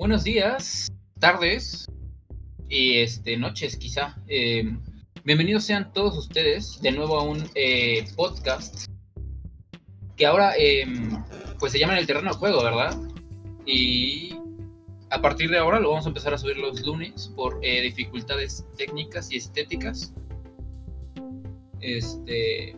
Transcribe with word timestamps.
Buenos 0.00 0.24
días, 0.24 0.90
tardes 1.18 1.84
y 2.70 3.00
este, 3.00 3.36
noches 3.36 3.76
quizá. 3.76 4.16
Eh, 4.28 4.64
bienvenidos 5.24 5.64
sean 5.64 5.92
todos 5.92 6.16
ustedes 6.16 6.80
de 6.80 6.90
nuevo 6.90 7.18
a 7.18 7.22
un 7.22 7.44
eh, 7.54 8.06
podcast 8.16 8.86
que 10.16 10.24
ahora 10.24 10.54
em, 10.56 11.22
pues 11.58 11.72
se 11.72 11.78
llama 11.78 11.92
En 11.92 11.98
el 11.98 12.06
terreno 12.06 12.30
de 12.30 12.36
juego, 12.38 12.62
¿verdad? 12.62 12.98
Y 13.66 14.34
a 15.10 15.20
partir 15.20 15.50
de 15.50 15.58
ahora 15.58 15.78
lo 15.78 15.90
vamos 15.90 16.06
a 16.06 16.08
empezar 16.08 16.32
a 16.32 16.38
subir 16.38 16.56
los 16.56 16.80
lunes 16.80 17.30
por 17.36 17.58
eh, 17.60 17.82
dificultades 17.82 18.66
técnicas 18.78 19.30
y 19.30 19.36
estéticas. 19.36 20.14
Este 21.82 22.74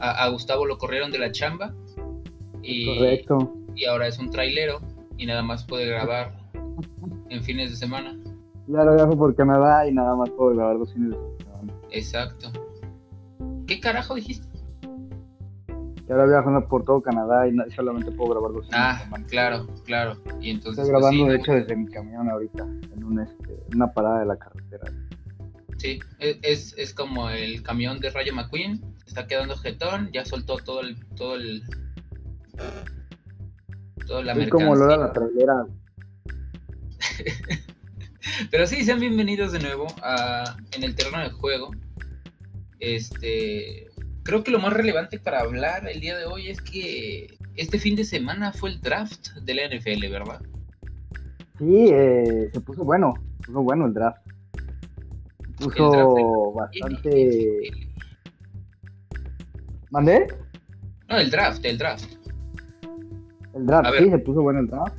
a, 0.00 0.24
a 0.24 0.28
Gustavo 0.30 0.66
lo 0.66 0.78
corrieron 0.78 1.12
de 1.12 1.20
la 1.20 1.30
chamba 1.30 1.72
y, 2.60 2.86
Correcto. 2.86 3.54
y 3.76 3.84
ahora 3.84 4.08
es 4.08 4.18
un 4.18 4.32
trailero 4.32 4.80
y 5.18 5.26
nada 5.26 5.42
más 5.42 5.64
puede 5.64 5.86
grabar 5.86 6.32
en 7.28 7.42
fines 7.42 7.70
de 7.70 7.76
semana. 7.76 8.16
Ya 8.68 8.84
lo 8.84 8.94
viajo 8.94 9.18
por 9.18 9.34
Canadá 9.34 9.86
y 9.86 9.92
nada 9.92 10.14
más 10.14 10.30
puedo 10.30 10.54
grabar 10.54 10.78
dos 10.78 10.92
fines 10.92 11.10
de 11.10 11.44
semana. 11.44 11.72
Exacto. 11.90 12.52
¿Qué 13.66 13.80
carajo 13.80 14.14
dijiste? 14.14 14.46
Y 16.08 16.12
ahora 16.12 16.26
viajo 16.26 16.68
por 16.68 16.84
todo 16.84 17.02
Canadá 17.02 17.46
y 17.46 17.54
solamente 17.72 18.10
puedo 18.12 18.30
grabar 18.30 18.52
dos 18.52 18.66
fines 18.66 18.70
de 18.70 18.78
Ah, 18.78 19.24
claro, 19.28 19.66
claro. 19.84 20.16
Y 20.40 20.50
entonces 20.50 20.84
Estoy 20.84 20.92
pues, 20.92 21.02
grabando, 21.02 21.24
sí, 21.24 21.30
de 21.30 21.36
hecho, 21.36 21.52
desde 21.52 21.76
mi 21.76 21.86
camión 21.90 22.30
ahorita, 22.30 22.62
en 22.62 23.04
un, 23.04 23.20
este, 23.20 23.60
una 23.74 23.92
parada 23.92 24.20
de 24.20 24.26
la 24.26 24.38
carretera. 24.38 24.84
Sí, 25.76 26.00
es, 26.18 26.38
es, 26.42 26.74
es 26.78 26.94
como 26.94 27.28
el 27.30 27.62
camión 27.62 28.00
de 28.00 28.10
Rayo 28.10 28.34
McQueen, 28.34 28.80
está 29.06 29.26
quedando 29.26 29.56
jetón, 29.56 30.10
ya 30.12 30.24
soltó 30.24 30.56
todo 30.58 30.80
el 30.80 30.96
todo 31.14 31.36
el 31.36 31.62
toda 34.08 34.22
la 34.22 34.32
Es 34.32 34.48
como 34.48 34.74
Lola 34.74 34.96
mercancía. 34.96 35.06
la 35.06 35.12
trailera. 35.12 35.66
Pero 38.50 38.66
sí, 38.66 38.82
sean 38.82 39.00
bienvenidos 39.00 39.52
de 39.52 39.60
nuevo 39.60 39.86
a 40.02 40.56
en 40.72 40.82
el 40.82 40.96
terreno 40.96 41.22
de 41.22 41.30
juego. 41.30 41.70
Este, 42.80 43.88
creo 44.24 44.42
que 44.42 44.50
lo 44.50 44.60
más 44.60 44.72
relevante 44.72 45.18
para 45.18 45.40
hablar 45.40 45.86
el 45.86 46.00
día 46.00 46.16
de 46.16 46.24
hoy 46.24 46.48
es 46.48 46.60
que 46.60 47.38
este 47.56 47.78
fin 47.78 47.96
de 47.96 48.04
semana 48.04 48.52
fue 48.52 48.70
el 48.70 48.80
draft 48.80 49.28
de 49.42 49.54
la 49.54 49.68
NFL, 49.68 50.08
¿verdad? 50.10 50.40
Sí, 51.58 51.88
eh, 51.90 52.48
se 52.52 52.60
puso 52.60 52.84
bueno, 52.84 53.14
se 53.40 53.46
puso 53.48 53.62
bueno 53.62 53.86
el 53.86 53.94
draft. 53.94 54.26
Se 55.58 55.64
puso 55.64 55.90
draft 55.90 56.12
bastante... 56.54 57.70
¿Mandé? 59.90 60.26
No, 61.08 61.18
el 61.18 61.30
draft, 61.30 61.64
el 61.64 61.78
draft. 61.78 62.17
El 63.58 63.66
draft, 63.66 63.98
sí, 63.98 64.10
se 64.10 64.18
puso 64.18 64.42
bueno 64.42 64.60
el 64.60 64.68
draft. 64.68 64.96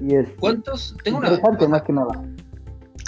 Y 0.00 0.14
es 0.14 0.28
¿Cuántos? 0.38 0.96
Tengo 1.04 1.18
una 1.18 1.28
interesante 1.28 1.68
más 1.68 1.82
que 1.82 1.92
nada. 1.92 2.24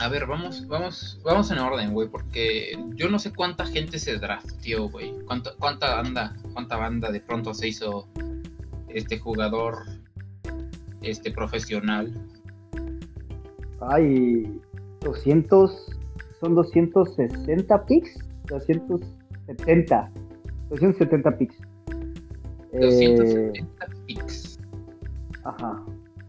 A 0.01 0.09
ver, 0.09 0.27
vamos, 0.27 0.67
vamos, 0.67 1.21
vamos 1.25 1.51
en 1.53 1.59
orden, 1.59 1.93
güey, 1.93 2.09
porque 2.09 2.77
yo 2.97 3.09
no 3.09 3.19
sé 3.19 3.33
cuánta 3.33 3.65
gente 3.65 3.99
se 3.99 4.19
drafteó, 4.19 4.89
güey. 4.89 5.15
¿Cuánta, 5.25 5.53
cuánta 5.59 5.95
banda, 5.95 6.37
cuánta 6.53 6.77
banda 6.77 7.13
de 7.13 7.21
pronto 7.21 7.55
se 7.55 7.69
hizo 7.69 8.09
este 8.89 9.19
jugador, 9.19 9.77
este 11.03 11.31
profesional. 11.31 12.13
Hay 13.81 14.61
200, 15.01 15.97
son 16.41 16.55
260 16.55 17.87
picks, 17.87 18.19
270, 18.49 20.11
270 20.71 21.39
picks. 21.39 21.57
Eh, 22.75 23.15
270 23.17 23.87
picks. 24.07 24.61
ajá. 25.45 25.83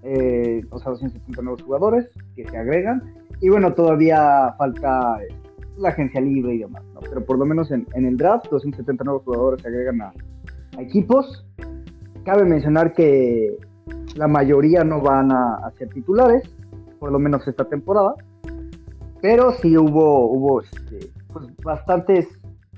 Eh, 0.03 0.63
o 0.69 0.77
sea, 0.77 0.91
270 0.91 1.41
nuevos 1.41 1.63
jugadores 1.63 2.09
que 2.35 2.47
se 2.47 2.57
agregan. 2.57 3.01
Y 3.41 3.49
bueno, 3.49 3.73
todavía 3.73 4.53
falta 4.57 5.17
eh, 5.23 5.33
la 5.77 5.89
agencia 5.89 6.21
libre 6.21 6.53
y 6.55 6.59
demás, 6.59 6.83
¿no? 6.93 6.99
Pero 7.01 7.25
por 7.25 7.39
lo 7.39 7.45
menos 7.45 7.71
en, 7.71 7.87
el 7.93 8.15
draft, 8.15 8.47
270 8.51 9.03
nuevos 9.03 9.23
jugadores 9.23 9.61
se 9.61 9.67
agregan 9.67 10.01
a, 10.01 10.13
a 10.77 10.81
equipos. 10.81 11.43
Cabe 12.23 12.45
mencionar 12.45 12.93
que 12.93 13.57
la 14.15 14.27
mayoría 14.27 14.83
no 14.83 15.01
van 15.01 15.31
a, 15.31 15.55
a 15.55 15.71
ser 15.71 15.89
titulares, 15.89 16.43
por 16.99 17.11
lo 17.11 17.17
menos 17.17 17.47
esta 17.47 17.65
temporada. 17.65 18.13
Pero 19.21 19.53
sí 19.53 19.75
hubo, 19.75 20.27
hubo 20.27 20.61
este, 20.61 21.11
pues, 21.33 21.47
bastantes 21.63 22.27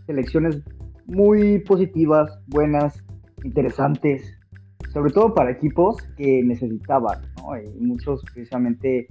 selecciones 0.06 0.64
muy 1.06 1.60
positivas, 1.60 2.40
buenas, 2.48 3.04
interesantes, 3.44 4.38
sobre 4.94 5.12
todo 5.12 5.34
para 5.34 5.52
equipos 5.52 6.02
que 6.18 6.44
necesitaban, 6.44 7.22
¿no? 7.38 7.58
Y 7.60 7.70
muchos 7.80 8.24
precisamente 8.34 9.08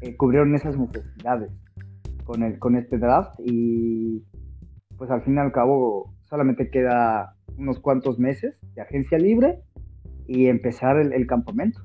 eh, 0.00 0.16
cubrieron 0.16 0.54
esas 0.54 0.76
necesidades 0.78 1.50
con, 2.24 2.42
el, 2.42 2.58
con 2.58 2.76
este 2.76 2.98
draft 2.98 3.38
y 3.44 4.22
pues 4.96 5.10
al 5.10 5.22
fin 5.22 5.36
y 5.36 5.38
al 5.38 5.52
cabo 5.52 6.14
solamente 6.24 6.70
queda 6.70 7.34
unos 7.56 7.78
cuantos 7.80 8.18
meses 8.18 8.56
de 8.74 8.82
agencia 8.82 9.18
libre 9.18 9.60
y 10.26 10.46
empezar 10.46 10.98
el, 10.98 11.26
campamento. 11.26 11.80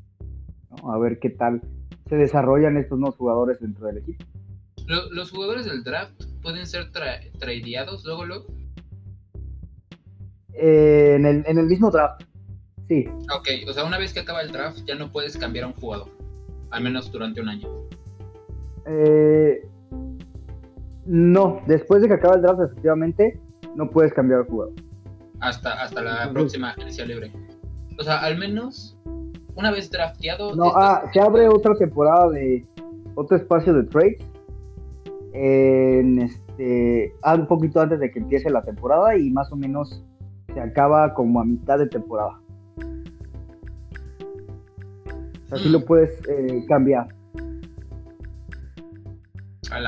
A 0.83 0.97
ver 0.97 1.19
qué 1.19 1.29
tal 1.29 1.61
se 2.07 2.15
desarrollan 2.15 2.77
estos 2.77 2.97
nuevos 2.99 3.17
jugadores 3.17 3.59
dentro 3.59 3.87
del 3.87 3.97
equipo. 3.99 4.25
Lo- 4.87 5.11
los 5.11 5.31
jugadores 5.31 5.65
del 5.65 5.83
draft 5.83 6.23
pueden 6.41 6.65
ser 6.65 6.91
tra- 6.91 7.21
tradeados 7.39 8.03
luego, 8.05 8.25
luego. 8.25 8.45
Eh, 10.53 11.13
en, 11.15 11.25
el, 11.25 11.43
en 11.47 11.57
el 11.57 11.65
mismo 11.67 11.89
draft, 11.91 12.23
sí, 12.87 13.05
Ok, 13.35 13.47
o 13.69 13.73
sea, 13.73 13.85
una 13.85 13.97
vez 13.97 14.13
que 14.13 14.19
acaba 14.19 14.41
el 14.41 14.51
draft 14.51 14.79
ya 14.85 14.95
no 14.95 15.11
puedes 15.11 15.37
cambiar 15.37 15.65
a 15.65 15.67
un 15.67 15.73
jugador, 15.73 16.09
al 16.71 16.83
menos 16.83 17.11
durante 17.11 17.41
un 17.41 17.49
año. 17.49 17.67
Eh, 18.85 19.61
no, 21.05 21.61
después 21.67 22.01
de 22.01 22.07
que 22.07 22.15
acabe 22.15 22.35
el 22.35 22.41
draft, 22.41 22.61
efectivamente, 22.61 23.39
no 23.75 23.89
puedes 23.89 24.13
cambiar 24.13 24.43
de 24.43 24.49
jugador. 24.49 24.73
Hasta, 25.39 25.81
hasta 25.81 26.01
la 26.01 26.31
próxima 26.31 26.69
agencia 26.71 27.05
libre. 27.05 27.31
O 27.97 28.03
sea, 28.03 28.19
al 28.19 28.37
menos 28.37 28.97
una 29.55 29.71
vez 29.71 29.89
drafteado. 29.89 30.55
No, 30.55 30.67
estás- 30.67 30.83
ah, 30.83 31.09
se 31.13 31.19
abre 31.19 31.47
otra 31.47 31.75
temporada 31.75 32.29
de 32.29 32.65
otro 33.15 33.37
espacio 33.37 33.73
de 33.73 33.83
trades. 33.83 34.17
En 35.33 36.19
este, 36.19 37.13
ah, 37.23 37.35
un 37.35 37.47
poquito 37.47 37.79
antes 37.79 37.99
de 37.99 38.11
que 38.11 38.19
empiece 38.19 38.49
la 38.49 38.63
temporada 38.63 39.15
y 39.17 39.29
más 39.31 39.51
o 39.51 39.55
menos 39.55 40.03
se 40.53 40.59
acaba 40.59 41.13
como 41.13 41.39
a 41.41 41.45
mitad 41.45 41.77
de 41.79 41.87
temporada. 41.87 42.39
Así 45.51 45.67
Mm. 45.67 45.71
lo 45.73 45.85
puedes 45.85 46.11
eh, 46.29 46.65
cambiar, 46.67 47.07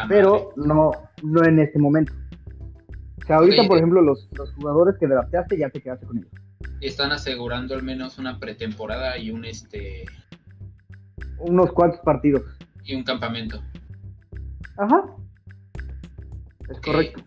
pero 0.09 0.51
madre. 0.55 0.67
no, 0.67 0.91
no 1.23 1.45
en 1.45 1.59
este 1.59 1.79
momento. 1.79 2.13
O 3.23 3.25
sea, 3.25 3.37
ahorita, 3.37 3.65
por 3.67 3.77
ejemplo, 3.77 4.01
los, 4.01 4.27
los 4.37 4.53
jugadores 4.55 4.95
que 4.99 5.07
drafteaste 5.07 5.57
ya 5.57 5.69
te 5.69 5.81
quedaste 5.81 6.05
con 6.05 6.17
ellos. 6.17 6.31
están 6.81 7.11
asegurando 7.13 7.73
al 7.75 7.83
menos 7.83 8.17
una 8.17 8.39
pretemporada 8.39 9.17
y 9.17 9.31
un 9.31 9.45
este 9.45 10.03
Unos 11.39 11.71
cuantos 11.71 12.01
partidos. 12.01 12.41
y 12.83 12.95
un 12.95 13.03
campamento. 13.03 13.61
Ajá. 14.77 15.05
Es 16.69 16.79
correcto. 16.81 17.21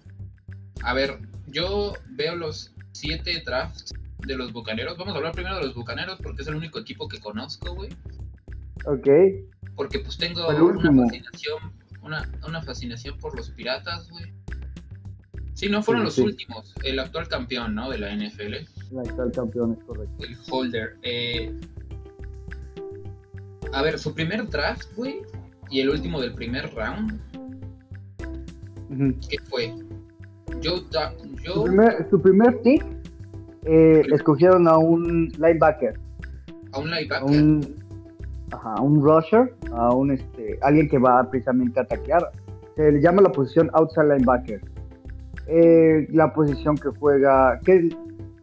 A 0.83 0.93
ver, 0.93 1.19
yo 1.47 1.95
veo 2.11 2.37
los 2.37 2.75
siete 2.99 3.43
drafts 3.45 3.93
de 4.27 4.37
los 4.37 4.53
bucaneros. 4.53 4.97
Vamos 4.97 5.15
a 5.15 5.19
hablar 5.19 5.33
primero 5.33 5.57
de 5.57 5.65
los 5.65 5.75
bucaneros 5.75 6.19
porque 6.23 6.43
es 6.43 6.49
el 6.49 6.55
único 6.57 6.79
equipo 6.79 7.07
que 7.09 7.21
conozco, 7.21 7.75
güey. 7.75 7.91
Ok. 8.87 9.09
Porque 9.75 9.99
pues 10.01 10.17
tengo 10.17 10.47
una 10.49 11.05
fascinación, 11.05 11.59
una, 12.03 12.31
una 12.47 12.63
fascinación 12.63 13.19
por 13.19 13.37
los 13.37 13.51
piratas, 13.51 14.09
güey. 14.11 14.33
Sí, 15.55 15.69
no 15.69 15.83
fueron 15.83 16.03
Sí, 16.03 16.07
los 16.07 16.15
sí. 16.15 16.23
últimos. 16.23 16.75
El 16.85 16.99
actual 16.99 17.29
campeón, 17.29 17.75
¿no? 17.75 17.89
De 17.91 17.99
la 17.99 18.15
NFL. 18.15 18.55
El 18.55 19.33
campeón, 19.35 19.73
es 19.79 19.85
correcto. 19.85 20.25
El 20.25 20.37
holder. 20.51 20.97
Eh, 21.03 21.55
a 23.73 23.83
ver, 23.83 23.99
su 23.99 24.15
primer 24.15 24.49
draft, 24.49 24.87
güey. 24.97 25.23
Y 25.71 25.81
el 25.81 25.91
último 25.91 26.21
del 26.21 26.35
primer 26.35 26.73
round. 26.75 27.21
¿Qué 29.29 29.37
fue? 29.51 29.75
Yo, 30.61 30.81
da- 30.93 31.13
Su 31.45 31.65
primer, 31.65 32.09
su 32.09 32.23
primer 32.23 32.61
pick 32.63 32.85
eh, 33.67 34.03
escogieron 34.13 34.69
a 34.69 34.79
un 34.79 35.29
linebacker, 35.39 35.99
a 36.73 36.79
un 36.79 36.93
a 36.93 37.01
linebacker. 37.01 37.31
un, 37.31 37.77
ajá, 38.53 38.75
a 38.75 38.81
un 38.81 39.03
rusher, 39.03 39.53
a 39.73 39.93
un 39.95 40.13
este, 40.13 40.59
alguien 40.63 40.89
que 40.89 40.99
va 40.99 41.29
precisamente 41.29 41.81
a 41.81 41.83
ataquear. 41.83 42.31
Se 42.77 42.93
le 42.93 43.01
llama 43.01 43.23
la 43.23 43.33
posición 43.33 43.71
outside 43.73 44.05
linebacker. 44.05 44.61
Eh, 45.49 46.07
la 46.13 46.33
posición 46.33 46.77
que 46.77 46.91
juega, 46.99 47.59
¿qué, 47.65 47.89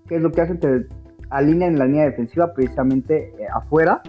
qué 0.07 0.15
es 0.15 0.21
lo 0.21 0.31
que 0.31 0.41
hace? 0.41 0.55
Te 0.55 0.87
alinea 1.29 1.67
en 1.67 1.79
la 1.79 1.85
línea 1.85 2.05
defensiva 2.05 2.53
precisamente 2.53 3.33
eh, 3.39 3.47
afuera. 3.53 4.01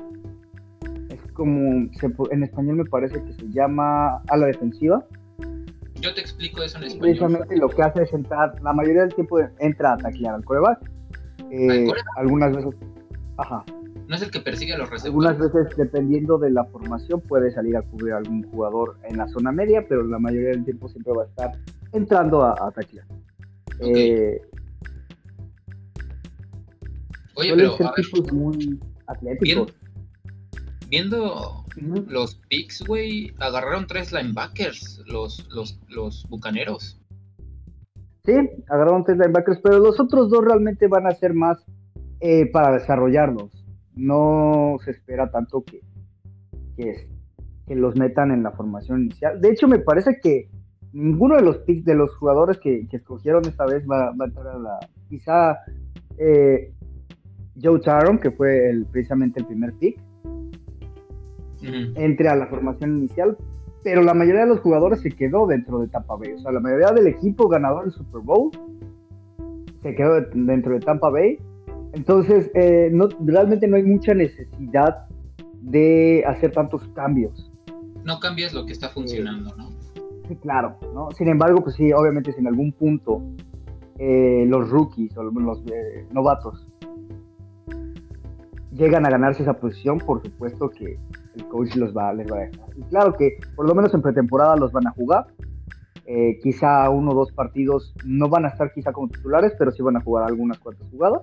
Es 1.11 1.33
como, 1.33 1.89
se 1.93 2.13
en 2.31 2.43
español 2.43 2.77
me 2.77 2.85
parece 2.85 3.23
que 3.23 3.33
se 3.35 3.49
llama 3.51 4.21
a 4.29 4.37
la 4.37 4.47
defensiva. 4.47 5.05
Yo 6.01 6.13
te 6.13 6.21
explico 6.21 6.63
eso 6.63 6.79
en 6.79 6.85
español. 6.85 7.01
precisamente 7.01 7.57
lo 7.57 7.69
que 7.69 7.83
hace 7.83 8.03
es 8.03 8.13
entrar, 8.13 8.61
la 8.63 8.73
mayoría 8.73 9.03
del 9.03 9.15
tiempo 9.15 9.39
entra 9.59 9.93
a 9.93 9.97
taclear 9.97 10.35
al 10.35 10.45
coreback. 10.45 10.94
Eh, 11.57 11.87
algunas 12.17 12.55
veces, 12.55 12.75
ajá, 13.37 13.65
No 14.09 14.17
es 14.17 14.23
el 14.23 14.31
que 14.31 14.41
persigue 14.41 14.75
a 14.75 14.79
los 14.79 14.91
Algunas 15.05 15.37
receptores. 15.39 15.65
veces, 15.69 15.79
dependiendo 15.79 16.37
de 16.39 16.51
la 16.51 16.65
formación, 16.65 17.21
puede 17.23 17.51
salir 17.53 17.77
a 17.77 17.83
cubrir 17.83 18.13
a 18.13 18.19
algún 18.19 18.43
jugador 18.51 18.97
en 19.05 19.17
la 19.19 19.29
zona 19.29 19.53
media, 19.53 19.87
pero 19.89 20.03
la 20.05 20.19
mayoría 20.19 20.51
del 20.51 20.65
tiempo 20.65 20.89
siempre 20.89 21.13
va 21.13 21.23
a 21.23 21.27
estar 21.27 21.53
entrando 21.93 22.43
a, 22.43 22.53
a 22.67 22.71
taclear. 22.71 23.07
Eh, 23.81 24.41
Oye, 27.37 27.53
pero 27.57 27.75
a 27.75 27.93
ver, 27.97 28.33
muy 28.33 28.81
atléticos. 29.07 29.73
viendo 30.89 31.65
los 32.09 32.37
picks, 32.49 32.83
güey, 32.87 33.35
agarraron 33.41 33.87
tres 33.87 34.13
linebackers, 34.13 35.03
los, 35.07 35.47
los, 35.51 35.79
los 35.89 36.25
bucaneros. 36.29 37.01
Sí, 38.25 38.33
agarraron 38.71 39.05
tres 39.05 39.19
linebackers, 39.19 39.61
pero 39.63 39.79
los 39.79 40.01
otros 40.01 40.31
dos 40.31 40.45
realmente 40.45 40.89
van 40.89 41.07
a 41.07 41.11
ser 41.11 41.35
más 41.35 41.63
eh, 42.21 42.51
para 42.51 42.73
desarrollarlos. 42.73 43.51
No 43.95 44.77
se 44.83 44.93
espera 44.93 45.31
tanto 45.31 45.63
que, 45.63 45.81
que, 46.77 47.09
que 47.67 47.75
los 47.75 47.97
metan 47.97 48.31
en 48.31 48.43
la 48.43 48.53
formación 48.53 49.03
inicial. 49.03 49.41
De 49.41 49.51
hecho, 49.51 49.69
me 49.69 49.79
parece 49.79 50.21
que 50.23 50.49
ninguno 50.95 51.37
de 51.37 51.43
los 51.43 51.59
picks 51.59 51.85
de 51.85 51.95
los 51.95 52.17
jugadores 52.17 52.59
que, 52.59 52.89
que 52.89 52.97
escogieron 52.97 53.47
esta 53.47 53.67
vez 53.67 53.85
va, 53.85 54.13
va 54.13 54.25
a 54.25 54.29
entrar 54.29 54.49
a 54.49 54.59
la. 54.59 54.79
Quizá 55.11 55.59
eh, 56.17 56.73
Joe 57.63 57.81
Taron, 57.81 58.19
que 58.19 58.31
fue 58.31 58.71
el, 58.71 58.87
precisamente 58.87 59.41
el 59.41 59.47
primer 59.47 59.75
pick, 59.75 60.01
Ujú. 61.63 61.93
entre 61.97 62.29
a 62.29 62.37
la 62.37 62.47
formación 62.47 62.99
inicial, 62.99 63.37
pero 63.85 64.03
la 64.03 64.15
mayoría 64.15 64.41
de 64.41 64.49
los 64.49 64.61
jugadores 64.61 65.01
se 65.03 65.11
quedó 65.11 65.47
dentro 65.47 65.79
de 65.79 65.89
Tampa 65.89 66.17
Bay. 66.17 66.33
O 66.33 66.39
sea, 66.41 66.51
la 66.51 66.59
mayoría 66.61 66.91
del 66.93 67.07
equipo 67.07 67.49
ganador 67.49 67.85
del 67.85 67.93
Super 67.93 68.23
Bowl 68.23 68.51
se 69.83 69.95
quedó 69.95 70.15
de- 70.21 70.29
dentro 70.33 70.73
de 70.73 70.81
Tampa 70.81 71.11
Bay. 71.11 71.39
Entonces, 71.93 72.51
eh, 72.55 72.89
no, 72.93 73.09
realmente 73.25 73.69
no 73.69 73.77
hay 73.77 73.83
mucha 73.85 74.15
necesidad 74.15 75.07
de 75.61 76.25
hacer 76.27 76.51
tantos 76.53 76.83
cambios. 76.95 77.53
No 78.03 78.19
cambias 78.19 78.53
lo 78.55 78.67
que 78.67 78.73
está 78.73 78.89
funcionando, 78.89 79.55
¿no? 79.57 79.69
Sí, 80.29 80.37
claro, 80.37 80.77
¿no? 80.95 81.11
Sin 81.13 81.29
embargo, 81.29 81.63
pues 81.63 81.77
sí, 81.77 81.93
obviamente 81.93 82.33
si 82.33 82.41
en 82.41 82.47
algún 82.47 82.73
punto 82.73 83.23
eh, 83.99 84.45
los 84.49 84.71
rookies 84.71 85.17
o 85.19 85.23
los 85.23 85.63
eh, 85.71 86.07
novatos 86.11 86.67
llegan 88.73 89.07
a 89.07 89.11
ganarse 89.11 89.43
esa 89.43 89.55
posición, 89.55 89.99
por 89.99 90.23
supuesto 90.23 90.71
que 90.71 90.99
el 91.37 91.47
coach 91.49 91.75
los 91.77 91.97
va, 91.97 92.13
les 92.13 92.31
va 92.31 92.37
a 92.37 92.41
dejar. 92.41 92.67
Y 92.77 92.83
claro 92.85 93.13
que 93.15 93.39
por 93.57 93.69
lo 93.69 93.75
menos 93.75 93.93
en 93.95 94.03
pretemporada 94.03 94.57
los 94.57 94.73
van 94.73 94.87
a 94.87 94.91
jugar. 94.91 95.27
Eh, 96.07 96.39
quizá 96.43 96.91
uno 96.91 97.13
o 97.13 97.15
dos 97.15 97.33
partidos 97.33 97.95
no 98.05 98.29
van 98.29 98.45
a 98.45 98.49
estar 98.49 98.73
quizá 98.75 98.93
como 98.93 99.09
titulares, 99.09 99.55
pero 99.59 99.71
sí 99.71 99.83
van 99.83 99.97
a 99.97 100.01
jugar 100.01 100.25
algunas 100.29 100.59
cuantas 100.59 100.87
jugadas. 100.91 101.23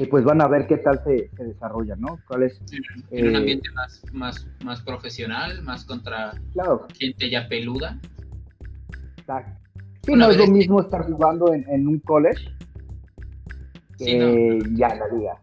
Y 0.00 0.06
pues 0.06 0.22
van 0.22 0.40
a 0.40 0.46
ver 0.46 0.68
qué 0.68 0.76
tal 0.76 1.02
se, 1.02 1.28
se 1.36 1.44
desarrolla, 1.44 1.96
¿no? 1.96 2.20
¿Cuál 2.28 2.44
es? 2.44 2.60
En 3.10 3.26
un 3.28 3.34
eh, 3.34 3.38
ambiente 3.38 3.68
más, 3.74 4.00
más, 4.12 4.46
más 4.64 4.80
profesional, 4.82 5.60
más 5.64 5.84
contra 5.84 6.34
Claro, 6.52 6.86
gente 6.96 7.28
ya 7.28 7.48
peluda. 7.48 7.98
Exacto. 9.18 9.60
Sí, 10.04 10.12
Una 10.12 10.26
no 10.26 10.30
es 10.30 10.38
lo 10.38 10.46
mismo 10.46 10.80
estar 10.80 11.04
jugando 11.10 11.52
en, 11.52 11.68
en 11.68 11.88
un 11.88 11.98
college 11.98 12.48
que 13.98 14.04
Sí, 14.04 14.18
no. 14.18 14.76
ya 14.76 14.88
en 14.90 14.98
la 15.00 15.08
liga. 15.08 15.42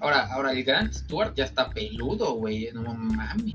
Ahora, 0.00 0.32
ahora 0.32 0.52
el 0.52 0.64
Grant 0.64 0.92
Stewart 0.92 1.34
ya 1.34 1.44
está 1.44 1.70
peludo, 1.70 2.34
güey. 2.34 2.68
No 2.72 2.94
mames. 2.94 3.54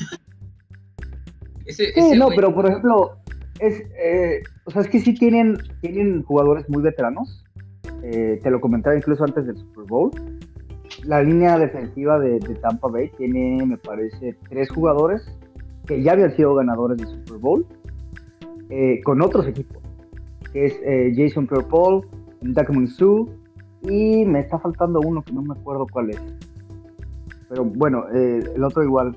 ese, 1.66 1.92
Sí, 1.92 1.92
ese 1.96 2.16
no, 2.16 2.28
pero 2.28 2.54
por 2.54 2.66
ejemplo, 2.66 3.18
es, 3.60 3.82
eh, 4.02 4.42
o 4.64 4.70
sea, 4.70 4.82
es 4.82 4.88
que 4.88 5.00
sí 5.00 5.14
tienen, 5.14 5.58
tienen 5.80 6.22
jugadores 6.22 6.68
muy 6.68 6.82
veteranos. 6.82 7.44
Eh, 8.02 8.38
te 8.42 8.50
lo 8.50 8.60
comentaba 8.60 8.96
incluso 8.96 9.24
antes 9.24 9.46
del 9.46 9.56
Super 9.56 9.84
Bowl. 9.84 10.10
La 11.04 11.22
línea 11.22 11.58
defensiva 11.58 12.18
de, 12.18 12.38
de 12.38 12.54
Tampa 12.56 12.88
Bay 12.88 13.10
tiene, 13.16 13.64
me 13.64 13.76
parece, 13.76 14.36
tres 14.48 14.70
jugadores 14.70 15.28
que 15.86 16.02
ya 16.02 16.12
habían 16.12 16.34
sido 16.36 16.54
ganadores 16.54 16.98
del 16.98 17.08
Super 17.08 17.38
Bowl 17.38 17.66
eh, 18.70 19.00
con 19.02 19.22
otros 19.22 19.46
equipos, 19.46 19.82
que 20.52 20.66
es 20.66 20.80
eh, 20.84 21.12
Jason 21.16 21.46
Pierre-Paul, 21.46 22.06
Ndamukong 22.42 22.86
Suh 22.86 23.28
y 23.82 24.24
me 24.24 24.40
está 24.40 24.58
faltando 24.58 25.00
uno 25.00 25.22
que 25.22 25.32
no 25.32 25.42
me 25.42 25.54
acuerdo 25.58 25.86
cuál 25.90 26.10
es. 26.10 26.20
Pero 27.48 27.64
bueno, 27.64 28.04
eh, 28.14 28.40
el 28.54 28.64
otro 28.64 28.82
igual, 28.82 29.16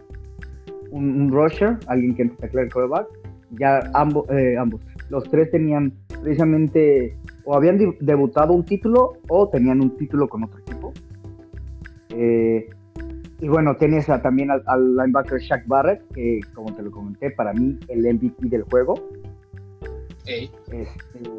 un, 0.92 1.22
un 1.22 1.32
rusher, 1.32 1.78
alguien 1.88 2.16
que 2.16 2.26
taclea 2.26 2.64
el 2.66 2.72
quarterback. 2.74 3.08
Ya 3.60 3.82
ambos, 3.94 4.30
eh, 4.30 4.56
ambos, 4.58 4.82
los 5.10 5.26
tres 5.30 5.52
tenían 5.52 5.92
precisamente 6.22 7.18
o 7.44 7.54
habían 7.56 7.78
de- 7.78 7.98
debutado 8.00 8.54
un 8.54 8.64
título 8.64 9.14
o 9.28 9.50
tenían 9.50 9.82
un 9.82 9.98
título 9.98 10.30
con 10.30 10.44
otro 10.46 10.60
equipo. 10.60 10.94
Eh, 12.10 12.70
y 13.42 13.48
bueno, 13.50 13.76
tienes 13.76 14.08
a- 14.10 14.22
también 14.22 14.52
al, 14.52 14.64
al 14.68 14.96
linebacker 14.96 15.40
Shaq 15.40 15.68
Barrett, 15.68 16.02
que 16.14 16.40
como 16.54 16.74
te 16.74 16.82
lo 16.84 16.92
comenté, 16.92 17.32
para 17.32 17.52
mí 17.54 17.78
el 17.90 18.06
MVP 18.06 18.48
del 18.48 18.64
juego. 18.64 18.94
Ey, 20.26 20.50
Este, 20.72 21.30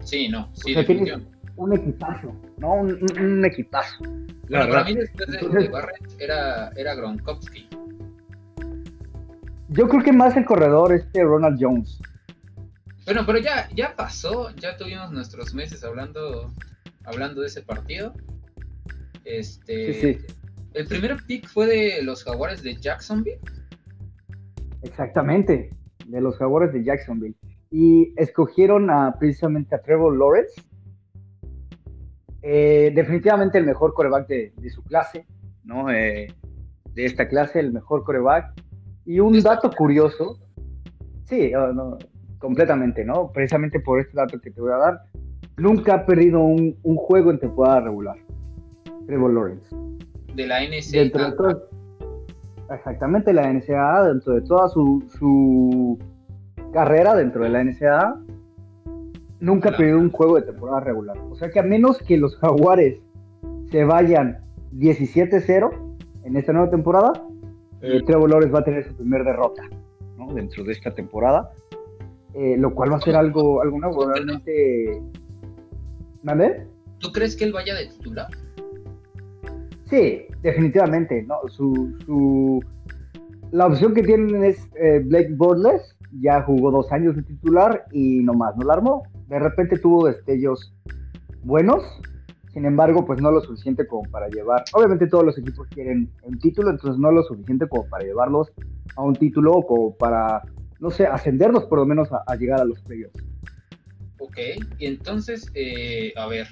sí, 0.00 0.28
no, 0.28 0.48
sí, 0.52 0.72
O 0.72 0.74
sea, 0.74 0.84
tienes- 0.84 0.86
definitivamente. 0.86 1.33
Un 1.56 1.72
equipazo, 1.72 2.34
¿no? 2.58 2.74
Un, 2.74 2.92
un- 3.00 3.18
un 3.24 3.44
equipazo. 3.44 4.04
la 4.48 4.58
Bueno, 4.60 4.72
para 4.72 4.84
mí 4.84 4.94
después 4.94 5.28
de, 5.28 5.36
Entonces- 5.38 5.62
de 5.62 5.68
Barrett 5.68 6.12
era, 6.20 6.68
era 6.76 6.94
Gronkowski. 6.94 7.68
Yo 9.68 9.88
creo 9.88 10.02
que 10.02 10.12
más 10.12 10.36
el 10.36 10.44
corredor 10.44 10.92
este 10.92 11.22
Ronald 11.24 11.58
Jones. 11.60 12.00
Bueno, 13.06 13.22
pero 13.26 13.38
ya, 13.38 13.68
ya 13.74 13.94
pasó, 13.96 14.50
ya 14.56 14.76
tuvimos 14.76 15.10
nuestros 15.12 15.54
meses 15.54 15.84
hablando, 15.84 16.52
hablando 17.04 17.40
de 17.40 17.48
ese 17.48 17.62
partido. 17.62 18.14
Este, 19.24 19.92
Sí, 19.94 20.00
sí. 20.14 20.26
El 20.74 20.86
primer 20.86 21.16
pick 21.26 21.46
fue 21.48 21.66
de 21.66 22.02
los 22.02 22.24
Jaguares 22.24 22.62
de 22.62 22.74
Jacksonville. 22.76 23.38
Exactamente, 24.82 25.70
de 26.06 26.20
los 26.20 26.36
Jaguares 26.36 26.72
de 26.72 26.84
Jacksonville. 26.84 27.34
Y 27.70 28.12
escogieron 28.16 28.90
a, 28.90 29.14
precisamente 29.18 29.74
a 29.74 29.82
Trevor 29.82 30.16
Lawrence. 30.16 30.60
Eh, 32.46 32.92
definitivamente 32.94 33.56
el 33.56 33.64
mejor 33.64 33.94
coreback 33.94 34.28
de, 34.28 34.52
de 34.56 34.70
su 34.70 34.82
clase, 34.84 35.26
¿no? 35.64 35.90
Eh, 35.90 36.26
de 36.92 37.04
esta 37.04 37.26
clase, 37.26 37.58
el 37.60 37.72
mejor 37.72 38.04
coreback. 38.04 38.52
Y 39.06 39.20
un 39.20 39.40
dato 39.42 39.70
curioso, 39.70 40.38
sí, 41.24 41.52
no, 41.52 41.98
completamente, 42.38 43.04
¿no? 43.04 43.32
Precisamente 43.32 43.80
por 43.80 43.98
este 43.98 44.14
dato 44.14 44.38
que 44.40 44.50
te 44.50 44.60
voy 44.60 44.72
a 44.72 44.76
dar, 44.76 45.00
nunca 45.56 45.94
ha 45.94 46.06
perdido 46.06 46.40
un, 46.40 46.76
un 46.82 46.96
juego 46.96 47.30
en 47.30 47.38
temporada 47.38 47.80
regular. 47.80 48.16
Trevor 49.06 49.32
Lawrence 49.32 49.74
de 50.34 50.46
la 50.46 50.60
NCAA. 50.60 51.00
dentro 51.02 51.24
de 51.24 51.32
todo, 51.36 51.68
exactamente 52.70 53.32
la 53.32 53.52
NCAA, 53.52 54.08
dentro 54.08 54.34
de 54.34 54.42
toda 54.42 54.68
su, 54.68 55.04
su 55.18 55.98
carrera 56.72 57.14
dentro 57.14 57.44
de 57.44 57.50
la 57.50 57.64
NCAA, 57.64 58.20
nunca 59.44 59.68
ha 59.68 59.72
Claro. 59.72 59.76
perdido 59.78 59.98
un 60.00 60.10
juego 60.10 60.36
de 60.36 60.42
temporada 60.42 60.80
regular. 60.80 61.16
O 61.30 61.36
sea 61.36 61.50
que 61.50 61.60
a 61.60 61.62
menos 61.62 61.98
que 61.98 62.16
los 62.16 62.36
Jaguares 62.36 62.98
se 63.70 63.84
vayan 63.84 64.38
17-0 64.72 65.70
en 66.24 66.36
esta 66.36 66.52
nueva 66.52 66.70
temporada, 66.70 67.12
eh, 67.82 68.00
Trevor 68.06 68.30
Lawrence 68.30 68.52
va 68.52 68.60
a 68.60 68.64
tener 68.64 68.88
su 68.88 68.94
primer 68.96 69.24
derrota 69.24 69.62
¿no? 70.18 70.32
dentro 70.32 70.64
de 70.64 70.72
esta 70.72 70.94
temporada, 70.94 71.50
eh, 72.32 72.56
lo 72.58 72.74
cual 72.74 72.92
va 72.92 72.96
a 72.96 73.00
ser 73.00 73.14
algo, 73.16 73.60
algo 73.62 73.78
nuevo, 73.78 74.06
realmente... 74.10 75.02
¿Mande? 76.22 76.66
¿Tú 76.98 77.12
crees 77.12 77.36
que 77.36 77.44
él 77.44 77.52
vaya 77.52 77.74
de 77.74 77.86
titular? 77.88 78.28
Sí, 79.90 80.22
definitivamente, 80.42 81.22
¿no? 81.24 81.36
Su, 81.48 81.94
su... 82.06 82.64
La 83.52 83.66
opción 83.66 83.92
que 83.92 84.02
tienen 84.02 84.42
es 84.42 84.66
eh, 84.80 85.02
Blake 85.04 85.34
Bortles, 85.36 85.96
ya 86.20 86.42
jugó 86.42 86.70
dos 86.70 86.90
años 86.92 87.14
de 87.14 87.22
titular 87.22 87.84
y 87.92 88.20
nomás 88.20 88.56
no 88.56 88.64
la 88.64 88.72
armó. 88.74 89.02
De 89.28 89.38
repente 89.38 89.78
tuvo 89.78 90.06
destellos 90.06 90.72
buenos, 91.42 91.82
sin 92.52 92.66
embargo, 92.66 93.04
pues 93.04 93.20
no 93.20 93.30
lo 93.30 93.40
suficiente 93.40 93.86
como 93.86 94.08
para 94.10 94.28
llevar. 94.28 94.64
Obviamente 94.74 95.06
todos 95.06 95.24
los 95.24 95.36
equipos 95.38 95.66
quieren 95.68 96.10
un 96.22 96.38
título, 96.38 96.70
entonces 96.70 96.98
no 97.00 97.10
lo 97.10 97.22
suficiente 97.24 97.68
como 97.68 97.88
para 97.88 98.04
llevarlos 98.04 98.52
a 98.96 99.02
un 99.02 99.14
título 99.14 99.52
o 99.52 99.66
como 99.66 99.96
para, 99.96 100.42
no 100.78 100.90
sé, 100.90 101.06
ascenderlos 101.06 101.64
por 101.64 101.80
lo 101.80 101.86
menos 101.86 102.12
a, 102.12 102.22
a 102.26 102.36
llegar 102.36 102.60
a 102.60 102.64
los 102.64 102.80
playoffs. 102.82 103.24
Ok, 104.18 104.38
y 104.78 104.86
entonces, 104.86 105.50
eh, 105.54 106.12
a 106.16 106.26
ver. 106.26 106.46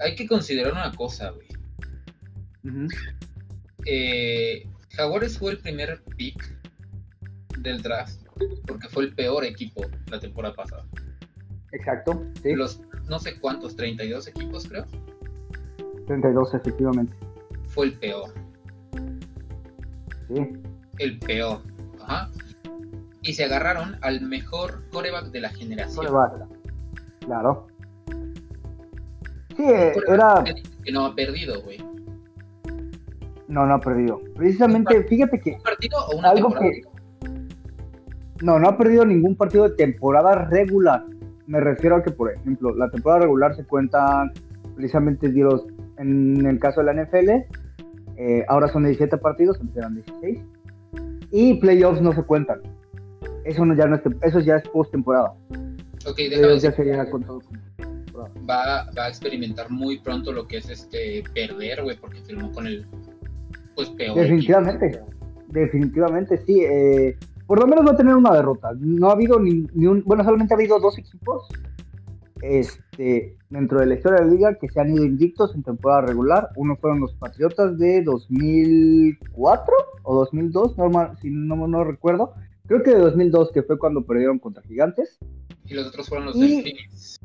Hay 0.00 0.14
que 0.16 0.26
considerar 0.26 0.72
una 0.72 0.92
cosa, 0.92 1.30
güey. 1.30 1.48
Ujú. 2.64 2.88
Eh, 3.86 4.68
Jaguares 4.90 5.38
fue 5.38 5.52
el 5.52 5.58
primer 5.58 6.02
pick 6.16 6.58
del 7.58 7.80
draft 7.80 8.23
porque 8.66 8.88
fue 8.88 9.04
el 9.04 9.14
peor 9.14 9.44
equipo 9.44 9.82
la 10.10 10.20
temporada 10.20 10.54
pasada. 10.54 10.84
Exacto, 11.72 12.22
sí, 12.42 12.54
Los 12.54 12.80
no 13.08 13.18
sé 13.18 13.38
cuántos, 13.40 13.76
32 13.76 14.28
equipos 14.28 14.66
creo, 14.68 14.86
32 16.06 16.54
efectivamente. 16.54 17.14
fue 17.68 17.86
el 17.86 17.98
peor. 17.98 18.32
Sí. 20.28 20.48
El 20.98 21.18
peor. 21.18 21.60
Ajá. 22.00 22.30
Y 23.22 23.32
se 23.32 23.44
agarraron 23.44 23.96
al 24.02 24.20
mejor 24.20 24.88
coreback 24.90 25.26
de 25.26 25.40
la 25.40 25.48
generación. 25.50 26.06
Coreback. 26.06 26.46
Claro. 27.20 27.66
Sí, 29.56 29.64
era... 30.08 30.44
Que 30.84 30.92
no 30.92 31.06
ha 31.06 31.14
perdido, 31.14 31.62
güey. 31.62 31.78
No, 33.48 33.66
no 33.66 33.74
ha 33.74 33.80
perdido. 33.80 34.20
Precisamente, 34.34 35.04
fíjate 35.04 35.40
que... 35.40 35.52
¿Un 35.52 35.62
partido 35.62 35.98
o 36.06 36.18
una 36.18 36.30
algo 36.30 36.48
temporada? 36.48 36.72
Que... 36.72 36.93
No, 38.44 38.58
no 38.58 38.68
ha 38.68 38.76
perdido 38.76 39.06
ningún 39.06 39.36
partido 39.36 39.66
de 39.66 39.74
temporada 39.74 40.34
regular. 40.50 41.02
Me 41.46 41.60
refiero 41.60 41.96
a 41.96 42.02
que, 42.02 42.10
por 42.10 42.30
ejemplo, 42.30 42.74
la 42.74 42.90
temporada 42.90 43.22
regular 43.22 43.56
se 43.56 43.64
cuenta 43.64 44.30
precisamente 44.76 45.28
los, 45.28 45.64
en 45.96 46.44
el 46.44 46.58
caso 46.58 46.82
de 46.82 46.92
la 46.92 47.04
NFL, 47.04 47.30
eh, 48.18 48.44
ahora 48.48 48.68
son 48.68 48.84
17 48.84 49.16
partidos, 49.16 49.58
antes 49.60 49.78
eran 49.78 49.94
16, 49.94 50.40
y 51.30 51.54
playoffs 51.54 52.02
no 52.02 52.12
se 52.12 52.22
cuentan. 52.22 52.60
Eso, 53.46 53.64
no, 53.64 53.74
ya, 53.74 53.86
no 53.86 53.96
es, 53.96 54.02
eso 54.20 54.40
ya 54.40 54.56
es 54.56 54.68
post 54.68 54.92
temporada. 54.92 55.32
Ok, 56.06 56.18
déjame 56.18 56.58
ya 56.58 56.72
sería 56.72 57.02
va, 58.46 58.90
va 58.96 59.04
a 59.04 59.08
experimentar 59.08 59.70
muy 59.70 60.00
pronto 60.00 60.32
lo 60.32 60.46
que 60.46 60.58
es 60.58 60.68
este 60.68 61.24
perder, 61.32 61.82
güey, 61.82 61.96
porque 61.96 62.20
firmó 62.20 62.52
con 62.52 62.66
el 62.66 62.86
pues 63.74 63.88
peor. 63.88 64.18
Definitivamente, 64.18 65.00
definitivamente, 65.48 66.36
sí. 66.44 66.60
Eh, 66.62 67.16
por 67.46 67.60
lo 67.60 67.66
menos 67.66 67.86
va 67.86 67.92
a 67.92 67.96
tener 67.96 68.14
una 68.14 68.32
derrota. 68.32 68.72
No 68.78 69.08
ha 69.08 69.12
habido 69.12 69.38
ni, 69.38 69.66
un, 69.86 70.02
bueno, 70.04 70.24
solamente 70.24 70.54
ha 70.54 70.56
habido 70.56 70.78
dos 70.80 70.98
equipos 70.98 71.46
este, 72.42 73.36
dentro 73.50 73.80
de 73.80 73.86
la 73.86 73.94
historia 73.94 74.20
de 74.20 74.26
la 74.26 74.32
liga 74.32 74.54
que 74.58 74.68
se 74.68 74.80
han 74.80 74.94
ido 74.94 75.04
invictos 75.04 75.54
en 75.54 75.62
temporada 75.62 76.02
regular. 76.02 76.50
Uno 76.56 76.76
fueron 76.76 77.00
los 77.00 77.14
Patriotas 77.14 77.78
de 77.78 78.02
2004 78.02 79.74
o 80.02 80.14
2002, 80.16 80.78
normal, 80.78 81.16
si 81.20 81.30
no, 81.30 81.66
no 81.68 81.84
recuerdo. 81.84 82.34
Creo 82.66 82.82
que 82.82 82.90
de 82.90 82.98
2002, 82.98 83.52
que 83.52 83.62
fue 83.62 83.78
cuando 83.78 84.04
perdieron 84.04 84.38
contra 84.38 84.62
Gigantes. 84.62 85.18
Y 85.66 85.74
los 85.74 85.86
otros 85.88 86.08
fueron 86.08 86.26
los 86.26 86.38
Delfines. 86.38 87.20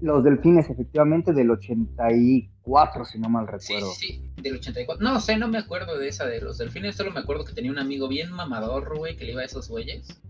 Los 0.00 0.24
Delfines, 0.24 0.68
efectivamente, 0.68 1.32
del 1.32 1.50
84, 1.50 3.04
si 3.04 3.18
no 3.18 3.28
mal 3.28 3.46
recuerdo. 3.46 3.92
Sí, 3.92 4.20
sí, 4.36 4.42
del 4.42 4.56
84. 4.56 5.02
No 5.02 5.20
sé, 5.20 5.36
no 5.36 5.48
me 5.48 5.58
acuerdo 5.58 5.98
de 5.98 6.08
esa 6.08 6.26
de 6.26 6.40
los 6.40 6.58
Delfines. 6.58 6.96
Solo 6.96 7.12
me 7.12 7.20
acuerdo 7.20 7.44
que 7.44 7.54
tenía 7.54 7.70
un 7.70 7.78
amigo 7.78 8.08
bien 8.08 8.30
mamador, 8.32 8.96
güey, 8.96 9.16
que 9.16 9.24
le 9.24 9.32
iba 9.32 9.42
a 9.42 9.44
esos 9.44 9.68
güeyes. 9.68 10.20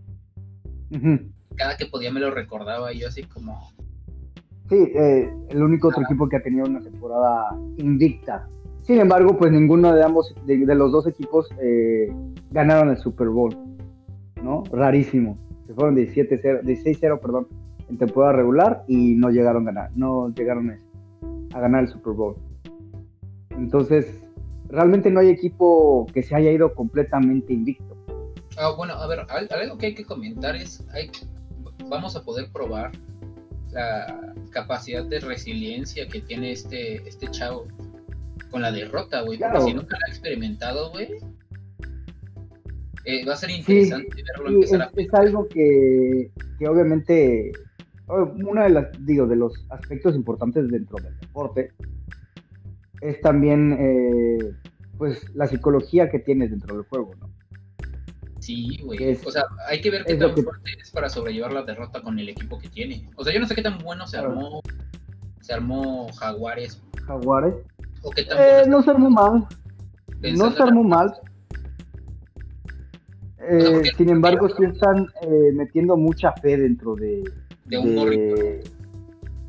Cada 1.56 1.76
que 1.76 1.86
podía 1.86 2.12
me 2.12 2.20
lo 2.20 2.30
recordaba 2.30 2.92
y 2.92 3.00
yo 3.00 3.08
así 3.08 3.22
como... 3.24 3.72
Sí, 4.68 4.76
eh, 4.76 5.30
el 5.48 5.62
único 5.62 5.88
otro 5.88 6.02
equipo 6.02 6.28
que 6.28 6.36
ha 6.36 6.42
tenido 6.42 6.66
una 6.66 6.80
temporada 6.80 7.56
invicta. 7.76 8.48
Sin 8.82 9.00
embargo, 9.00 9.36
pues 9.36 9.52
ninguno 9.52 9.94
de 9.94 10.02
ambos, 10.02 10.34
de, 10.44 10.74
los 10.74 10.92
dos 10.92 11.06
equipos, 11.06 11.48
eh, 11.60 12.12
ganaron 12.50 12.90
el 12.90 12.98
Super 12.98 13.28
Bowl. 13.28 13.56
¿No? 14.42 14.64
Rarísimo. 14.70 15.38
Se 15.66 15.74
fueron 15.74 15.96
17-0, 15.96 16.62
16-0, 16.62 17.20
perdón, 17.20 17.48
en 17.88 17.98
temporada 17.98 18.32
regular 18.32 18.84
y 18.88 19.14
no 19.14 19.30
llegaron 19.30 19.68
a 19.68 19.72
ganar, 19.72 19.90
no 19.94 20.32
llegaron 20.34 20.78
a 21.52 21.60
ganar 21.60 21.84
el 21.84 21.88
Super 21.88 22.12
Bowl. 22.14 22.36
Entonces, 23.50 24.22
realmente 24.68 25.10
no 25.10 25.20
hay 25.20 25.30
equipo 25.30 26.06
que 26.12 26.22
se 26.22 26.34
haya 26.34 26.50
ido 26.50 26.74
completamente 26.74 27.52
invicto. 27.52 27.96
Ah, 28.58 28.72
bueno, 28.76 28.94
a 28.94 29.06
ver, 29.06 29.20
algo 29.30 29.78
que 29.78 29.86
hay 29.86 29.94
que 29.94 30.04
comentar 30.04 30.56
es, 30.56 30.84
hay, 30.92 31.10
vamos 31.88 32.16
a 32.16 32.22
poder 32.22 32.50
probar 32.52 32.92
la 33.70 34.34
capacidad 34.50 35.04
de 35.04 35.20
resiliencia 35.20 36.08
que 36.08 36.20
tiene 36.22 36.52
este, 36.52 37.06
este 37.08 37.30
chavo 37.30 37.66
con 38.50 38.62
la 38.62 38.72
derrota, 38.72 39.22
güey. 39.22 39.38
Porque 39.38 39.60
si 39.60 39.74
nunca 39.74 39.96
lo 39.98 40.06
ha 40.06 40.10
experimentado, 40.10 40.90
güey, 40.90 41.08
eh, 43.04 43.24
va 43.26 43.34
a 43.34 43.36
ser 43.36 43.50
interesante 43.50 44.22
verlo 44.22 44.48
empezar 44.48 44.80
es, 44.80 44.86
a... 44.86 45.00
es 45.00 45.14
algo 45.14 45.48
que, 45.48 46.30
que 46.58 46.68
obviamente 46.68 47.52
uno 48.08 48.62
de 48.62 48.70
las, 48.70 48.86
digo, 49.04 49.26
de 49.26 49.36
los 49.36 49.66
aspectos 49.70 50.14
importantes 50.14 50.68
dentro 50.70 50.98
del 50.98 51.18
deporte 51.18 51.72
es 53.00 53.20
también, 53.20 53.76
eh, 53.78 54.52
pues, 54.96 55.34
la 55.34 55.46
psicología 55.46 56.08
que 56.08 56.20
tienes 56.20 56.50
dentro 56.50 56.76
del 56.76 56.84
juego, 56.86 57.14
¿no? 57.20 57.30
Sí, 58.38 58.78
güey. 58.84 59.18
O 59.24 59.30
sea, 59.30 59.44
hay 59.68 59.80
que 59.80 59.90
ver 59.90 60.04
qué 60.04 60.14
tan 60.14 60.32
fuerte 60.32 60.70
es 60.80 60.90
para 60.92 61.08
sobrellevar 61.08 61.52
la 61.52 61.62
derrota 61.62 62.00
con 62.00 62.18
el 62.18 62.28
equipo 62.28 62.58
que 62.58 62.68
tiene. 62.68 63.08
O 63.16 63.24
sea, 63.24 63.34
yo 63.34 63.40
no 63.40 63.46
sé 63.46 63.56
qué 63.56 63.62
tan 63.62 63.78
bueno 63.78 64.06
se 64.06 64.18
armó, 64.18 64.60
se 65.40 65.52
armó 65.52 66.08
Jaguares. 66.12 66.80
Jaguares. 67.06 67.54
O 68.02 68.10
qué 68.10 68.24
tan 68.24 68.38
eh, 68.38 68.62
no 68.68 68.82
se 68.82 68.90
armó 68.90 69.10
mal. 69.10 69.46
No 70.36 70.52
se 70.52 70.62
armó 70.62 70.84
mal. 70.84 71.12
Eh, 73.48 73.82
sin 73.96 74.10
embargo, 74.10 74.48
sí 74.48 74.64
están 74.64 75.06
eh, 75.22 75.52
metiendo 75.52 75.96
mucha 75.96 76.32
fe 76.32 76.56
dentro 76.56 76.94
de, 76.94 77.24
de 77.66 77.78
un 77.78 78.76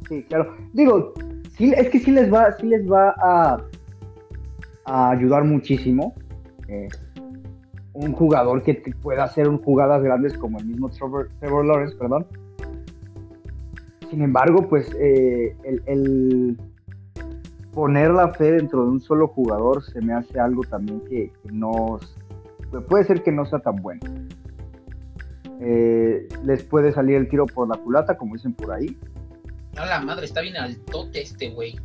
Sí, 0.08 0.24
claro. 0.24 0.56
Digo, 0.74 1.14
sí, 1.58 1.74
es 1.76 1.90
que 1.90 2.00
sí 2.00 2.12
les 2.12 2.32
va, 2.34 2.52
sí 2.54 2.68
les 2.68 2.90
va 2.90 3.14
a, 3.18 5.12
ayudar 5.12 5.44
muchísimo. 5.44 6.14
Eh, 6.68 6.88
un 7.94 8.14
jugador 8.14 8.62
que 8.64 8.76
pueda 9.02 9.24
hacer 9.24 9.50
un, 9.50 9.58
jugadas 9.58 10.04
grandes 10.04 10.38
como 10.38 10.60
el 10.60 10.66
mismo 10.66 10.90
Trevor, 10.90 11.66
Lawrence, 11.66 11.96
perdón. 11.98 12.26
Sin 14.10 14.22
embargo, 14.22 14.70
pues 14.70 14.90
eh, 15.00 15.56
el, 15.86 16.58
poner 17.74 18.12
la 18.12 18.34
fe 18.34 18.54
dentro 18.54 18.84
de 18.84 18.92
un 18.92 19.02
solo 19.02 19.28
jugador 19.28 19.84
se 19.84 20.00
me 20.02 20.14
hace 20.14 20.40
algo 20.40 20.64
también 20.64 21.02
que 21.02 21.32
no 21.52 22.00
puede 22.88 23.04
ser 23.04 23.24
que 23.24 23.32
no 23.32 23.46
sea 23.46 23.60
tan 23.60 23.76
bueno. 23.78 24.02
Eh, 25.60 26.28
les 26.44 26.64
puede 26.64 26.92
salir 26.92 27.16
el 27.16 27.28
tiro 27.28 27.46
por 27.46 27.68
la 27.68 27.78
culata, 27.78 28.18
como 28.18 28.36
dicen 28.36 28.54
por 28.54 28.72
ahí. 28.72 28.98
No, 29.76 29.86
la 29.86 30.02
madre, 30.02 30.26
está 30.26 30.42
bien 30.42 30.58
altote 30.58 31.22
este 31.22 31.50
güey. 31.52 31.80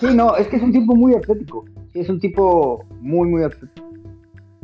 Sí, 0.00 0.14
no, 0.14 0.36
es 0.36 0.48
que 0.48 0.56
es 0.56 0.62
un 0.62 0.72
tipo 0.72 0.94
muy 0.94 1.14
atlético. 1.14 1.64
Sí, 1.92 2.00
es 2.00 2.08
un 2.08 2.20
tipo 2.20 2.84
muy, 3.00 3.28
muy 3.28 3.42
atlético. 3.42 3.86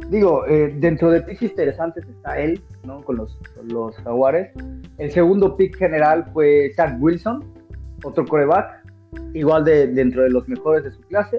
Digo, 0.09 0.47
eh, 0.47 0.75
dentro 0.79 1.11
de 1.11 1.23
picks 1.23 1.43
interesantes 1.43 2.05
está 2.07 2.39
él, 2.39 2.61
¿no? 2.85 3.03
Con 3.03 3.17
los, 3.17 3.39
los 3.65 3.97
jaguares. 3.97 4.51
El 4.99 5.11
segundo 5.11 5.57
pick 5.57 5.77
general 5.77 6.29
fue 6.33 6.73
Zach 6.77 6.97
Wilson, 7.01 7.45
otro 8.05 8.27
coreback, 8.27 8.85
igual 9.33 9.65
de 9.65 9.87
dentro 9.87 10.23
de 10.23 10.31
los 10.31 10.47
mejores 10.49 10.85
de 10.85 10.93
su 10.93 11.01
clase. 11.03 11.39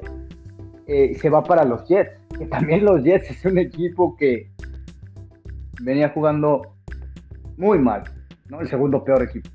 Eh, 0.88 1.16
se 1.20 1.30
va 1.30 1.44
para 1.44 1.64
los 1.64 1.88
Jets, 1.88 2.12
que 2.38 2.46
también 2.46 2.84
los 2.84 3.04
Jets 3.04 3.30
es 3.32 3.46
un 3.46 3.58
equipo 3.58 4.16
que 4.16 4.50
venía 5.84 6.10
jugando 6.10 6.76
muy 7.58 7.78
mal, 7.78 8.04
¿no? 8.50 8.62
El 8.62 8.68
segundo 8.68 9.04
peor 9.04 9.24
equipo. 9.24 9.50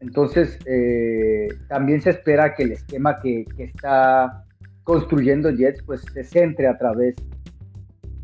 Entonces, 0.00 0.58
eh, 0.66 1.48
también 1.68 2.00
se 2.00 2.10
espera 2.10 2.54
que 2.54 2.62
el 2.62 2.72
esquema 2.72 3.20
que, 3.20 3.44
está 3.58 4.44
construyendo 4.84 5.50
Jets, 5.50 5.82
pues 5.82 6.02
se 6.12 6.24
centre 6.24 6.66
a 6.66 6.78
través 6.78 7.16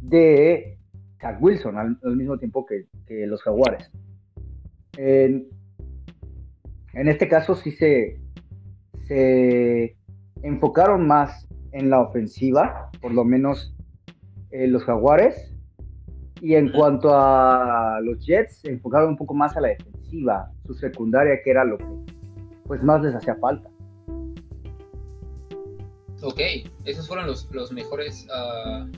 de 0.00 0.78
Zach 1.20 1.36
Wilson, 1.40 1.76
al, 1.76 2.16
mismo 2.16 2.38
tiempo 2.38 2.64
que, 2.64 2.86
los 3.26 3.42
Jaguares. 3.42 3.90
En, 4.96 5.48
este 6.94 7.28
caso 7.28 7.54
sí 7.54 7.72
se, 7.72 8.18
se 9.06 9.96
enfocaron 10.42 11.06
más 11.06 11.46
en 11.72 11.90
la 11.90 12.00
ofensiva, 12.00 12.90
por 13.02 13.12
lo 13.12 13.22
menos 13.24 13.76
eh, 14.50 14.66
los 14.66 14.84
Jaguares, 14.84 15.55
y 16.40 16.54
en 16.54 16.70
cuanto 16.70 17.10
a 17.12 17.98
los 18.02 18.24
Jets, 18.24 18.58
se 18.58 18.70
enfocaron 18.70 19.10
un 19.10 19.16
poco 19.16 19.34
más 19.34 19.56
a 19.56 19.60
la 19.60 19.68
defensiva, 19.68 20.50
su 20.66 20.74
secundaria, 20.74 21.40
que 21.42 21.50
era 21.50 21.64
lo 21.64 21.78
que 21.78 21.86
pues 22.66 22.82
más 22.82 23.02
les 23.02 23.14
hacía 23.14 23.36
falta. 23.36 23.70
Ok, 26.22 26.40
esos 26.84 27.06
fueron 27.06 27.26
los, 27.26 27.48
los 27.52 27.72
mejores 27.72 28.26
uh, 28.26 28.90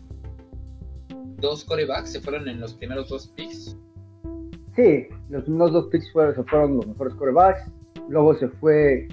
dos 1.40 1.64
corebacks, 1.64 2.12
se 2.12 2.20
fueron 2.20 2.48
en 2.48 2.60
los 2.60 2.74
primeros 2.74 3.08
dos 3.08 3.28
picks. 3.36 3.76
Sí, 4.74 5.08
los 5.28 5.42
primeros 5.42 5.72
dos 5.72 5.86
picks 5.88 6.10
fueron, 6.12 6.34
se 6.34 6.42
fueron 6.44 6.76
los 6.76 6.86
mejores 6.86 7.14
corebacks. 7.14 7.70
Luego 8.08 8.34
se 8.34 8.48
fue, 8.48 9.08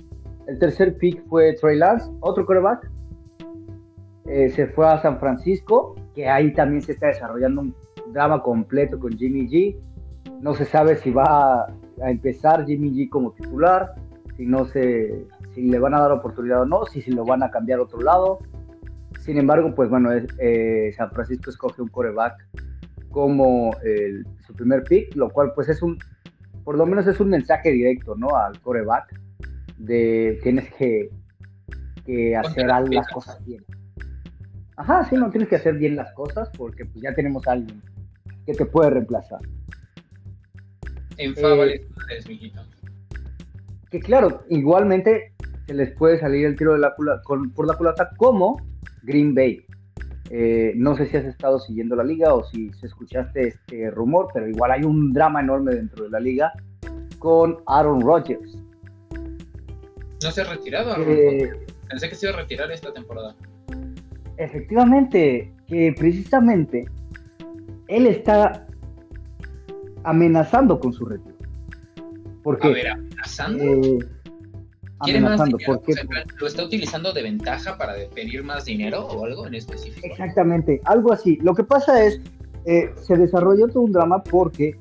el 0.48 0.60
tercer 0.60 0.98
pick 0.98 1.28
fue 1.28 1.54
Trey 1.54 1.78
Lance, 1.78 2.10
otro 2.22 2.46
coreback. 2.46 2.90
Eh, 4.28 4.50
se 4.50 4.68
fue 4.68 4.88
a 4.88 5.02
San 5.02 5.20
Francisco, 5.20 5.96
que 6.16 6.28
ahí 6.28 6.54
también 6.54 6.82
se 6.82 6.94
está 6.94 7.08
desarrollando 7.08 7.62
un 7.62 7.76
drama 8.12 8.42
completo 8.42 9.00
con 9.00 9.18
Jimmy 9.18 9.48
G. 9.48 9.76
No 10.42 10.54
se 10.56 10.66
sabe 10.66 10.98
si 10.98 11.12
va 11.12 11.66
a, 11.66 11.68
empezar 12.10 12.66
Jimmy 12.66 12.92
G 12.92 13.10
como 13.10 13.32
titular, 13.32 13.94
si 14.36 14.46
no 14.46 14.66
se, 14.66 15.26
si 15.54 15.64
le 15.64 15.80
van 15.80 15.94
a 15.94 16.02
dar 16.02 16.12
oportunidad 16.12 16.62
o 16.62 16.66
no, 16.66 16.86
si 16.86 17.02
se 17.02 17.12
lo 17.12 17.24
van 17.26 17.44
a 17.44 17.52
cambiar 17.52 17.80
a 17.80 17.84
otro 17.84 18.02
lado. 18.02 18.40
Sin 19.22 19.38
embargo, 19.38 19.74
pues 19.74 19.90
bueno, 19.90 20.10
eh, 20.40 20.94
San 20.96 21.10
Francisco 21.12 21.50
escoge 21.50 21.82
un 21.82 21.88
coreback 21.88 22.48
como 23.10 23.72
su 24.46 24.54
primer 24.54 24.84
pick, 24.84 25.16
lo 25.16 25.30
cual 25.30 25.54
pues 25.56 25.70
es 25.70 25.82
un, 25.82 25.98
por 26.66 26.78
lo 26.78 26.86
menos 26.86 27.08
es 27.08 27.20
un 27.22 27.30
mensaje 27.30 27.72
directo, 27.72 28.16
¿no? 28.18 28.36
Al 28.36 28.60
coreback 28.60 29.18
de 29.78 30.40
tienes 30.44 30.72
que, 30.74 31.10
que 32.06 32.36
hacer 32.36 32.68
las 32.68 33.08
cosas 33.08 33.44
bien. 33.46 33.64
Ajá, 34.78 35.06
sí, 35.06 35.16
no 35.16 35.30
tienes 35.30 35.48
que 35.48 35.56
hacer 35.56 35.76
bien 35.76 35.96
las 35.96 36.12
cosas 36.14 36.50
porque 36.58 36.86
pues 36.86 37.02
ya 37.02 37.14
tenemos 37.14 37.48
a 37.48 37.54
alguien 37.54 37.82
que 38.46 38.54
te 38.54 38.66
puede 38.66 38.90
reemplazar. 38.92 39.40
En 41.18 41.34
eh, 41.38 41.82
mijito. 42.28 42.62
que 43.90 44.00
claro, 44.00 44.44
igualmente 44.50 45.34
se 45.66 45.74
les 45.74 45.92
puede 45.94 46.20
salir 46.20 46.46
el 46.46 46.56
tiro 46.56 46.74
de 46.74 46.80
la 46.80 46.94
por 46.96 47.68
la 47.68 47.78
culata 47.78 48.12
como 48.18 48.62
Green 49.04 49.34
Bay. 49.34 49.66
Eh, 50.32 50.74
no 50.76 50.98
sé 50.98 51.06
si 51.06 51.18
has 51.18 51.26
estado 51.26 51.60
siguiendo 51.60 51.96
la 51.96 52.04
liga 52.04 52.34
o 52.34 52.44
si, 52.44 52.72
escuchaste 52.82 53.50
este 53.50 53.92
rumor, 53.92 54.28
pero 54.34 54.48
igual 54.48 54.72
hay 54.72 54.84
un 54.84 55.14
drama 55.14 55.42
enorme 55.42 55.76
dentro 55.76 56.06
de 56.06 56.10
la 56.10 56.20
liga 56.20 56.52
con 57.20 57.58
Aaron 57.68 58.02
Rodgers. 58.02 58.58
No 60.24 60.32
se 60.32 60.42
ha 60.42 60.46
retirado. 60.46 60.96
Eh, 60.98 61.66
Pensé 61.88 62.10
que 62.10 62.16
se 62.16 62.28
iba 62.28 62.36
a 62.36 62.42
retirar 62.42 62.72
esta 62.72 62.92
temporada. 62.92 63.36
Efectivamente, 64.38 65.54
que 65.68 65.94
precisamente 65.98 66.86
él 67.88 68.08
está 68.08 68.66
amenazando 70.04 70.80
con 70.80 70.94
su 70.94 71.06
retiro. 71.06 71.36
¿Por 72.44 72.60
qué? 72.60 72.68
A 72.68 72.72
ver, 72.72 72.88
amenazando. 72.90 73.64
Eh, 73.64 74.00
amenazando, 75.00 75.58
porque 75.66 75.94
¿Lo 76.40 76.48
está 76.48 76.64
utilizando 76.64 77.12
de 77.12 77.24
ventaja 77.24 77.78
para 77.78 77.94
pedir 78.14 78.44
más 78.44 78.66
dinero 78.66 79.06
o 79.06 79.26
algo 79.26 79.48
en 79.48 79.56
específico? 79.56 80.08
Exactamente, 80.08 80.82
algo 80.86 81.12
así. 81.12 81.38
Lo 81.42 81.54
que 81.54 81.64
pasa 81.64 82.04
es, 82.04 82.22
eh, 82.66 82.92
se 83.02 83.16
desarrolló 83.16 83.68
todo 83.68 83.82
un 83.82 83.92
drama 83.92 84.24
porque 84.24 84.78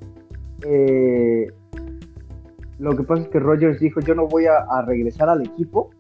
eh, 0.62 1.46
lo 2.78 2.96
que 2.96 3.02
pasa 3.02 3.23
es 3.23 3.28
que 3.28 3.38
Rogers 3.38 3.80
dijo, 3.80 4.00
yo 4.00 4.14
no 4.14 4.26
voy 4.26 4.46
a, 4.46 4.82
regresar 4.82 5.28
al 5.28 5.42
equipo 5.42 5.90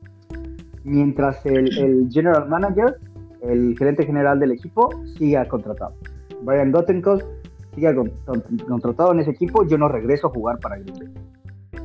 mientras 0.82 1.44
el, 1.46 2.08
general 2.10 2.48
manager, 2.48 2.98
el 3.42 3.76
gerente 3.78 4.04
general 4.04 4.38
del 4.40 4.52
equipo, 4.52 4.90
siga 5.16 5.46
contratado. 5.48 5.94
Brian 6.44 6.72
Gottenkos 6.72 7.24
siga 7.74 7.94
contratado 8.68 9.12
en 9.12 9.20
ese 9.20 9.30
equipo, 9.30 9.66
yo 9.66 9.78
no 9.78 9.88
regreso 9.88 10.28
a 10.28 10.30
jugar 10.30 10.58
para 10.60 10.78
Green 10.78 10.94
Bay. 10.98 11.82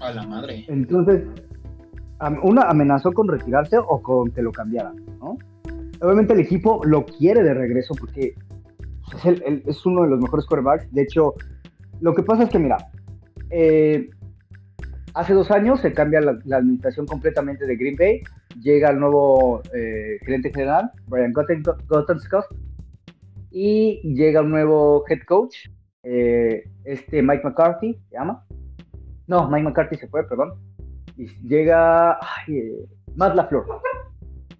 A 0.00 0.12
la 0.12 0.26
madre. 0.26 0.64
Entonces, 0.68 1.24
una 2.42 2.62
amenazó 2.62 3.12
con 3.12 3.28
retirarse 3.28 3.76
o 3.78 4.00
con 4.00 4.30
que 4.30 4.42
lo 4.42 4.52
cambiaran, 4.52 4.96
¿no? 5.18 5.36
Obviamente 6.00 6.32
el 6.32 6.40
equipo 6.40 6.80
lo 6.84 7.04
quiere 7.04 7.42
de 7.42 7.52
regreso 7.52 7.94
porque 7.94 8.34
es, 9.24 9.42
es 9.66 9.86
uno 9.86 10.02
de 10.04 10.08
los 10.08 10.20
mejores 10.20 10.46
quarterbacks. 10.46 10.90
De 10.92 11.02
hecho, 11.02 11.34
lo 12.00 12.14
que 12.14 12.22
pasa 12.22 12.44
es 12.44 12.48
que, 12.48 12.58
mira, 12.58 12.78
eh, 13.50 14.08
hace 15.14 15.34
dos 15.34 15.50
años 15.50 15.80
se 15.80 15.92
cambia 15.92 16.20
la, 16.20 16.56
administración 16.56 17.06
completamente 17.06 17.66
de 17.66 17.76
Green 17.76 17.96
Bay, 17.96 18.22
llega 18.62 18.90
el 18.90 18.98
nuevo 18.98 19.60
eh, 19.74 20.18
gerente 20.24 20.50
general, 20.50 20.90
Brian 21.08 21.32
Gottenscott, 21.32 22.46
y 23.50 24.00
llega 24.14 24.42
un 24.42 24.50
nuevo 24.50 25.04
head 25.08 25.20
coach, 25.26 25.68
eh, 26.02 26.64
este 26.84 27.22
Mike 27.22 27.42
McCarthy, 27.44 27.94
¿se 28.08 28.16
llama? 28.16 28.44
No, 29.26 29.48
Mike 29.48 29.64
McCarthy 29.64 29.96
se 29.96 30.08
fue, 30.08 30.26
perdón. 30.28 30.54
Y 31.16 31.26
llega 31.46 32.18
ay, 32.20 32.86
Matt 33.16 33.34
LaFleur. 33.34 33.66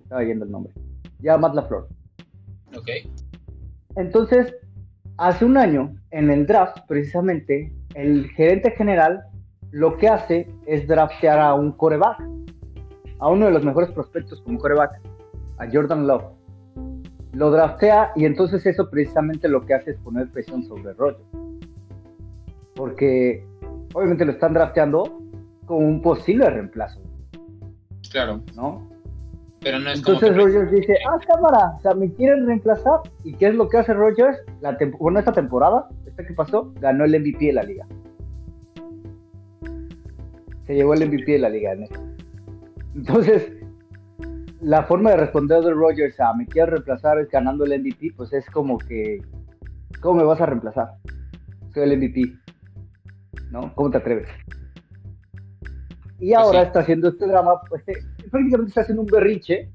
Estaba 0.02 0.20
viendo 0.22 0.44
el 0.44 0.50
nombre. 0.50 0.72
Ya 1.20 1.36
Matt 1.36 1.54
LaFleur. 1.54 1.88
Ok. 2.76 2.88
Entonces, 3.96 4.54
hace 5.16 5.44
un 5.44 5.56
año, 5.56 5.94
en 6.10 6.30
el 6.30 6.46
draft, 6.46 6.78
precisamente, 6.86 7.72
el 7.94 8.28
gerente 8.30 8.70
general 8.72 9.24
lo 9.72 9.96
que 9.96 10.08
hace 10.08 10.48
es 10.66 10.86
draftear 10.86 11.38
a 11.38 11.54
un 11.54 11.72
coreback, 11.72 12.20
a 13.18 13.28
uno 13.28 13.46
de 13.46 13.52
los 13.52 13.64
mejores 13.64 13.90
prospectos 13.90 14.40
como 14.42 14.58
coreback, 14.58 15.00
a 15.58 15.68
Jordan 15.70 16.06
Love. 16.06 16.24
Lo 17.32 17.50
draftea 17.50 18.12
y 18.16 18.24
entonces 18.24 18.66
eso 18.66 18.90
precisamente 18.90 19.48
lo 19.48 19.64
que 19.64 19.74
hace 19.74 19.92
es 19.92 19.98
poner 19.98 20.28
presión 20.30 20.64
sobre 20.64 20.92
Rodgers. 20.94 21.28
Porque 22.74 23.44
obviamente 23.94 24.24
lo 24.24 24.32
están 24.32 24.54
drafteando 24.54 25.20
como 25.66 25.86
un 25.86 26.02
posible 26.02 26.50
reemplazo. 26.50 27.00
Claro. 28.10 28.40
¿No? 28.56 28.90
Pero 29.60 29.78
no 29.78 29.90
es 29.90 29.98
Entonces 29.98 30.36
Rogers 30.36 30.70
dice, 30.72 30.96
ah, 31.08 31.18
cámara, 31.26 31.76
o 31.76 31.80
sea, 31.80 31.94
me 31.94 32.10
quieren 32.14 32.46
reemplazar. 32.46 33.00
¿Y 33.24 33.34
qué 33.34 33.48
es 33.48 33.54
lo 33.54 33.68
que 33.68 33.78
hace 33.78 33.92
Rogers? 33.92 34.38
La 34.60 34.76
bueno, 34.98 35.18
esta 35.18 35.32
temporada, 35.32 35.88
esta 36.06 36.26
que 36.26 36.32
pasó, 36.32 36.72
ganó 36.80 37.04
el 37.04 37.20
MVP 37.20 37.46
de 37.46 37.52
la 37.52 37.62
liga. 37.62 37.86
Se 40.66 40.74
llevó 40.74 40.94
el 40.94 41.06
MVP 41.06 41.32
de 41.32 41.38
la 41.38 41.50
liga. 41.50 41.74
¿no? 41.74 41.86
Entonces, 42.96 43.52
la 44.60 44.84
forma 44.84 45.10
de 45.10 45.16
responder 45.16 45.62
de 45.62 45.72
Rogers 45.72 46.18
a 46.20 46.34
me 46.34 46.46
quieren 46.46 46.72
reemplazar 46.72 47.18
es 47.18 47.28
ganando 47.30 47.64
el 47.64 47.80
MVP, 47.80 48.12
pues 48.16 48.32
es 48.32 48.44
como 48.50 48.78
que, 48.78 49.22
¿cómo 50.00 50.20
me 50.20 50.24
vas 50.24 50.40
a 50.40 50.46
reemplazar? 50.46 50.94
Soy 51.72 51.84
el 51.84 51.98
MVP. 51.98 52.34
¿No? 53.50 53.74
¿Cómo 53.74 53.90
te 53.90 53.98
atreves? 53.98 54.28
Y 56.18 56.34
ahora 56.34 56.62
está 56.62 56.80
haciendo 56.80 57.08
este 57.08 57.26
drama, 57.26 57.60
pues 57.68 57.82
eh, 57.88 57.94
prácticamente 58.30 58.68
está 58.68 58.82
haciendo 58.82 59.02
un 59.02 59.08
berriche 59.08 59.72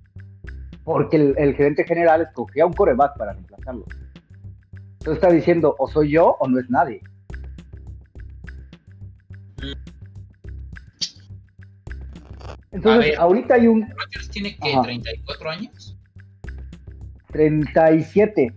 porque 0.83 1.17
el, 1.35 1.55
gerente 1.55 1.83
general 1.83 2.21
escogía 2.21 2.65
un 2.65 2.73
coreback 2.73 3.17
para 3.17 3.33
reemplazarlo. 3.33 3.85
Entonces 4.99 5.15
está 5.15 5.31
diciendo, 5.31 5.75
o 5.79 5.87
soy 5.87 6.11
yo 6.11 6.37
o 6.39 6.47
no 6.47 6.59
es 6.59 6.69
nadie. 6.69 7.01
Entonces, 12.75 13.17
ahorita 13.17 13.55
hay 13.55 13.67
un... 13.67 13.89
¿Rogers 13.89 14.29
tiene 14.29 14.57
que 14.57 14.77
34 14.83 15.49
años? 15.49 15.97
37. 17.31 18.53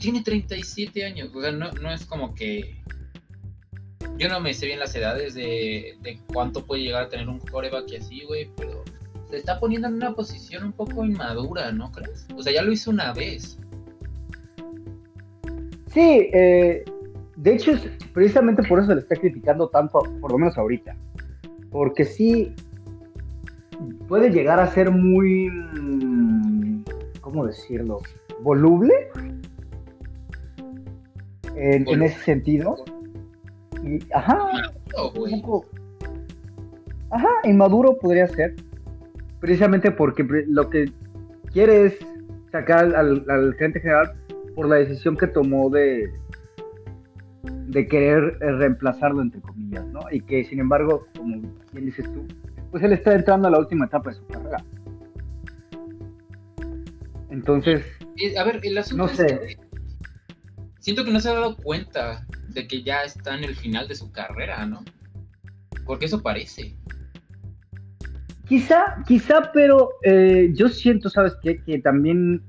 Tiene 0.00 0.22
37 0.22 1.04
años, 1.04 1.30
o 1.32 1.40
sea, 1.40 1.52
no, 1.52 1.70
no 1.70 1.92
es 1.92 2.04
como 2.06 2.34
que 2.34 2.82
yo 4.18 4.28
no 4.28 4.40
me 4.40 4.52
sé 4.52 4.66
bien 4.66 4.80
las 4.80 4.94
edades 4.96 5.34
de, 5.34 5.96
cuánto 6.32 6.64
puede 6.64 6.82
llegar 6.82 7.04
a 7.04 7.08
tener 7.08 7.28
un 7.28 7.38
coreback 7.38 7.86
así, 8.00 8.24
güey, 8.24 8.50
pero 8.56 8.82
se 9.30 9.36
está 9.36 9.60
poniendo 9.60 9.86
en 9.88 9.94
una 9.94 10.14
posición 10.14 10.64
un 10.64 10.72
poco 10.72 11.04
inmadura, 11.04 11.70
¿no 11.70 11.92
crees? 11.92 12.26
O 12.36 12.42
sea, 12.42 12.52
ya 12.52 12.62
lo 12.62 12.72
hizo 12.72 12.90
una 12.90 13.12
vez. 13.12 13.58
Sí, 15.92 16.30
eh, 16.32 16.84
de 17.36 17.54
hecho, 17.54 17.72
precisamente 18.12 18.62
por 18.64 18.78
eso 18.78 18.88
se 18.88 18.94
le 18.96 19.00
está 19.02 19.14
criticando 19.14 19.68
tanto, 19.68 20.02
por 20.20 20.32
lo 20.32 20.38
menos 20.38 20.58
ahorita. 20.58 20.96
Porque 21.70 22.04
sí 22.04 22.54
puede 24.08 24.30
llegar 24.30 24.60
a 24.60 24.66
ser 24.68 24.90
muy. 24.90 25.50
¿Cómo 27.20 27.46
decirlo? 27.46 28.00
¿Voluble? 28.42 28.92
En, 31.56 31.88
en 31.88 32.02
ese 32.02 32.18
sentido 32.20 32.76
ajá, 34.12 34.38
ajá, 37.10 37.28
inmaduro 37.44 37.98
podría 37.98 38.26
ser. 38.28 38.54
Precisamente 39.40 39.90
porque 39.90 40.26
lo 40.48 40.70
que 40.70 40.90
quiere 41.52 41.86
es 41.86 41.98
sacar 42.50 42.94
al, 42.94 43.24
al 43.28 43.54
gerente 43.54 43.80
general 43.80 44.14
por 44.54 44.68
la 44.68 44.76
decisión 44.76 45.16
que 45.16 45.26
tomó 45.26 45.68
de, 45.68 46.10
de 47.42 47.86
querer 47.86 48.38
eh, 48.40 48.52
reemplazarlo, 48.52 49.20
entre 49.20 49.40
comillas, 49.42 49.84
¿no? 49.86 50.00
Y 50.10 50.20
que, 50.22 50.44
sin 50.44 50.60
embargo, 50.60 51.06
como 51.16 51.42
bien 51.72 51.86
dices 51.86 52.10
tú, 52.12 52.26
pues 52.76 52.84
él 52.84 52.92
está 52.92 53.14
entrando 53.14 53.48
a 53.48 53.50
la 53.50 53.58
última 53.58 53.86
etapa 53.86 54.10
de 54.10 54.16
su 54.16 54.26
carrera. 54.26 54.62
Entonces, 57.30 57.86
a 58.38 58.44
ver, 58.44 58.60
el 58.62 58.76
asunto 58.76 59.06
no 59.06 59.08
sé. 59.08 59.56
siento 60.80 61.02
que 61.02 61.10
no 61.10 61.18
se 61.18 61.30
ha 61.30 61.32
dado 61.32 61.56
cuenta 61.56 62.26
de 62.50 62.68
que 62.68 62.82
ya 62.82 63.00
está 63.00 63.34
en 63.34 63.44
el 63.44 63.56
final 63.56 63.88
de 63.88 63.94
su 63.94 64.12
carrera, 64.12 64.66
¿no? 64.66 64.84
Porque 65.86 66.04
eso 66.04 66.22
parece. 66.22 66.76
Quizá, 68.46 69.02
quizá, 69.06 69.52
pero 69.54 69.92
eh, 70.02 70.50
yo 70.52 70.68
siento, 70.68 71.08
¿sabes 71.08 71.32
qué? 71.42 71.62
Que 71.62 71.78
también 71.78 72.42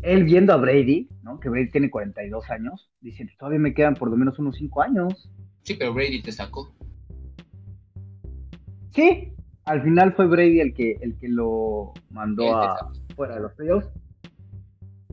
él 0.00 0.24
viendo 0.24 0.54
a 0.54 0.56
Brady, 0.56 1.06
¿no? 1.22 1.38
Que 1.38 1.50
Brady 1.50 1.68
tiene 1.68 1.90
42 1.90 2.48
años, 2.48 2.90
dice, 3.02 3.28
todavía 3.38 3.58
me 3.58 3.74
quedan 3.74 3.92
por 3.92 4.08
lo 4.08 4.16
menos 4.16 4.38
unos 4.38 4.56
5 4.56 4.80
años. 4.80 5.30
Sí, 5.64 5.74
pero 5.74 5.92
Brady 5.92 6.22
te 6.22 6.32
sacó. 6.32 6.74
Sí, 8.90 9.32
al 9.64 9.82
final 9.82 10.14
fue 10.14 10.26
Brady 10.26 10.60
el 10.60 10.74
que, 10.74 10.98
el 11.00 11.16
que 11.18 11.28
lo 11.28 11.92
mandó 12.10 12.56
a, 12.56 12.90
fuera 13.14 13.34
de 13.34 13.42
los 13.42 13.52
playoffs. 13.52 13.88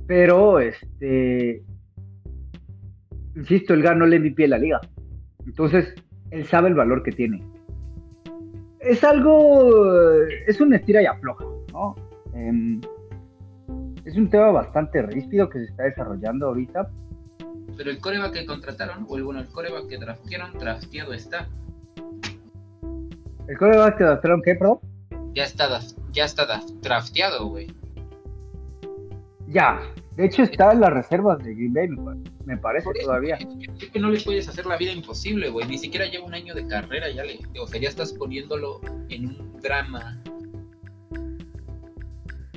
Pero, 0.08 0.60
este, 0.60 1.64
insisto, 3.36 3.74
él 3.74 3.82
ganó 3.82 4.06
el 4.06 4.20
MVP 4.20 4.44
de 4.44 4.48
la 4.48 4.58
liga. 4.58 4.82
Entonces, 5.46 5.94
él 6.32 6.46
sabe 6.46 6.70
el 6.70 6.76
valor 6.76 7.04
que 7.04 7.12
tiene. 7.12 7.44
Es 8.80 9.04
algo, 9.04 10.24
es 10.48 10.62
una 10.62 10.78
estira 10.78 11.02
y 11.02 11.06
afloja, 11.06 11.46
¿no? 11.74 11.96
Em, 12.34 12.80
es 14.06 14.16
un 14.16 14.30
tema 14.30 14.52
bastante 14.52 15.02
ríspido 15.02 15.50
que 15.50 15.60
se 15.60 15.66
está 15.66 15.84
desarrollando 15.84 16.48
ahorita. 16.48 16.90
Pero 17.76 17.90
el 17.90 18.00
coreback 18.00 18.34
que 18.34 18.46
contrataron, 18.46 19.06
o 19.10 19.18
el, 19.18 19.24
bueno, 19.24 19.40
el 19.42 19.48
coreback 19.48 19.88
que 19.88 19.98
draftearon, 19.98 20.54
drafteado 20.60 21.14
está. 21.14 21.50
¿El 23.48 23.58
coreback 23.58 23.98
que 23.98 24.04
draftearon 24.04 24.42
qué, 24.42 24.56
pro? 24.56 24.82
Ya 25.34 25.44
está, 25.44 25.80
ya 26.12 26.26
está 26.26 26.62
drafteado, 26.82 27.48
güey. 27.48 27.68
Ya, 29.48 29.80
De 30.16 30.26
hecho, 30.26 30.44
está 30.44 30.72
en 30.72 30.80
las 30.80 30.92
reservas 30.92 31.44
de 31.44 31.54
Green 31.54 31.74
Bay, 31.74 31.90
me 32.46 32.58
parece, 32.58 32.90
todavía. 33.04 33.38
Es 33.80 33.90
que 33.90 34.00
no 34.00 34.10
le 34.10 34.20
puedes 34.22 34.48
hacer 34.48 34.66
la 34.66 34.78
vida 34.78 34.92
imposible, 34.92 35.50
güey. 35.50 35.68
Ni 35.68 35.78
siquiera 35.78 36.06
lleva 36.06 36.26
un 36.26 36.34
año 36.34 36.56
de 36.56 36.66
carrera, 36.68 37.10
ya 37.10 37.24
le. 37.24 37.40
O 37.60 37.68
sea, 37.68 37.80
ya 37.80 37.90
estás 37.90 38.14
poniéndolo 38.14 38.82
en 39.10 39.28
un 39.28 39.62
drama. 39.62 40.22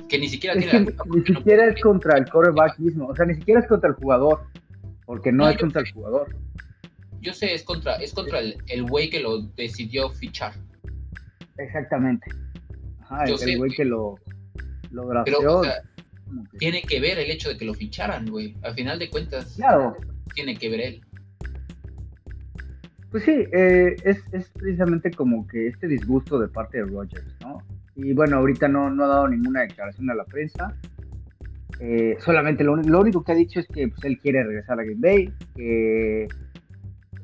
Que 0.07 0.17
ni 0.17 0.27
siquiera 0.27 0.57
tiene 0.57 0.87
Ni 1.05 1.21
siquiera 1.21 1.67
es 1.67 1.81
contra 1.81 2.17
el 2.17 2.29
coreback 2.29 2.79
mismo. 2.79 3.07
O 3.07 3.15
sea, 3.15 3.25
ni 3.25 3.35
siquiera 3.35 3.59
es 3.59 3.67
contra 3.67 3.89
el 3.89 3.95
jugador. 3.95 4.41
Porque 5.05 5.31
no, 5.31 5.47
es 5.49 5.57
contra 5.57 5.81
el 5.81 5.91
jugador. 5.91 6.35
Yo 7.21 7.33
sé, 7.33 7.53
es 7.53 7.63
contra, 7.63 7.95
es 7.95 8.13
contra 8.13 8.39
el 8.39 8.83
güey 8.83 9.09
que 9.09 9.19
lo 9.19 9.41
decidió 9.41 10.09
fichar. 10.09 10.53
Exactamente. 11.59 12.31
Ajá, 13.01 13.25
el 13.25 13.57
güey 13.57 13.71
que 13.71 13.85
lo, 13.85 14.15
lo 14.91 15.03
tiene 16.57 16.81
que 16.83 16.99
ver 16.99 17.17
el 17.19 17.31
hecho 17.31 17.49
de 17.49 17.57
que 17.57 17.65
lo 17.65 17.73
ficharan, 17.73 18.29
güey. 18.29 18.55
Al 18.61 18.73
final 18.75 18.99
de 18.99 19.09
cuentas, 19.09 19.55
claro. 19.55 19.95
tiene 20.33 20.55
que 20.55 20.69
ver 20.69 20.81
él. 20.81 21.01
Pues 23.11 23.23
sí, 23.23 23.43
eh, 23.51 23.95
es, 24.03 24.49
precisamente 24.53 25.09
como 25.11 25.47
que 25.47 25.67
este 25.67 25.87
disgusto 25.87 26.37
de 26.39 26.47
parte 26.47 26.77
de 26.77 26.85
Rogers, 26.85 27.35
¿no? 27.41 27.63
Y 27.95 28.13
bueno, 28.13 28.37
ahorita 28.37 28.67
no, 28.67 28.89
no 28.91 29.05
ha 29.05 29.07
dado 29.07 29.27
ninguna 29.27 29.61
declaración 29.61 30.09
a 30.11 30.15
la 30.15 30.25
prensa. 30.25 30.75
Eh, 31.79 32.17
solamente 32.19 32.63
lo, 32.63 32.73
único 32.73 33.23
que 33.23 33.31
ha 33.31 33.35
dicho 33.35 33.59
es 33.59 33.67
que 33.67 33.87
pues, 33.87 34.03
él 34.03 34.19
quiere 34.19 34.43
regresar 34.43 34.79
a 34.79 34.83
Green 34.83 35.01
Bay, 35.01 35.33
que 35.55 36.27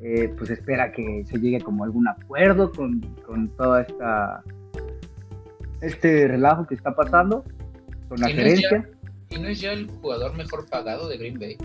eh, 0.01 0.33
pues 0.37 0.49
espera 0.49 0.91
que 0.91 1.23
se 1.25 1.39
llegue 1.39 1.61
como 1.61 1.83
algún 1.83 2.07
acuerdo 2.07 2.71
con, 2.71 3.01
con 3.25 3.49
toda 3.49 3.81
esta 3.81 4.43
este 5.81 6.27
relajo 6.27 6.65
que 6.67 6.75
está 6.75 6.95
pasando 6.95 7.43
con 8.07 8.19
la 8.19 8.29
gerencia. 8.29 8.89
¿Y 9.29 9.39
no 9.39 9.47
es 9.47 9.61
ya 9.61 9.73
el 9.73 9.87
jugador 9.87 10.35
mejor 10.35 10.69
pagado 10.69 11.07
de 11.07 11.17
Green 11.17 11.39
Bay? 11.39 11.57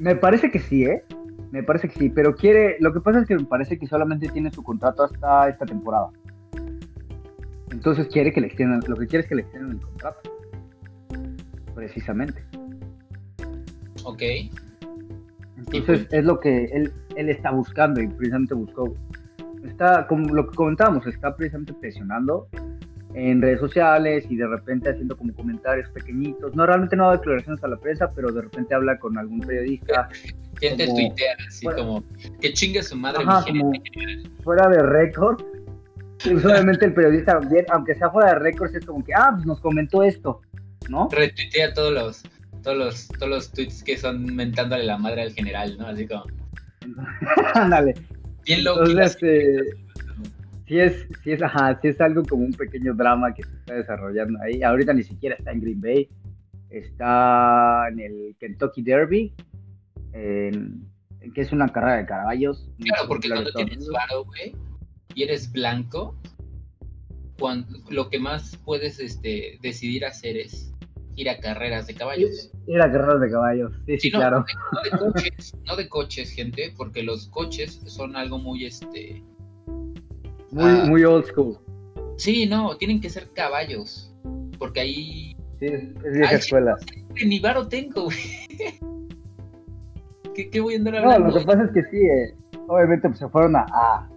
Me 0.00 0.16
parece 0.16 0.50
que 0.50 0.58
sí, 0.58 0.84
¿eh? 0.84 1.04
Me 1.50 1.62
parece 1.62 1.88
que 1.88 1.98
sí, 1.98 2.10
pero 2.10 2.34
quiere. 2.34 2.76
Lo 2.80 2.92
que 2.92 3.00
pasa 3.00 3.20
es 3.20 3.26
que 3.26 3.36
me 3.36 3.44
parece 3.44 3.78
que 3.78 3.86
solamente 3.86 4.28
tiene 4.28 4.50
su 4.50 4.62
contrato 4.62 5.04
hasta 5.04 5.48
esta 5.48 5.64
temporada. 5.66 6.10
Entonces 7.70 8.08
quiere 8.08 8.32
que 8.32 8.40
le 8.40 8.48
extiendan. 8.48 8.80
Lo 8.88 8.96
que 8.96 9.06
quiere 9.06 9.22
es 9.22 9.28
que 9.28 9.36
le 9.36 9.42
extiendan 9.42 9.72
el 9.72 9.80
contrato. 9.80 10.30
Precisamente. 11.74 12.44
Ok. 14.02 14.22
Entonces 15.72 16.06
es 16.10 16.24
lo 16.24 16.40
que 16.40 16.64
él, 16.66 16.92
él 17.16 17.28
está 17.28 17.50
buscando 17.50 18.00
y 18.00 18.08
precisamente 18.08 18.54
buscó. 18.54 18.94
Está, 19.64 20.06
como 20.06 20.34
lo 20.34 20.50
que 20.50 20.56
comentábamos, 20.56 21.06
está 21.06 21.34
precisamente 21.34 21.72
presionando 21.74 22.48
en 23.14 23.40
redes 23.40 23.60
sociales 23.60 24.26
y 24.28 24.36
de 24.36 24.46
repente 24.46 24.90
haciendo 24.90 25.16
como 25.16 25.32
comentarios 25.34 25.88
pequeñitos. 25.90 26.54
No, 26.54 26.66
realmente 26.66 26.96
no 26.96 27.06
da 27.06 27.16
declaraciones 27.16 27.62
a 27.62 27.68
la 27.68 27.76
prensa, 27.76 28.10
pero 28.14 28.30
de 28.32 28.42
repente 28.42 28.74
habla 28.74 28.98
con 28.98 29.16
algún 29.16 29.40
periodista. 29.40 30.08
Gente 30.60 30.86
tuitea 30.86 31.36
así 31.46 31.66
como, 31.66 32.04
que 32.40 32.52
chingue 32.52 32.82
su 32.82 32.96
madre. 32.96 33.24
fuera 34.42 34.68
de 34.68 34.82
récord. 34.82 35.42
Y 36.24 36.34
usualmente 36.34 36.86
el 36.86 36.94
periodista, 36.94 37.38
aunque 37.70 37.94
sea 37.94 38.10
fuera 38.10 38.34
de 38.34 38.38
récord, 38.40 38.74
es 38.74 38.84
como 38.84 39.04
que, 39.04 39.12
ah, 39.14 39.30
pues 39.34 39.46
nos 39.46 39.60
comentó 39.60 40.02
esto, 40.02 40.40
¿no? 40.88 41.08
Retuitea 41.10 41.74
todos 41.74 41.92
los, 41.92 42.22
todos 42.64 42.76
los, 42.76 43.08
todos 43.08 43.28
los 43.28 43.52
tweets 43.52 43.84
que 43.84 43.96
son 43.96 44.34
mentándole 44.34 44.84
la 44.84 44.98
madre 44.98 45.22
al 45.22 45.32
general, 45.32 45.76
¿no? 45.78 45.86
Así 45.86 46.06
como. 46.06 46.24
Ándale. 47.54 47.94
Bien 48.44 48.64
loco 48.64 48.84
sí 50.66 50.78
es, 50.78 51.06
sí 51.22 51.32
es, 51.32 51.42
ajá, 51.42 51.78
sí 51.80 51.88
es 51.88 52.00
algo 52.00 52.22
como 52.24 52.44
un 52.44 52.52
pequeño 52.52 52.94
drama 52.94 53.34
que 53.34 53.42
se 53.42 53.54
está 53.54 53.74
desarrollando 53.74 54.40
ahí. 54.42 54.62
Ahorita 54.62 54.92
ni 54.92 55.02
siquiera 55.02 55.36
está 55.36 55.52
en 55.52 55.60
Green 55.60 55.80
Bay, 55.80 56.08
está 56.70 57.88
en 57.88 58.00
el 58.00 58.36
Kentucky 58.38 58.82
Derby, 58.82 59.32
en, 60.12 60.86
que 61.34 61.40
es 61.40 61.52
una 61.52 61.68
carrera 61.68 61.96
de 61.98 62.06
caballos. 62.06 62.70
Claro, 62.80 63.08
porque 63.08 63.28
cuando 63.28 63.52
tienes 63.52 63.88
varo, 63.88 64.24
güey, 64.24 64.54
y 65.14 65.22
eres 65.22 65.52
blanco, 65.52 66.16
cuando, 67.38 67.78
lo 67.90 68.08
que 68.08 68.18
más 68.18 68.56
puedes 68.64 69.00
este, 69.00 69.58
decidir 69.60 70.04
hacer 70.04 70.36
es 70.36 70.73
ir 71.16 71.28
a 71.30 71.38
carreras 71.38 71.86
de 71.86 71.94
caballos. 71.94 72.50
Ir 72.66 72.80
a 72.80 72.90
carreras 72.90 73.20
de 73.20 73.30
caballos, 73.30 73.72
sí, 73.86 73.98
sí, 73.98 74.10
claro. 74.10 74.44
No 74.72 74.82
de, 74.82 74.90
coches, 75.12 75.56
no 75.64 75.76
de 75.76 75.88
coches, 75.88 76.30
gente, 76.30 76.72
porque 76.76 77.02
los 77.02 77.28
coches 77.28 77.80
son 77.86 78.16
algo 78.16 78.38
muy, 78.38 78.66
este, 78.66 79.22
muy, 80.50 80.64
ah. 80.64 80.84
muy 80.86 81.04
old 81.04 81.26
school. 81.26 81.58
Sí, 82.16 82.46
no, 82.46 82.76
tienen 82.76 83.00
que 83.00 83.10
ser 83.10 83.30
caballos. 83.32 84.12
Porque 84.58 84.80
ahí. 84.80 85.36
Sí, 85.58 85.66
es 85.66 86.12
vieja 86.12 86.36
escuela. 86.36 86.76
Ni 87.24 87.40
varo 87.40 87.66
tengo, 87.66 88.04
güey. 88.04 88.18
¿Qué, 90.50 90.60
voy 90.60 90.74
a 90.74 90.78
andar 90.78 90.96
hablando? 90.96 91.28
No, 91.28 91.34
lo 91.34 91.40
que 91.40 91.46
pasa 91.46 91.64
es 91.64 91.70
que 91.70 91.82
sí, 91.90 91.96
eh, 91.96 92.34
obviamente 92.66 93.08
pues, 93.08 93.20
se 93.20 93.28
fueron 93.28 93.54
a, 93.54 94.08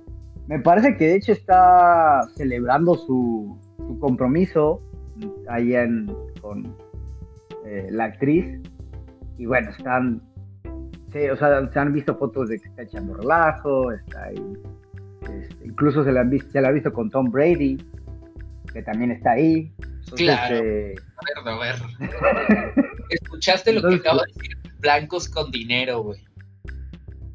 Me 0.47 0.59
parece 0.59 0.97
que 0.97 1.09
de 1.09 1.15
hecho 1.17 1.31
está 1.31 2.21
celebrando 2.35 2.95
su, 2.95 3.55
su 3.77 3.99
compromiso 3.99 4.81
ahí 5.47 5.75
en, 5.75 6.11
con 6.41 6.75
eh, 7.67 7.87
la 7.91 8.05
actriz. 8.05 8.59
Y 9.37 9.45
bueno, 9.45 9.69
están. 9.69 10.21
Sí, 11.11 11.29
o 11.29 11.37
sea, 11.37 11.69
se 11.71 11.79
han 11.79 11.93
visto 11.93 12.17
fotos 12.17 12.49
de 12.49 12.59
que 12.59 12.67
está 12.67 12.83
echando 12.83 13.13
relajo, 13.13 13.91
está 13.91 14.23
ahí 14.25 14.57
este, 15.21 15.65
incluso 15.65 16.03
se 16.03 16.11
la, 16.11 16.21
han 16.21 16.29
visto, 16.29 16.49
se 16.51 16.61
la 16.61 16.69
ha 16.69 16.71
visto 16.71 16.93
con 16.93 17.09
Tom 17.09 17.31
Brady, 17.31 17.77
que 18.73 18.81
también 18.83 19.11
está 19.11 19.31
ahí. 19.31 19.71
claro. 20.15 20.55
Eh, 20.55 20.95
a 21.45 21.53
ver, 21.53 21.53
a 21.53 21.57
ver. 21.57 22.85
¿Escuchaste 23.09 23.73
lo 23.73 23.87
que 23.87 23.95
acabo 23.95 24.21
de 24.21 24.33
decir? 24.33 24.57
Blancos 24.79 25.27
con 25.27 25.51
dinero, 25.51 26.03
güey. 26.03 26.19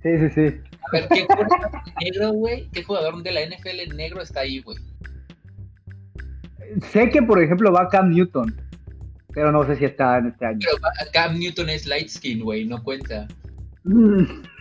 Sí, 0.02 0.18
sí, 0.18 0.30
sí. 0.30 0.60
A 0.88 0.92
ver, 0.92 1.08
¿qué 1.08 1.26
jugador 1.26 1.70
negro, 2.02 2.32
güey? 2.32 2.68
¿Qué 2.70 2.82
jugador 2.82 3.22
de 3.22 3.32
la 3.32 3.40
NFL 3.46 3.96
negro 3.96 4.22
está 4.22 4.40
ahí, 4.40 4.60
güey? 4.60 4.78
Sé 6.90 7.10
que, 7.10 7.22
por 7.22 7.42
ejemplo, 7.42 7.72
va 7.72 7.88
Cam 7.88 8.10
Newton, 8.10 8.54
pero 9.34 9.52
no 9.52 9.66
sé 9.66 9.76
si 9.76 9.84
está 9.84 10.18
en 10.18 10.28
este 10.28 10.46
año. 10.46 10.60
Pero 10.60 10.78
Cam 11.12 11.38
Newton 11.38 11.68
es 11.70 11.86
light 11.86 12.08
skin, 12.08 12.42
güey, 12.42 12.64
no 12.64 12.82
cuenta. 12.82 13.26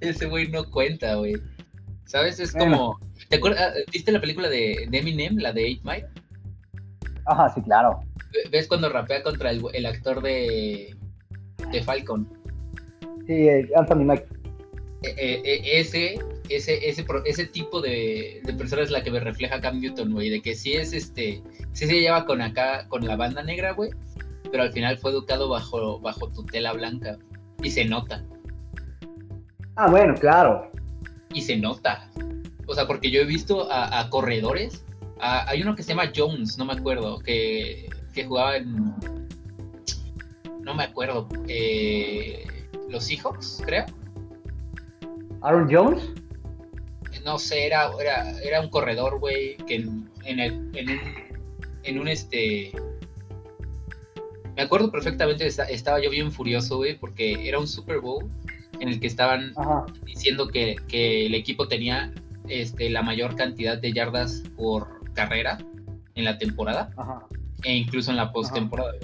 ese 0.00 0.26
güey 0.26 0.48
no 0.48 0.70
cuenta, 0.70 1.14
güey. 1.16 1.34
¿Sabes? 2.04 2.40
Es 2.40 2.52
como. 2.52 2.98
¿Te 3.28 3.36
acuerdas? 3.36 3.74
¿Viste 3.92 4.10
la 4.12 4.20
película 4.20 4.48
de, 4.48 4.88
Eminem, 4.90 5.36
la 5.36 5.52
de 5.52 5.78
8 5.78 5.82
Mile? 5.84 6.06
Ajá, 7.26 7.52
sí, 7.54 7.62
claro. 7.62 8.00
¿Ves 8.50 8.66
cuando 8.66 8.88
rapea 8.88 9.22
contra 9.22 9.50
el, 9.50 9.86
actor 9.86 10.22
de, 10.22 10.96
de 11.70 11.82
Falcon? 11.82 12.28
Sí, 13.26 13.48
Anthony 13.76 14.04
Mack. 14.04 14.26
E, 15.02 15.08
e, 15.16 15.40
e, 15.44 15.80
ese, 15.80 16.18
ese, 16.50 16.88
ese, 16.88 17.06
ese 17.24 17.46
tipo 17.46 17.80
de, 17.80 18.40
de 18.44 18.52
persona 18.54 18.82
es 18.82 18.90
la 18.90 19.02
que 19.02 19.10
me 19.10 19.20
refleja 19.20 19.60
Cam 19.60 19.80
Newton, 19.80 20.12
güey, 20.12 20.30
de 20.30 20.42
que 20.42 20.54
sí 20.54 20.72
es 20.72 20.92
este, 20.92 21.42
sí 21.72 21.86
se 21.86 22.00
lleva 22.00 22.26
con 22.26 22.42
acá, 22.42 22.86
con 22.88 23.06
la 23.06 23.16
banda 23.16 23.42
negra, 23.42 23.72
güey, 23.72 23.90
pero 24.50 24.64
al 24.64 24.72
final 24.72 24.98
fue 24.98 25.12
educado 25.12 25.48
bajo, 25.48 26.00
bajo 26.00 26.28
tutela 26.28 26.72
blanca 26.72 27.18
y 27.62 27.70
se 27.70 27.84
nota. 27.84 28.24
Ah, 29.76 29.88
bueno, 29.90 30.14
claro. 30.14 30.70
Y 31.32 31.42
se 31.42 31.56
nota. 31.56 32.10
O 32.66 32.74
sea, 32.74 32.86
porque 32.86 33.10
yo 33.10 33.20
he 33.20 33.24
visto 33.24 33.68
a, 33.70 34.08
corredores. 34.10 34.84
hay 35.20 35.62
uno 35.62 35.74
que 35.74 35.82
se 35.82 35.90
llama 35.90 36.12
Jones, 36.14 36.58
no 36.58 36.64
me 36.64 36.74
acuerdo, 36.74 37.20
que, 37.20 37.88
jugaba 38.26 38.56
en. 38.56 38.94
No 40.62 40.74
me 40.74 40.84
acuerdo. 40.84 41.28
Eh, 41.48 42.44
los 42.88 43.04
Seahawks, 43.04 43.62
creo. 43.64 43.86
¿Aaron 45.42 45.68
Jones? 45.70 46.12
No 47.30 47.38
sé, 47.38 47.64
era, 47.64 47.88
era, 48.42 48.60
un 48.60 48.70
corredor, 48.70 49.20
güey, 49.20 49.56
que 49.58 49.76
en, 49.76 50.10
en, 50.24 50.40
el, 50.40 50.52
en, 50.74 50.90
un, 50.90 50.98
en 51.84 51.98
un 52.00 52.08
este. 52.08 52.72
Me 54.56 54.62
acuerdo 54.62 54.90
perfectamente, 54.90 55.46
estaba 55.46 56.00
yo 56.02 56.10
bien 56.10 56.32
furioso, 56.32 56.78
güey, 56.78 56.98
porque 56.98 57.48
era 57.48 57.60
un 57.60 57.68
Super 57.68 58.00
Bowl 58.00 58.28
en 58.80 58.88
el 58.88 58.98
que 58.98 59.06
estaban 59.06 59.54
diciendo 60.04 60.48
que, 60.48 60.74
el 61.26 61.34
equipo 61.36 61.68
tenía 61.68 62.12
este, 62.48 62.90
la 62.90 63.02
mayor 63.02 63.36
cantidad 63.36 63.78
de 63.78 63.92
yardas 63.92 64.42
por 64.56 65.12
carrera 65.12 65.58
en 66.16 66.24
la 66.24 66.36
temporada 66.36 66.90
e 67.62 67.76
incluso 67.76 68.10
en 68.10 68.16
la 68.16 68.32
postemporada. 68.32 68.94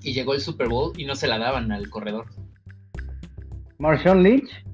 Y 0.00 0.12
llegó 0.12 0.32
el 0.32 0.40
Super 0.40 0.68
Bowl 0.68 0.92
y 0.96 1.06
no 1.06 1.16
se 1.16 1.26
la 1.26 1.38
daban 1.38 1.72
al 1.72 1.90
corredor. 1.90 2.26
¿Marshawn 3.78 4.22
Lynch? 4.22 4.64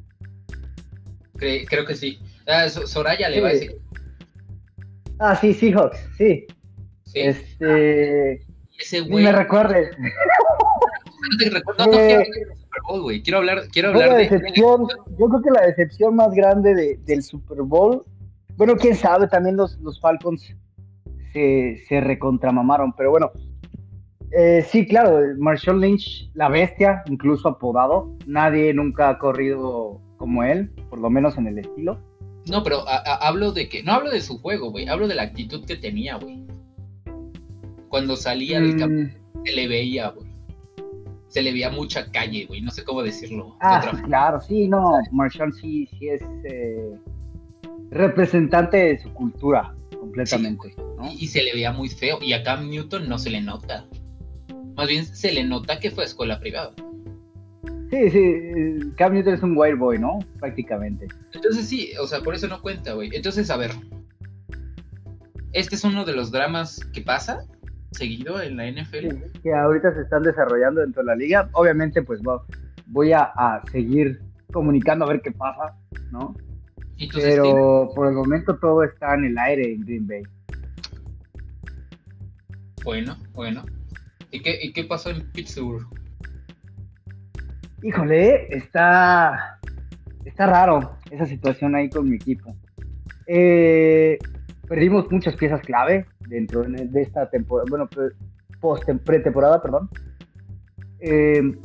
Creo 1.69 1.87
que 1.87 1.95
sí. 1.95 2.19
Ah, 2.47 2.69
Soraya 2.69 3.29
le 3.29 3.41
va 3.41 3.49
a 3.49 3.53
decir. 3.53 3.81
Ah, 5.19 5.37
sí, 5.37 5.53
Seahawks, 5.53 5.99
sí. 6.17 6.47
sí. 7.05 7.21
Este. 7.21 8.45
ese 8.79 9.01
güey. 9.03 9.25
me 9.25 9.33
recuerdes. 9.33 9.97
No 11.23 11.37
te 11.37 11.51
recuerdo, 11.51 11.87
no, 11.87 11.99
eh, 11.99 13.23
Quiero 13.23 13.39
hablar, 13.39 13.69
quiero 13.71 13.91
hablar 13.91 14.17
de. 14.17 14.23
Decepción, 14.23 14.89
yo 15.19 15.29
creo 15.29 15.43
que 15.43 15.51
la 15.51 15.67
decepción 15.67 16.17
más 16.17 16.33
grande 16.33 16.99
del 17.05 17.23
Super 17.23 17.59
Bowl. 17.61 18.03
Bueno, 18.57 18.75
quién 18.77 18.97
sabe, 18.97 19.29
también 19.29 19.57
los, 19.57 19.79
los 19.81 20.01
Falcons 20.01 20.55
se, 21.35 21.85
se 21.87 22.01
recontramamaron. 22.01 22.95
Pero 22.97 23.11
bueno, 23.11 23.33
eh, 24.33 24.65
sí, 24.69 24.87
claro, 24.87 25.21
Marshall 25.39 25.81
Lynch, 25.81 26.31
la 26.35 26.49
bestia, 26.49 27.03
incluso 27.07 27.49
apodado. 27.49 28.17
Nadie 28.27 28.73
nunca 28.73 29.11
ha 29.11 29.19
corrido 29.19 30.01
como 30.21 30.45
él, 30.45 30.69
por 30.91 31.01
lo 31.01 31.09
menos 31.09 31.39
en 31.39 31.47
el 31.47 31.59
estilo. 31.59 31.99
No, 32.47 32.63
pero 32.63 32.85
hablo 32.87 33.53
de 33.53 33.71
que. 33.71 33.83
No 33.83 33.93
hablo 33.93 34.11
de 34.11 34.21
su 34.21 34.39
juego, 34.39 34.71
güey. 34.71 34.87
Hablo 34.87 35.09
de 35.09 35.15
la 35.15 35.23
actitud 35.23 35.65
que 35.65 35.77
tenía, 35.77 36.17
güey. 36.17 36.45
Cuando 37.89 38.17
salía 38.17 38.61
del 38.61 38.77
campo, 38.77 39.01
mm. 39.01 39.45
se 39.47 39.53
le 39.53 39.67
veía, 39.67 40.11
güey. 40.11 40.31
Se 41.29 41.41
le 41.41 41.53
veía 41.53 41.71
mucha 41.71 42.11
calle, 42.13 42.45
güey. 42.45 42.61
No 42.61 42.71
sé 42.71 42.85
cómo 42.85 43.03
decirlo. 43.03 43.57
Ah, 43.63 43.81
claro, 44.05 44.43
sí, 44.43 44.69
no. 44.69 44.99
Marshall 45.11 45.55
sí, 45.55 45.89
sí 45.99 46.11
es 46.11 46.21
eh, 46.45 46.99
representante 47.91 48.77
de 48.77 48.99
su 48.99 49.11
cultura, 49.15 49.75
completamente. 49.99 50.75
y, 51.19 51.29
se 51.29 51.43
le 51.43 51.55
veía 51.55 51.73
muy 51.73 51.89
feo. 51.89 52.19
Y 52.21 52.35
a 52.35 52.43
Cam 52.43 52.69
Newton 52.69 53.09
no 53.09 53.19
se 53.19 53.31
le 53.31 53.41
nota. 53.41 53.87
Más 54.77 54.87
bien 54.87 55.07
se 55.07 55.33
le 55.33 55.45
nota 55.45 55.81
que 55.81 55.91
fue 55.91 56.05
a 56.05 56.07
escuela 56.07 56.39
privada. 56.41 56.73
Sí, 57.91 58.11
sí, 58.11 58.93
Cam 58.97 59.15
Newton 59.15 59.35
es 59.35 59.43
un 59.43 59.55
white 59.57 59.75
boy, 59.75 59.99
¿no? 59.99 60.21
Prácticamente. 60.39 61.09
Entonces 61.33 61.67
sí, 61.67 61.91
o 62.01 62.07
sea, 62.07 62.21
por 62.21 62.35
eso 62.35 62.47
no 62.47 62.63
cuenta, 62.63 62.93
güey. 62.93 63.11
Entonces, 63.13 63.51
a 63.51 63.57
ver, 63.57 63.73
este 65.53 65.75
es 65.75 65.85
uno 65.85 66.05
de 66.05 66.13
los 66.13 66.31
dramas 66.31 66.79
que 66.93 67.03
pasa 67.03 67.45
seguido 67.91 68.41
en 68.41 68.57
la 68.57 68.71
NFL. 68.71 69.41
que 69.43 69.53
ahorita 69.53 69.93
se 69.95 70.03
están 70.03 70.23
desarrollando 70.23 70.81
dentro 70.81 71.03
de 71.03 71.07
la 71.07 71.17
liga. 71.17 71.49
Obviamente, 71.53 72.03
pues 72.03 72.21
voy 72.87 73.13
a, 73.13 73.33
seguir 73.73 74.21
comunicando 74.53 75.05
a 75.05 75.09
ver 75.09 75.21
qué 75.21 75.33
pasa, 75.33 75.77
¿no? 76.13 76.37
Pero 77.13 77.91
por 77.95 78.09
el 78.09 78.15
momento 78.15 78.57
todo 78.59 78.85
está 78.85 79.15
en 79.15 79.25
el 79.25 79.39
aire 79.39 79.73
en 79.73 79.81
Green 79.81 80.07
Bay. 80.07 80.23
Bueno, 82.85 83.17
bueno. 83.33 83.65
¿Y 84.31 84.41
qué, 84.43 84.59
y 84.63 84.73
qué 84.73 84.85
pasó 84.85 85.11
en 85.11 85.29
Pittsburgh? 85.33 85.87
Híjole, 87.83 88.55
está, 88.55 89.59
está 90.25 90.47
raro 90.47 90.97
esa 91.11 91.25
situación 91.25 91.75
ahí 91.75 91.89
con 91.89 92.09
mi 92.09 92.17
equipo. 92.17 92.55
Eh, 93.27 94.19
perdimos 94.69 95.11
muchas 95.11 95.35
piezas 95.37 95.63
clave 95.63 96.05
dentro 96.29 96.63
de 96.63 97.03
esta 97.03 97.31
temporada, 97.31 97.67
bueno, 97.71 97.89
post 98.61 98.89
pretemporada, 99.05 99.63
perdón. 99.63 99.89
Eh, 101.01 101.57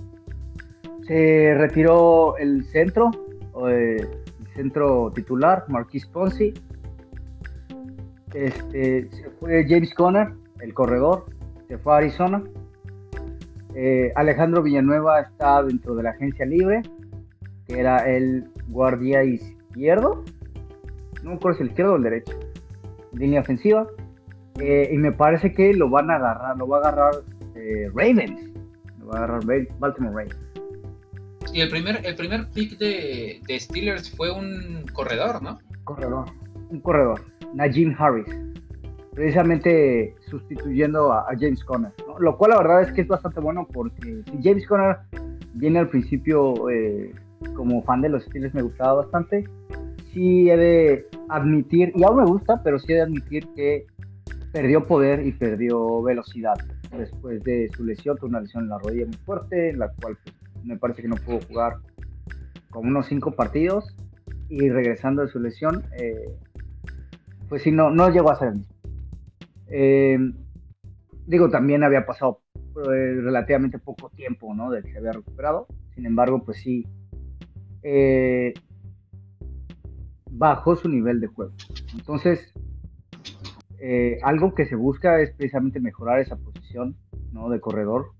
se 1.06 1.54
retiró 1.56 2.38
el 2.38 2.64
centro, 2.66 3.12
eh, 3.68 3.98
el 4.40 4.54
centro 4.56 5.12
titular, 5.14 5.66
Marquis 5.68 6.06
Ponzi. 6.06 6.54
Este, 8.34 9.10
se 9.12 9.30
fue 9.40 9.66
James 9.68 9.94
Conner, 9.94 10.30
el 10.62 10.74
corredor, 10.74 11.26
se 11.68 11.78
fue 11.78 11.94
a 11.94 11.98
Arizona. 11.98 12.44
Eh, 13.76 14.14
Alejandro 14.16 14.64
Villanueva 14.64 15.20
está 15.20 15.62
dentro 15.62 15.96
de 15.96 16.04
la 16.04 16.12
agencia 16.12 16.46
libre, 16.46 16.82
que 17.68 17.80
era 17.80 18.10
el 18.10 18.46
guardia 18.70 19.24
izquierdo. 19.24 20.24
No 21.24 21.32
me 21.32 21.36
acuerdo 21.36 21.58
si 21.58 21.64
el 21.64 21.70
izquierdo 21.70 21.94
o 21.94 21.96
el 21.98 22.04
derecho. 22.04 22.40
Línea 23.14 23.42
ofensiva. 23.42 23.88
Eh, 24.60 24.90
y 24.92 24.98
me 24.98 25.12
parece 25.12 25.52
que 25.52 25.74
lo 25.74 25.90
van 25.90 26.10
a 26.10 26.16
agarrar, 26.16 26.58
lo 26.58 26.68
va 26.68 26.78
a 26.78 26.80
agarrar 26.80 27.14
eh, 27.56 27.90
Ravens. 27.94 28.52
Lo 29.00 29.08
va 29.08 29.16
a 29.16 29.24
agarrar 29.24 29.42
Baltimore 29.80 30.16
Ravens. 30.16 30.40
Y 31.54 31.62
el 31.62 31.70
primer, 31.70 32.06
el 32.06 32.16
primer 32.16 32.50
pick 32.52 32.78
de, 32.78 33.42
de 33.46 33.60
Steelers 33.60 34.10
fue 34.10 34.32
un 34.32 34.86
corredor, 34.94 35.42
¿no? 35.44 35.60
Corredor. 35.84 36.26
Un 36.70 36.80
corredor. 36.80 37.22
Najim 37.54 37.94
Harris 37.98 38.28
precisamente 39.16 40.14
sustituyendo 40.30 41.14
a, 41.14 41.26
James 41.40 41.64
Conner, 41.64 41.92
lo 42.20 42.38
cual 42.38 42.52
la 42.52 42.58
verdad 42.58 42.82
es 42.82 42.92
que 42.92 43.02
es 43.02 43.08
bastante 43.08 43.40
bueno 43.40 43.68
porque 43.72 44.24
si 44.26 44.44
James 44.44 44.68
Conner 44.68 44.98
viene 45.54 45.80
al 45.80 45.90
principio 45.90 46.70
eh, 46.70 47.14
como 47.56 47.82
fan 47.84 48.02
de 48.02 48.10
los 48.10 48.24
Steelers 48.26 48.54
me 48.54 48.62
gustaba 48.62 49.02
bastante, 49.02 49.46
sí 50.14 50.50
he 50.50 50.58
de 50.58 51.08
admitir, 51.30 51.94
y 51.96 52.04
aún 52.04 52.18
me 52.18 52.26
gusta, 52.26 52.62
pero 52.62 52.78
sí 52.78 52.92
he 52.92 52.96
de 52.96 53.02
admitir 53.04 53.48
que 53.56 53.88
perdió 54.52 54.86
poder 54.86 55.26
y 55.26 55.32
perdió 55.32 56.04
velocidad 56.04 56.56
después 56.98 57.44
de 57.44 57.70
su 57.76 57.84
lesión, 57.84 58.18
tuvo 58.18 58.30
una 58.30 58.42
lesión 58.42 58.64
en 58.64 58.70
la 58.70 58.78
rodilla 58.80 59.06
muy 59.06 59.18
fuerte, 59.26 59.70
en 59.70 59.80
la 59.80 59.90
cual 59.90 60.18
pues, 60.24 60.36
me 60.64 60.78
parece 60.78 61.02
que 61.02 61.08
no 61.08 61.16
pudo 61.16 61.40
jugar 61.48 61.78
como 62.70 62.90
unos 62.90 63.08
cinco 63.08 63.32
partidos. 63.32 63.96
Y 64.48 64.70
regresando 64.70 65.24
de 65.24 65.30
su 65.30 65.40
lesión, 65.40 65.84
eh, 66.00 66.38
pues 67.50 67.64
sí, 67.64 67.72
no, 67.72 67.90
no 67.90 68.10
llegó 68.10 68.32
a 68.32 68.38
ser 68.38 68.50
el 68.50 68.56
mismo. 68.56 68.75
Eh, 69.70 70.18
digo, 71.26 71.50
también 71.50 71.84
había 71.84 72.06
pasado 72.06 72.42
eh, 72.56 73.20
relativamente 73.22 73.80
poco 73.80 74.10
tiempo, 74.10 74.54
¿no? 74.54 74.72
De 74.72 74.82
que 74.84 74.92
se 74.92 74.98
había 74.98 75.14
recuperado. 75.14 75.68
Sin 75.94 76.06
embargo, 76.06 76.44
pues 76.44 76.58
sí, 76.58 76.86
eh, 77.84 78.54
bajó 80.30 80.76
su 80.76 80.90
nivel 80.90 81.20
de 81.20 81.28
juego. 81.28 81.54
Entonces, 81.94 82.54
algo 84.24 84.56
que 84.56 84.66
se 84.66 84.76
busca 84.76 85.22
es 85.22 85.30
precisamente 85.32 85.80
mejorar 85.80 86.20
esa 86.20 86.38
posición, 86.38 86.96
¿no? 87.32 87.50
De 87.50 87.60
corredor. 87.60 88.14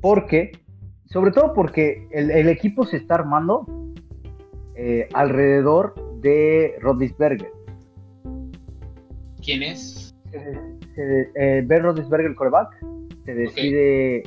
Porque, 0.00 0.52
sobre 1.04 1.30
todo 1.30 1.52
porque 1.52 2.08
el, 2.10 2.48
equipo 2.48 2.86
se 2.86 2.96
está 2.96 3.16
armando 3.16 3.66
alrededor 5.12 5.94
de 6.22 6.74
Rodisberger. 6.80 7.52
¿Quién 9.42 9.62
es? 9.62 9.99
Se, 10.30 11.30
eh, 11.34 11.62
Ben 11.66 11.84
el 11.84 12.34
coreback, 12.34 12.78
se 13.24 13.34
decide 13.34 14.22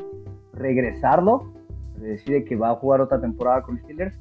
regresarlo, 0.54 1.54
se 1.96 2.06
decide 2.06 2.44
que 2.44 2.56
va 2.56 2.72
a 2.72 2.76
jugar 2.76 3.02
otra 3.02 3.20
temporada 3.20 3.62
con 3.64 3.80
Steelers, 3.80 4.18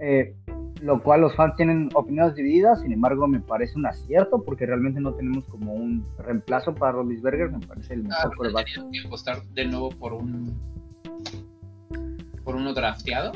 eh, 0.00 0.34
lo 0.82 1.02
cual 1.02 1.20
los 1.20 1.34
fans 1.34 1.56
tienen 1.56 1.90
opiniones 1.94 2.34
divididas, 2.34 2.80
sin 2.80 2.92
embargo 2.92 3.26
me 3.26 3.40
parece 3.40 3.76
un 3.76 3.86
acierto 3.86 4.42
porque 4.42 4.64
realmente 4.64 5.00
no 5.00 5.12
tenemos 5.12 5.44
como 5.44 5.74
un 5.74 6.04
reemplazo 6.18 6.74
para 6.74 6.92
Rodisberger, 6.92 7.50
me 7.50 7.60
parece 7.66 7.94
el 7.94 8.04
mejor 8.04 8.32
ah, 8.32 8.36
coreback. 8.36 8.66
que 8.66 9.06
apostar 9.06 9.42
de 9.54 9.66
nuevo 9.66 9.90
por 9.90 10.14
un 10.14 10.58
por 12.44 12.56
uno 12.56 12.72
drafteado 12.72 13.32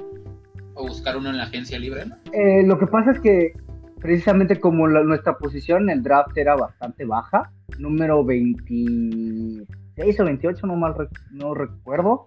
o 0.74 0.88
buscar 0.88 1.16
uno 1.16 1.30
en 1.30 1.36
la 1.36 1.44
agencia 1.44 1.78
libre? 1.78 2.04
Eh, 2.32 2.62
lo 2.66 2.78
que 2.78 2.86
pasa 2.86 3.12
es 3.12 3.20
que 3.20 3.52
precisamente 4.00 4.58
como 4.58 4.88
nuestra 4.88 5.36
posición 5.36 5.84
en 5.84 5.98
el 5.98 6.02
draft 6.02 6.36
era 6.36 6.56
bastante 6.56 7.04
baja, 7.04 7.50
número 7.78 8.24
26 8.24 10.20
o 10.20 10.24
28, 10.24 10.66
no 10.66 10.76
mal 10.76 10.94
no 11.30 11.54
recuerdo. 11.54 12.24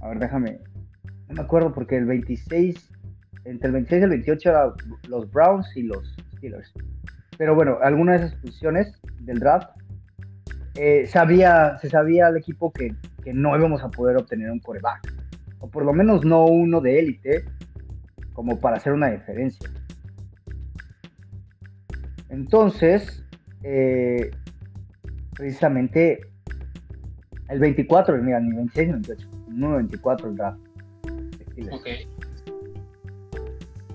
A 0.00 0.08
ver, 0.08 0.18
déjame, 0.18 0.58
no 1.28 1.34
me 1.34 1.42
acuerdo 1.42 1.72
porque 1.72 1.96
el 1.96 2.06
26, 2.06 2.90
entre 3.44 3.68
el 3.68 3.72
26 3.72 4.00
y 4.00 4.04
el 4.04 4.10
28 4.10 4.50
eran 4.50 4.70
los 5.08 5.30
Browns 5.30 5.66
y 5.76 5.82
los 5.82 6.16
Steelers. 6.36 6.72
Pero 7.38 7.54
bueno, 7.54 7.78
algunas 7.82 8.20
de 8.20 8.26
esas 8.26 8.38
posiciones 8.38 9.00
del 9.20 9.38
draft, 9.38 9.70
eh, 10.74 11.06
sabía, 11.06 11.78
se 11.78 11.88
sabía 11.90 12.26
al 12.26 12.36
equipo 12.36 12.72
que, 12.72 12.94
que 13.22 13.32
no 13.32 13.56
íbamos 13.56 13.82
a 13.82 13.90
poder 13.90 14.16
obtener 14.16 14.50
un 14.50 14.58
coreback, 14.58 15.12
o 15.58 15.68
por 15.68 15.84
lo 15.84 15.92
menos 15.92 16.24
no 16.24 16.44
uno 16.46 16.80
de 16.80 16.98
élite, 16.98 17.44
como 18.32 18.58
para 18.58 18.76
hacer 18.76 18.92
una 18.92 19.10
diferencia. 19.10 19.70
Entonces, 22.28 23.21
eh, 23.62 24.30
precisamente 25.34 26.20
el 27.48 27.58
24, 27.58 28.16
mira, 28.18 28.40
ni 28.40 28.54
26 28.54 28.86
ni 28.86 28.92
28, 28.92 29.28
no 29.48 29.76
24 29.76 30.28
el 30.28 30.36
draft. 30.36 30.58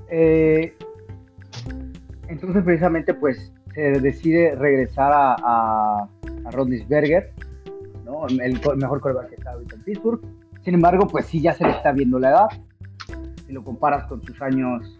Eh, 0.10 0.74
entonces, 2.30 2.64
precisamente, 2.64 3.14
pues 3.14 3.52
se 3.74 4.00
decide 4.00 4.56
regresar 4.56 5.12
a, 5.14 5.36
a, 5.44 6.10
¿no? 8.06 8.28
el, 8.28 8.60
mejor 8.78 9.02
coreback 9.02 9.30
que 9.30 9.36
está 9.36 9.52
ahorita 9.52 9.76
en 9.76 9.84
Pittsburgh. 9.84 10.22
Sin 10.64 10.74
embargo, 10.74 11.08
pues 11.08 11.26
sí, 11.26 11.42
ya 11.42 11.54
se 11.54 11.64
le 11.64 11.72
está 11.72 11.92
viendo 11.92 12.20
la 12.20 12.30
edad. 12.30 12.48
Si 13.46 13.54
lo 13.54 13.64
comparas 13.64 14.06
con 14.08 14.22
sus 14.24 14.42
años, 14.42 15.00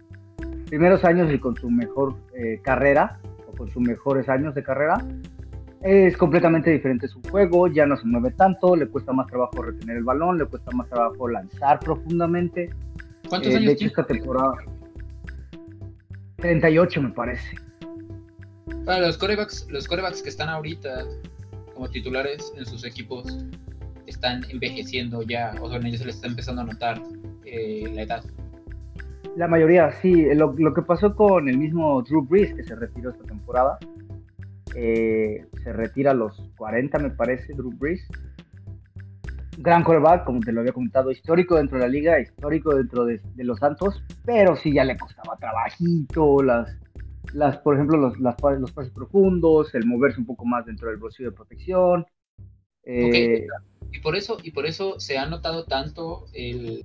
primeros 0.68 1.04
años 1.04 1.32
y 1.32 1.38
con 1.38 1.56
su 1.56 1.70
mejor 1.70 2.16
eh, 2.34 2.60
carrera, 2.62 3.18
con 3.58 3.70
sus 3.70 3.82
mejores 3.82 4.28
años 4.28 4.54
de 4.54 4.62
carrera. 4.62 5.04
Es 5.82 6.16
completamente 6.16 6.70
diferente 6.70 7.06
su 7.08 7.20
juego, 7.30 7.68
ya 7.68 7.84
no 7.86 7.96
se 7.96 8.06
mueve 8.06 8.30
tanto, 8.30 8.74
le 8.74 8.86
cuesta 8.88 9.12
más 9.12 9.26
trabajo 9.26 9.62
retener 9.62 9.98
el 9.98 10.04
balón, 10.04 10.38
le 10.38 10.46
cuesta 10.46 10.70
más 10.72 10.88
trabajo 10.88 11.28
lanzar 11.28 11.78
profundamente. 11.80 12.70
¿Cuántos 13.28 13.52
eh, 13.52 13.56
años 13.56 13.76
tiene? 13.76 13.90
esta 13.90 14.06
temporada 14.06 14.54
38 16.38 17.02
me 17.02 17.10
parece. 17.10 17.56
Para 18.84 19.00
los 19.00 19.18
corebacks, 19.18 19.66
los 19.70 19.86
corebacks 19.86 20.22
que 20.22 20.28
están 20.28 20.48
ahorita 20.48 21.04
como 21.74 21.88
titulares 21.90 22.52
en 22.56 22.64
sus 22.64 22.84
equipos 22.84 23.38
están 24.06 24.44
envejeciendo 24.48 25.22
ya, 25.22 25.54
o 25.60 25.68
sea, 25.68 25.78
ellos 25.78 26.00
se 26.00 26.06
les 26.06 26.14
está 26.16 26.28
empezando 26.28 26.62
a 26.62 26.64
notar 26.64 27.02
eh, 27.44 27.90
la 27.92 28.02
edad. 28.02 28.24
La 29.38 29.46
mayoría, 29.46 29.92
sí. 30.02 30.26
Lo, 30.34 30.74
que 30.74 30.82
pasó 30.82 31.14
con 31.14 31.48
el 31.48 31.58
mismo 31.58 32.02
Drew 32.02 32.26
Brees, 32.26 32.52
que 32.54 32.64
se 32.64 32.74
retiró 32.74 33.10
esta 33.10 33.22
temporada, 33.22 33.78
Eh, 34.74 35.46
se 35.62 35.72
retira 35.72 36.10
a 36.10 36.14
los 36.14 36.36
40, 36.56 36.98
me 36.98 37.10
parece, 37.10 37.54
Drew 37.54 37.70
Brees. 37.70 38.04
Gran 39.58 39.84
quarterback, 39.84 40.24
como 40.24 40.40
te 40.40 40.50
lo 40.50 40.60
había 40.60 40.72
comentado, 40.72 41.12
histórico 41.12 41.54
dentro 41.54 41.78
de 41.78 41.84
la 41.84 41.88
liga, 41.88 42.20
histórico 42.20 42.74
dentro 42.74 43.04
de, 43.04 43.20
los 43.36 43.60
Santos, 43.60 44.02
pero 44.24 44.56
sí 44.56 44.72
ya 44.72 44.82
le 44.82 44.96
costaba 44.96 45.36
trabajito, 45.36 46.42
las, 46.42 46.76
las 47.32 47.58
por 47.58 47.76
ejemplo, 47.76 47.96
los, 47.96 48.18
los 48.18 48.72
pases 48.72 48.92
profundos, 48.92 49.72
el 49.74 49.86
moverse 49.86 50.18
un 50.18 50.26
poco 50.26 50.46
más 50.46 50.66
dentro 50.66 50.90
del 50.90 50.98
bolsillo 50.98 51.30
de 51.30 51.36
protección. 51.36 52.06
Eh, 52.82 53.46
y 53.92 54.00
por 54.00 54.16
eso, 54.16 54.38
y 54.42 54.50
por 54.50 54.66
eso 54.66 54.98
se 54.98 55.16
ha 55.16 55.26
notado 55.26 55.64
tanto 55.64 56.26
el, 56.34 56.84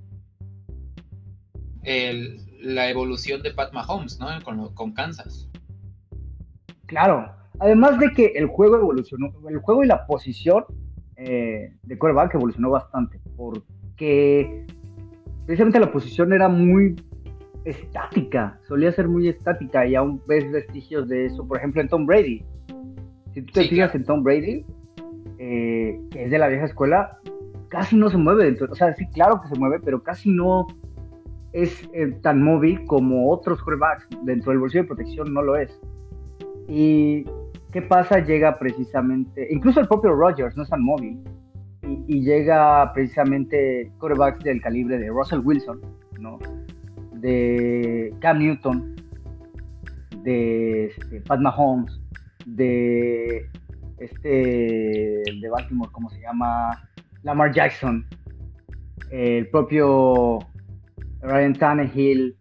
la 2.64 2.88
evolución 2.88 3.42
de 3.42 3.52
Pat 3.52 3.72
Mahomes, 3.72 4.18
¿no? 4.18 4.26
Con, 4.42 4.74
con 4.74 4.92
Kansas. 4.92 5.48
Claro, 6.86 7.30
además 7.60 7.98
de 7.98 8.10
que 8.12 8.32
el 8.34 8.46
juego 8.46 8.76
evolucionó, 8.76 9.32
el 9.48 9.58
juego 9.58 9.84
y 9.84 9.86
la 9.86 10.06
posición 10.06 10.64
eh, 11.16 11.72
de 11.82 11.98
quarterback 11.98 12.34
evolucionó 12.34 12.70
bastante, 12.70 13.20
porque 13.36 14.66
precisamente 15.46 15.80
la 15.80 15.92
posición 15.92 16.32
era 16.32 16.48
muy 16.48 16.96
estática, 17.64 18.58
solía 18.66 18.92
ser 18.92 19.08
muy 19.08 19.28
estática 19.28 19.86
y 19.86 19.94
aún 19.94 20.20
ves 20.26 20.50
vestigios 20.50 21.08
de 21.08 21.26
eso, 21.26 21.46
por 21.46 21.58
ejemplo 21.58 21.80
en 21.80 21.88
Tom 21.88 22.06
Brady. 22.06 22.44
Si 23.32 23.42
tú 23.42 23.52
te 23.52 23.68
fijas 23.68 23.94
en 23.94 24.04
Tom 24.04 24.22
Brady, 24.22 24.64
eh, 25.38 25.98
que 26.10 26.24
es 26.24 26.30
de 26.30 26.38
la 26.38 26.48
vieja 26.48 26.66
escuela, 26.66 27.18
casi 27.68 27.96
no 27.96 28.10
se 28.10 28.16
mueve 28.16 28.44
dentro, 28.44 28.68
o 28.70 28.74
sea, 28.74 28.94
sí, 28.94 29.06
claro 29.08 29.40
que 29.40 29.48
se 29.48 29.58
mueve, 29.58 29.80
pero 29.84 30.02
casi 30.02 30.30
no 30.30 30.66
es 31.54 31.88
eh, 31.92 32.08
tan 32.20 32.42
móvil 32.42 32.84
como 32.84 33.30
otros 33.30 33.62
quarterbacks. 33.62 34.08
Dentro 34.24 34.50
del 34.50 34.58
bolsillo 34.58 34.82
de 34.82 34.88
protección 34.88 35.32
no 35.32 35.40
lo 35.40 35.56
es. 35.56 35.80
Y 36.68 37.24
¿qué 37.72 37.80
pasa? 37.80 38.18
Llega 38.18 38.58
precisamente, 38.58 39.46
incluso 39.50 39.80
el 39.80 39.88
propio 39.88 40.12
Rogers 40.12 40.56
no 40.56 40.64
es 40.64 40.68
tan 40.68 40.82
móvil. 40.82 41.22
Y, 42.08 42.22
llega 42.22 42.92
precisamente 42.94 43.92
quarterbacks 43.98 44.42
del 44.42 44.60
calibre 44.60 44.98
de 44.98 45.08
Russell 45.08 45.40
Wilson, 45.40 45.80
¿no? 46.18 46.38
De 47.12 48.12
Cam 48.20 48.38
Newton, 48.38 48.96
de 50.22 50.86
este, 50.86 51.20
Pat 51.20 51.40
Mahomes, 51.40 52.00
de 52.46 53.46
este 53.98 54.28
de 54.28 55.48
Baltimore, 55.50 55.90
¿cómo 55.92 56.08
se 56.08 56.20
llama? 56.22 56.88
Lamar 57.22 57.52
Jackson, 57.52 58.06
el 59.10 59.48
propio 59.50 60.38
Ryan 61.24 61.54
Tannehill, 61.54 62.36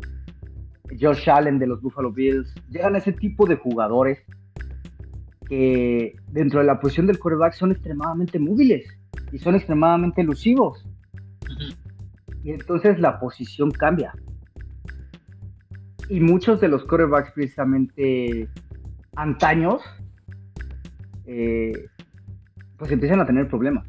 Josh 1.00 1.30
Allen 1.30 1.58
de 1.58 1.68
los 1.68 1.82
Buffalo 1.82 2.12
Bills, 2.12 2.54
llegan 2.70 2.96
a 2.96 2.98
ese 2.98 3.14
tipo 3.14 3.46
de 3.46 3.56
jugadores 3.56 4.20
que 5.48 6.16
dentro 6.28 6.60
de 6.60 6.66
la 6.66 6.80
posición 6.80 7.08
del 7.08 7.20
quarterback 7.20 7.54
son 7.54 7.72
extremadamente 7.72 8.40
móviles 8.40 8.86
y 9.32 9.40
son 9.40 9.56
extremadamente 9.56 10.22
elusivos. 10.22 10.86
Y 12.44 12.52
entonces 12.52 13.00
la 13.00 13.20
posición 13.20 13.72
cambia. 13.72 14.14
Y 16.10 16.20
muchos 16.20 16.60
de 16.60 16.68
los 16.68 16.84
quarterbacks 16.84 17.32
precisamente 17.32 18.50
antaños, 19.16 19.82
eh, 21.26 21.86
pues 22.78 22.92
empiezan 22.92 23.22
a 23.22 23.26
tener 23.26 23.48
problemas 23.48 23.88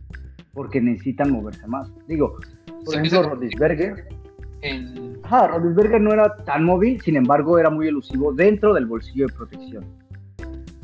porque 0.52 0.80
necesitan 0.80 1.32
moverse 1.32 1.66
más. 1.66 1.92
Digo, 2.06 2.38
por 2.84 2.94
ejemplo, 2.94 3.30
Rodisberger 3.30 4.06
en... 4.64 5.20
Ajá, 5.22 5.58
no 5.58 6.12
era 6.12 6.36
tan 6.44 6.64
móvil, 6.64 7.00
sin 7.00 7.16
embargo 7.16 7.58
era 7.58 7.70
muy 7.70 7.88
elusivo 7.88 8.32
dentro 8.32 8.74
del 8.74 8.86
bolsillo 8.86 9.26
de 9.26 9.32
protección. 9.32 9.84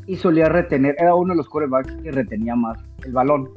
Y 0.07 0.15
solía 0.15 0.49
retener, 0.49 0.95
era 0.97 1.13
uno 1.15 1.33
de 1.33 1.37
los 1.37 1.49
corebacks 1.49 1.93
que 2.01 2.11
retenía 2.11 2.55
más 2.55 2.79
el 3.03 3.11
balón. 3.11 3.49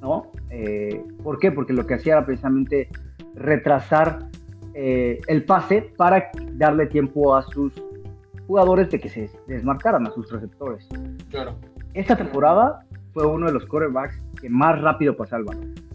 ¿No? 0.00 0.30
Eh, 0.50 1.02
¿Por 1.22 1.38
qué? 1.38 1.50
Porque 1.50 1.72
lo 1.72 1.86
que 1.86 1.94
hacía 1.94 2.14
era 2.14 2.26
precisamente 2.26 2.88
retrasar 3.34 4.28
eh, 4.74 5.20
el 5.26 5.44
pase 5.44 5.90
para 5.96 6.30
darle 6.52 6.86
tiempo 6.86 7.34
a 7.34 7.42
sus 7.42 7.72
jugadores 8.46 8.90
de 8.90 9.00
que 9.00 9.08
se 9.08 9.30
desmarcaran 9.46 10.06
a 10.06 10.10
sus 10.10 10.30
receptores. 10.30 10.86
Claro. 11.30 11.56
Esta 11.94 12.16
temporada 12.16 12.84
fue 13.12 13.26
uno 13.26 13.46
de 13.46 13.52
los 13.52 13.66
corebacks 13.66 14.20
que 14.40 14.48
más 14.48 14.80
rápido 14.80 15.16
pasaba 15.16 15.40
el 15.40 15.44
balón 15.44 15.86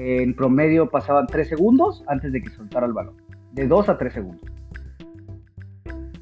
en 0.00 0.32
promedio 0.32 0.88
pasaban 0.88 1.26
3 1.26 1.48
segundos 1.48 2.04
antes 2.06 2.30
de 2.32 2.40
que 2.40 2.50
soltara 2.50 2.86
el 2.86 2.92
balón. 2.92 3.16
De 3.50 3.66
2 3.66 3.88
a 3.88 3.98
3 3.98 4.12
segundos. 4.12 4.48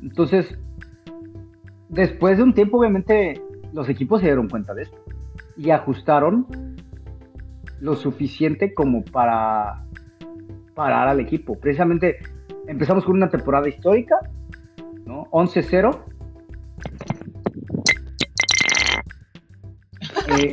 Entonces, 0.01 0.59
después 1.91 2.39
de 2.39 2.45
un 2.45 2.55
tiempo, 2.55 2.79
obviamente, 2.79 3.43
los 3.75 3.91
equipos 3.91 4.21
se 4.21 4.29
dieron 4.29 4.49
cuenta 4.49 4.73
de 4.73 4.85
esto 4.85 4.97
y 5.59 5.71
ajustaron 5.71 6.47
lo 7.81 7.97
suficiente 7.97 8.73
como 8.73 9.05
para 9.05 9.85
parar 10.75 11.09
al 11.09 11.21
equipo. 11.21 11.59
Precisamente 11.61 12.17
empezamos 12.67 13.05
con 13.05 13.15
una 13.15 13.29
temporada 13.29 13.69
histórica, 13.69 14.17
¿no? 15.05 15.27
11-0. 15.33 16.01
Eh, 20.29 20.51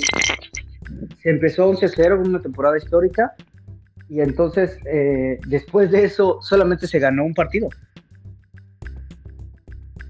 se 1.24 1.30
empezó 1.30 1.72
11-0 1.72 2.28
una 2.28 2.42
temporada 2.42 2.78
histórica 2.78 3.34
y 4.10 4.20
entonces 4.20 4.78
eh, 4.86 5.40
después 5.48 5.90
de 5.90 6.04
eso 6.04 6.40
solamente 6.42 6.86
se 6.86 7.00
ganó 7.00 7.24
un 7.24 7.34
partido. 7.34 7.70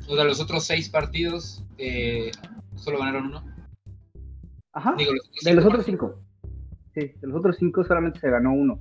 O 0.08 0.16
sea, 0.16 0.26
los 0.26 0.42
otros 0.42 0.66
seis 0.66 0.90
partidos 0.90 1.64
eh, 1.78 2.32
solo 2.76 3.00
ganaron 3.00 3.28
uno. 3.28 3.44
Ajá. 4.74 4.96
de 5.44 5.54
los 5.54 5.66
otros 5.66 5.86
cinco. 5.86 6.20
Sí, 6.96 7.12
de 7.22 7.28
los 7.28 7.38
otros 7.38 7.58
cinco 7.58 7.84
solamente 7.84 8.20
se 8.20 8.30
ganó 8.30 8.54
uno. 8.54 8.80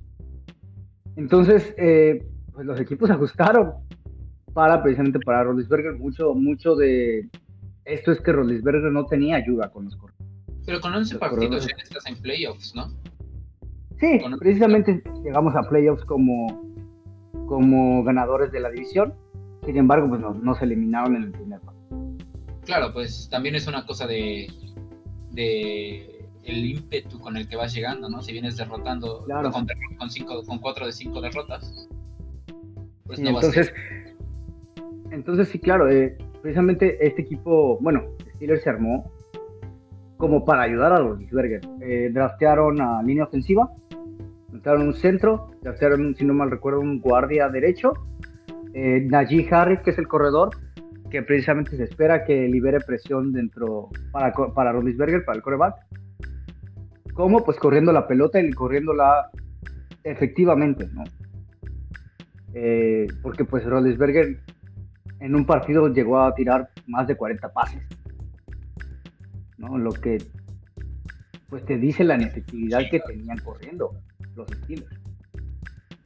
Entonces, 1.17 1.75
eh, 1.77 2.27
pues 2.53 2.67
los 2.67 2.81
equipos 2.81 3.11
ajustaron 3.11 3.75
para 4.55 4.83
precisamente 4.83 5.21
para 5.21 5.45
Rodisberger. 5.45 5.95
Mucho, 5.99 6.35
mucho 6.35 6.75
de 6.75 7.29
esto 7.85 8.13
es 8.13 8.21
que 8.21 8.33
Rodisberger 8.33 8.91
no 8.91 9.05
tenía 9.07 9.37
ayuda 9.37 9.71
con 9.71 9.85
los 9.85 9.97
corredores. 9.97 10.12
Pero 10.65 10.81
con 10.81 10.95
11 10.95 11.19
partidos 11.19 11.67
ya 11.67 11.75
estás 11.83 12.07
en 12.07 12.21
playoffs, 12.21 12.75
¿no? 12.75 12.91
Sí, 13.99 14.21
precisamente 14.39 15.03
llegamos 15.23 15.55
a 15.55 15.63
playoffs 15.63 16.05
como, 16.05 16.63
como 17.47 18.03
ganadores 18.05 18.51
de 18.53 18.61
la 18.61 18.71
división. 18.71 19.15
Sin 19.65 19.77
embargo, 19.77 20.09
pues 20.09 20.21
no, 20.21 20.55
se 20.55 20.65
eliminaron 20.65 21.17
en 21.17 21.23
el 21.25 21.31
primer 21.31 21.61
partido. 21.61 22.17
Claro, 22.65 22.93
pues 22.93 23.29
también 23.31 23.55
es 23.55 23.67
una 23.67 23.87
cosa 23.87 24.07
de, 24.07 24.49
de 25.31 26.29
el 26.45 26.65
ímpetu 26.65 27.21
con 27.21 27.37
el 27.37 27.49
que 27.49 27.57
vas 27.57 27.73
llegando, 27.73 28.09
¿no? 28.09 28.23
Si 28.23 28.33
vienes 28.33 28.57
derrotando 28.57 29.25
con, 29.25 29.67
con, 29.99 30.11
cinco, 30.11 30.43
con 30.45 30.59
cuatro 30.59 30.87
de 30.87 30.93
cinco 30.93 31.21
derrotas, 31.21 31.89
pues 33.07 33.21
no 33.21 33.31
entonces, 33.31 33.73
entonces 35.11 35.49
sí, 35.49 35.59
claro, 35.59 35.91
eh, 35.91 36.17
precisamente 36.41 37.05
este 37.07 37.23
equipo, 37.23 37.79
bueno, 37.81 38.03
Steelers 38.35 38.63
se 38.63 38.71
armó 38.71 39.13
como 40.23 40.45
para 40.45 40.63
ayudar 40.63 40.93
a 40.93 41.01
los 41.01 41.19
Eh, 41.81 42.11
draftearon 42.13 42.81
a 42.81 43.03
línea 43.03 43.25
ofensiva, 43.25 43.69
draftearon 44.51 44.87
un 44.87 44.95
centro, 44.95 45.51
draftearon, 45.63 46.15
si 46.15 46.25
no 46.25 46.33
mal 46.33 46.49
recuerdo, 46.49 46.79
un 46.79 47.01
guardia 47.01 47.49
derecho, 47.49 47.93
eh, 48.73 49.05
Najee 49.11 49.49
Harris, 49.51 49.81
que 49.81 49.91
es 49.91 49.99
el 49.99 50.07
corredor, 50.07 50.51
que 51.11 51.25
precisamente 51.25 51.77
se 51.77 51.83
espera 51.83 52.23
que 52.23 52.47
libere 52.47 52.79
presión 52.79 53.33
dentro 53.33 53.89
para, 54.13 54.33
para 54.33 54.71
Rodisberger, 54.71 55.25
para 55.25 55.39
el 55.39 55.43
coreback. 55.43 55.75
¿Cómo? 57.15 57.45
Pues 57.45 57.59
corriendo 57.59 57.91
la 57.91 58.07
pelota 58.07 58.41
y 58.41 58.49
corriéndola 58.53 59.29
efectivamente, 60.05 60.89
¿no? 60.95 61.03
Eh, 62.55 63.09
porque 63.23 63.45
pues 63.45 63.65
Rodisberger 63.65 64.39
en 65.19 65.35
un 65.35 65.45
partido 65.47 65.93
llegó 65.93 66.21
a 66.21 66.33
tirar 66.33 66.69
más 66.87 67.09
de 67.09 67.17
40 67.17 67.53
pases. 67.53 67.83
Lo 69.63 69.93
que 69.93 70.19
pues 71.49 71.65
te 71.67 71.77
dice 71.77 72.03
la 72.03 72.15
inefectividad 72.15 72.81
que 72.91 73.01
tenían 73.01 73.37
corriendo 73.39 73.95
los 74.35 74.49
Steelers. 74.51 74.99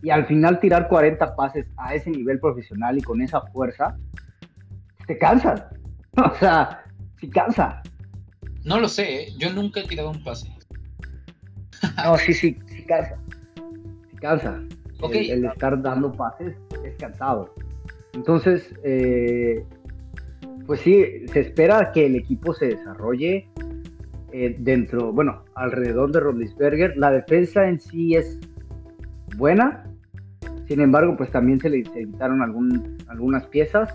Y 0.02 0.10
al 0.10 0.26
final 0.26 0.58
tirar 0.58 0.88
40 0.88 1.36
pases 1.36 1.66
a 1.76 1.94
ese 1.94 2.10
nivel 2.10 2.40
profesional 2.40 2.98
y 2.98 3.02
con 3.02 3.22
esa 3.22 3.40
fuerza, 3.52 3.96
te 5.06 5.16
cansas. 5.18 5.64
O 6.16 6.34
sea, 6.36 6.82
sí 7.20 7.28
cansa. 7.28 7.82
No 8.64 8.80
lo 8.80 8.88
sé, 8.88 9.22
¿eh? 9.22 9.28
yo 9.38 9.52
nunca 9.52 9.80
he 9.80 9.84
tirado 9.84 10.10
un 10.10 10.24
pase. 10.24 10.50
No, 12.02 12.16
sí, 12.16 12.32
sí, 12.32 12.58
sí 12.66 12.84
cansa. 12.84 13.18
Sí 14.10 14.16
cansa. 14.16 14.62
El, 15.12 15.44
estar 15.44 15.80
dando 15.82 16.10
pases 16.10 16.56
es 16.82 16.96
cansado. 16.96 17.54
Entonces, 18.14 18.74
eh, 18.82 19.62
pues 20.66 20.80
sí, 20.80 21.26
se 21.32 21.40
espera 21.40 21.92
que 21.92 22.06
el 22.06 22.16
equipo 22.16 22.52
se 22.52 22.66
desarrolle 22.66 23.48
eh, 24.32 24.56
dentro, 24.58 25.12
bueno, 25.12 25.44
alrededor 25.54 26.12
de 26.12 26.20
Rodlisberger. 26.20 26.96
La 26.96 27.10
defensa 27.10 27.68
en 27.68 27.80
sí 27.80 28.14
es 28.14 28.38
buena, 29.36 29.84
sin 30.66 30.80
embargo, 30.80 31.16
pues 31.16 31.30
también 31.30 31.60
se 31.60 31.70
le 31.70 31.84
evitaron 31.94 32.42
algún, 32.42 32.98
algunas 33.08 33.46
piezas. 33.46 33.94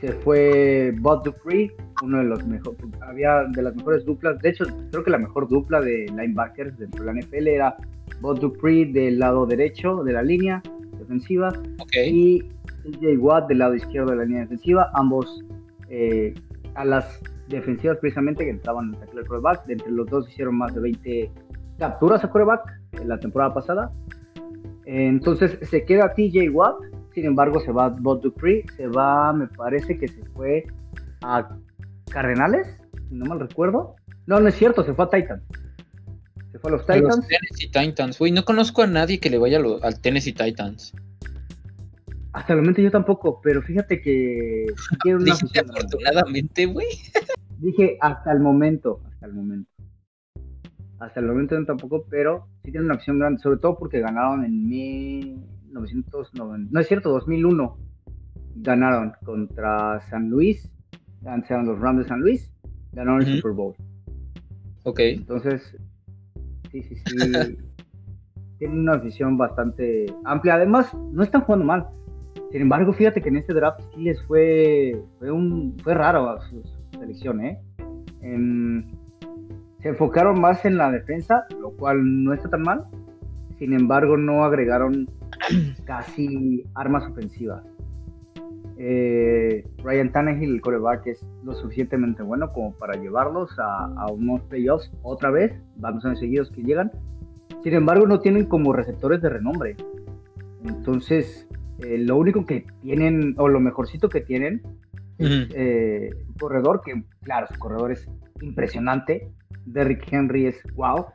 Se 0.00 0.12
fue 0.12 0.94
Bud 1.00 1.22
Dupree, 1.24 1.72
uno 2.02 2.18
de 2.18 2.24
los 2.24 2.46
mejores, 2.46 2.78
había 3.00 3.44
de 3.44 3.62
las 3.62 3.74
mejores 3.74 4.04
duplas, 4.04 4.38
de 4.40 4.50
hecho 4.50 4.64
creo 4.90 5.02
que 5.02 5.10
la 5.10 5.18
mejor 5.18 5.48
dupla 5.48 5.80
de 5.80 6.06
linebackers 6.08 6.76
dentro 6.76 7.04
de 7.04 7.12
la 7.12 7.20
NFL 7.20 7.46
era 7.46 7.76
Bob 8.20 8.38
Dupree 8.38 8.86
del 8.86 9.18
lado 9.18 9.46
derecho 9.46 10.02
de 10.04 10.12
la 10.12 10.22
línea 10.22 10.62
defensiva 10.98 11.52
y 11.94 12.42
TJ 12.82 13.16
Watt 13.18 13.48
del 13.48 13.58
lado 13.58 13.74
izquierdo 13.74 14.10
de 14.10 14.16
la 14.16 14.24
línea 14.24 14.42
defensiva, 14.42 14.90
ambos 14.94 15.42
eh, 15.96 16.34
a 16.74 16.84
las 16.84 17.20
defensivas 17.46 17.98
precisamente 17.98 18.44
que 18.44 18.50
entraban 18.50 18.92
en 18.92 19.00
tackle 19.00 19.24
quarterback, 19.24 19.68
entre 19.68 19.92
los 19.92 20.08
dos 20.08 20.28
hicieron 20.28 20.58
más 20.58 20.74
de 20.74 20.80
20 20.80 21.30
capturas 21.78 22.24
a 22.24 22.30
quarterback 22.30 22.62
en 22.92 23.08
la 23.08 23.20
temporada 23.20 23.54
pasada, 23.54 23.92
entonces 24.86 25.56
se 25.62 25.84
queda 25.84 26.12
TJ 26.14 26.50
Watt, 26.50 26.76
sin 27.14 27.26
embargo 27.26 27.60
se 27.60 27.70
va 27.70 27.90
Bob 27.90 28.22
Dupree, 28.22 28.64
se 28.76 28.88
va, 28.88 29.32
me 29.32 29.46
parece 29.46 29.96
que 29.96 30.08
se 30.08 30.24
fue 30.34 30.64
a 31.22 31.48
Cardenales, 32.10 32.66
si 33.08 33.14
no 33.14 33.26
mal 33.26 33.38
recuerdo. 33.38 33.94
No, 34.26 34.40
no 34.40 34.48
es 34.48 34.56
cierto, 34.56 34.84
se 34.84 34.94
fue 34.94 35.04
a 35.04 35.10
Titans. 35.10 35.42
Se 36.50 36.58
fue 36.58 36.70
a 36.70 36.72
los 36.72 36.82
Titans. 36.82 37.16
Los 37.16 37.28
Tennessee 37.28 37.70
Titans, 37.70 38.18
güey. 38.18 38.32
No 38.32 38.44
conozco 38.44 38.82
a 38.82 38.86
nadie 38.86 39.20
que 39.20 39.30
le 39.30 39.38
vaya 39.38 39.60
al 39.82 40.00
Tennessee 40.00 40.32
Titans. 40.32 40.92
Hasta 42.34 42.52
el 42.52 42.60
momento 42.60 42.82
yo 42.82 42.90
tampoco, 42.90 43.40
pero 43.40 43.62
fíjate 43.62 44.02
que 44.02 44.66
una 45.06 45.32
afortunadamente, 45.32 46.66
güey. 46.66 46.88
Dije 47.60 47.96
hasta 48.00 48.32
el 48.32 48.40
momento, 48.40 49.00
hasta 49.06 49.26
el 49.26 49.34
momento. 49.34 49.70
Hasta 50.98 51.20
el 51.20 51.26
momento 51.26 51.56
no 51.58 51.64
tampoco, 51.64 52.06
pero 52.10 52.48
sí 52.62 52.72
tiene 52.72 52.86
una 52.86 52.96
opción 52.96 53.20
grande, 53.20 53.40
sobre 53.40 53.58
todo 53.58 53.78
porque 53.78 54.00
ganaron 54.00 54.44
en 54.44 54.68
1990, 54.68 56.72
no 56.72 56.80
es 56.80 56.88
cierto, 56.88 57.10
2001. 57.10 57.78
Ganaron 58.56 59.12
contra 59.24 60.00
San 60.10 60.28
Luis 60.28 60.68
eran 61.24 61.66
los 61.66 61.78
Rams 61.78 62.02
de 62.02 62.08
San 62.08 62.20
Luis, 62.20 62.52
ganaron 62.92 63.22
el 63.22 63.36
Super 63.36 63.52
Bowl. 63.52 63.74
Ok. 64.82 65.00
Entonces, 65.00 65.76
sí, 66.70 66.82
sí, 66.82 66.96
sí. 66.96 67.16
tienen 68.58 68.80
una 68.80 68.96
visión 68.96 69.36
bastante 69.36 70.06
amplia. 70.24 70.54
Además, 70.54 70.92
no 71.12 71.22
están 71.22 71.42
jugando 71.42 71.64
mal. 71.64 71.88
Sin 72.54 72.62
embargo, 72.62 72.92
fíjate 72.92 73.20
que 73.20 73.30
en 73.30 73.38
este 73.38 73.52
draft 73.52 73.80
sí 73.92 74.02
les 74.02 74.22
fue, 74.26 74.96
fue, 75.18 75.32
un, 75.32 75.76
fue 75.82 75.92
raro 75.92 76.40
su, 76.42 76.62
selección, 76.96 77.44
¿eh? 77.44 77.60
se 79.80 79.88
enfocaron 79.88 80.40
más 80.40 80.64
en 80.64 80.76
la 80.76 80.88
defensa, 80.92 81.46
lo 81.60 81.72
cual 81.72 82.22
no 82.22 82.32
está 82.32 82.48
tan 82.48 82.62
mal. 82.62 82.84
Sin 83.58 83.72
embargo, 83.72 84.16
no 84.16 84.44
agregaron 84.44 85.10
casi 85.84 86.64
armas 86.76 87.04
ofensivas 87.10 87.64
eh, 88.76 89.66
Ryan 89.82 90.12
Tannehill, 90.12 90.54
el 90.54 90.60
coreback, 90.60 91.08
es 91.08 91.26
lo 91.42 91.54
suficientemente 91.54 92.22
bueno 92.22 92.52
como 92.52 92.72
para 92.74 92.94
llevarlos 92.94 93.50
a, 93.58 94.06
unos 94.12 94.42
playoffs 94.42 94.92
otra 95.02 95.32
vez, 95.32 95.60
varios 95.74 96.04
años 96.04 96.20
seguidos 96.20 96.52
que 96.52 96.62
llegan. 96.62 96.92
Sin 97.64 97.74
embargo, 97.74 98.06
no 98.06 98.20
tienen 98.20 98.46
como 98.46 98.72
receptores 98.72 99.20
de 99.22 99.28
renombre. 99.28 99.76
Entonces, 100.64 101.48
eh, 101.80 101.98
lo 101.98 102.16
único 102.16 102.46
que 102.46 102.66
tienen, 102.82 103.34
o 103.38 103.48
lo 103.48 103.60
mejorcito 103.60 104.08
que 104.08 104.20
tienen, 104.20 104.62
es 105.18 105.48
eh, 105.54 106.10
un 106.28 106.34
corredor 106.34 106.82
que, 106.84 107.04
claro, 107.22 107.46
su 107.52 107.58
corredor 107.58 107.92
es 107.92 108.08
impresionante. 108.40 109.28
Derrick 109.66 110.12
Henry 110.12 110.46
es 110.46 110.56
wow. 110.74 111.06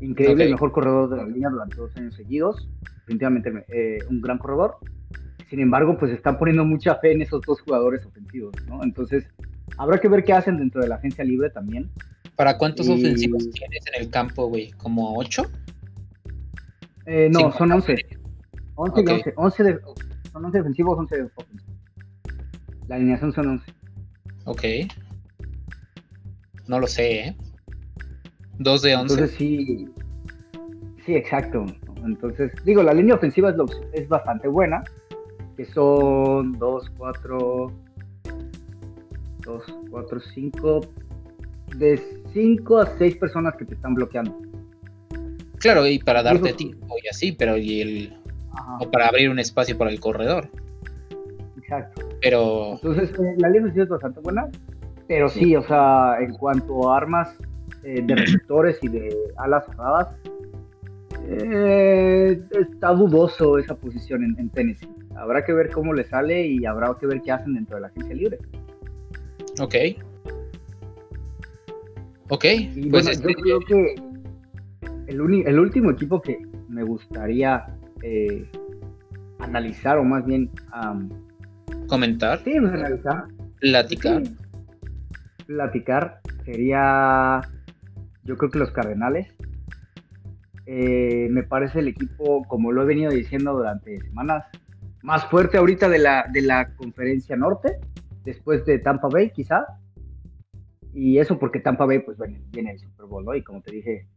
Increíble, 0.00 0.44
el 0.44 0.50
mejor 0.52 0.72
corredor 0.72 1.08
de 1.10 1.16
la 1.16 1.26
línea 1.26 1.48
durante 1.50 1.76
dos 1.76 1.96
años 1.96 2.14
seguidos. 2.14 2.68
Definitivamente 3.00 3.64
eh, 3.68 3.98
un 4.10 4.20
gran 4.20 4.38
corredor. 4.38 4.76
Sin 5.48 5.60
embargo, 5.60 5.96
pues 5.96 6.12
están 6.12 6.38
poniendo 6.38 6.64
mucha 6.64 6.96
fe 6.96 7.12
en 7.12 7.22
esos 7.22 7.40
dos 7.42 7.60
jugadores 7.60 8.04
ofensivos, 8.04 8.54
¿no? 8.68 8.82
Entonces, 8.82 9.24
habrá 9.78 9.98
que 9.98 10.08
ver 10.08 10.24
qué 10.24 10.32
hacen 10.32 10.58
dentro 10.58 10.82
de 10.82 10.88
la 10.88 10.96
agencia 10.96 11.24
libre 11.24 11.50
también. 11.50 11.88
¿Para 12.34 12.58
cuántos 12.58 12.88
ofensivos 12.88 13.48
tienes 13.50 13.84
en 13.86 14.02
el 14.02 14.10
campo, 14.10 14.48
güey? 14.48 14.70
¿Como 14.72 15.16
ocho? 15.16 15.44
Eh, 17.06 17.30
no, 17.30 17.52
son 17.52 17.72
once. 17.72 17.94
Once 18.76 19.02
y 19.02 19.10
once. 19.10 19.32
once 19.36 19.62
de, 19.62 19.80
son 20.32 20.44
once 20.44 20.58
defensivos, 20.58 20.98
once 20.98 21.22
ofensivos. 21.36 21.76
La 22.88 22.96
alineación 22.96 23.32
son 23.32 23.48
once. 23.48 23.72
Ok. 24.44 24.62
No 26.68 26.78
lo 26.78 26.86
sé, 26.86 27.20
¿eh? 27.20 27.36
Dos 28.58 28.82
de 28.82 28.94
once. 28.96 29.14
Entonces 29.14 29.36
sí. 29.36 29.88
Sí, 31.04 31.14
exacto. 31.14 31.64
Entonces, 32.04 32.52
digo, 32.64 32.82
la 32.82 32.92
línea 32.92 33.14
ofensiva 33.14 33.50
es, 33.50 33.56
es 33.92 34.08
bastante 34.08 34.48
buena 34.48 34.84
que 35.56 35.64
son 35.64 36.52
2, 36.58 36.90
4, 36.98 37.72
2, 39.44 39.64
4, 39.90 40.20
5, 40.20 40.80
de 41.76 42.02
5 42.32 42.78
a 42.78 42.98
6 42.98 43.16
personas 43.16 43.56
que 43.56 43.64
te 43.64 43.74
están 43.74 43.94
bloqueando. 43.94 44.36
Claro, 45.58 45.86
y 45.86 45.98
para 45.98 46.22
darte 46.22 46.52
tiempo 46.52 46.94
y 47.02 47.08
así, 47.08 47.32
pero 47.32 47.56
y 47.56 47.80
el 47.80 48.16
o 48.80 48.90
para 48.90 49.08
abrir 49.08 49.30
un 49.30 49.38
espacio 49.38 49.76
para 49.76 49.90
el 49.90 50.00
corredor. 50.00 50.48
Exacto. 51.58 52.02
Pero 52.20 52.74
entonces 52.74 53.10
eh, 53.18 53.34
la 53.38 53.48
línea 53.48 53.72
es 53.74 53.88
bastante 53.88 54.20
buena, 54.20 54.48
pero 55.08 55.28
sí, 55.28 55.54
o 55.56 55.62
sea, 55.62 56.16
en 56.20 56.34
cuanto 56.34 56.90
a 56.90 56.96
armas 56.96 57.36
eh, 57.82 58.02
de 58.02 58.14
receptores 58.14 58.78
y 58.82 58.88
de 58.88 59.14
alas 59.36 59.64
cerradas, 59.66 60.08
eh, 61.28 62.40
está 62.52 62.90
dudoso 62.90 63.58
esa 63.58 63.74
posición 63.74 64.24
en, 64.24 64.38
en 64.38 64.48
Tennessee 64.50 64.96
habrá 65.16 65.44
que 65.44 65.52
ver 65.52 65.70
cómo 65.70 65.92
le 65.92 66.04
sale 66.04 66.46
y 66.46 66.64
habrá 66.66 66.94
que 66.98 67.06
ver 67.06 67.20
qué 67.22 67.32
hacen 67.32 67.54
dentro 67.54 67.76
de 67.76 67.82
la 67.82 67.88
agencia 67.88 68.14
libre. 68.14 68.38
Ok. 69.60 69.74
Ok. 72.28 72.44
pues 72.90 73.08
este, 73.08 73.34
yo 73.44 73.60
creo 73.60 73.60
que 73.60 73.94
el, 75.06 75.58
último 75.60 75.90
equipo 75.90 76.20
que 76.20 76.38
me 76.68 76.82
gustaría 76.82 77.66
eh, 78.02 78.48
analizar, 79.38 79.98
o 79.98 80.04
más 80.04 80.24
bien 80.24 80.50
comentar. 81.88 82.38
Sí, 82.44 82.54
pues, 82.58 82.72
analizar. 82.72 83.24
Platicar. 83.60 84.22
platicar 85.46 86.20
sería, 86.44 87.40
yo 88.24 88.36
creo 88.36 88.50
que 88.50 88.58
los 88.58 88.70
Cardenales. 88.70 89.28
Eh, 90.68 91.28
me 91.30 91.44
parece 91.44 91.78
el 91.78 91.88
equipo, 91.88 92.42
como 92.48 92.72
lo 92.72 92.82
he 92.82 92.86
venido 92.86 93.12
diciendo 93.12 93.52
durante 93.52 94.00
semanas, 94.00 94.44
más 95.02 95.24
fuerte 95.26 95.58
ahorita 95.58 95.88
de 95.88 95.98
la, 95.98 96.26
de 96.32 96.42
la 96.42 96.74
conferencia 96.74 97.36
norte, 97.36 97.78
después 98.24 98.66
de 98.66 98.80
Tampa 98.80 99.08
Bay 99.08 99.30
quizá. 99.30 99.64
Y 100.92 101.18
eso 101.18 101.38
porque 101.38 101.60
Tampa 101.60 101.86
Bay 101.86 102.00
pues 102.00 102.18
bueno, 102.18 102.38
viene 102.50 102.72
el 102.72 102.80
Super 102.80 103.06
Bowl, 103.06 103.24
¿no? 103.24 103.34
Y 103.34 103.44
como 103.44 103.62
te 103.62 103.70
dije, 103.70 104.08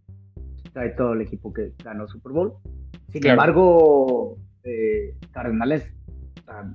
trae 0.73 0.89
todo 0.89 1.13
el 1.13 1.21
equipo 1.21 1.53
que 1.53 1.73
ganó 1.83 2.03
el 2.03 2.09
Super 2.09 2.31
Bowl. 2.31 2.53
Sin 3.11 3.25
embargo, 3.25 4.37
eh, 4.63 5.15
Cardenales 5.31 5.91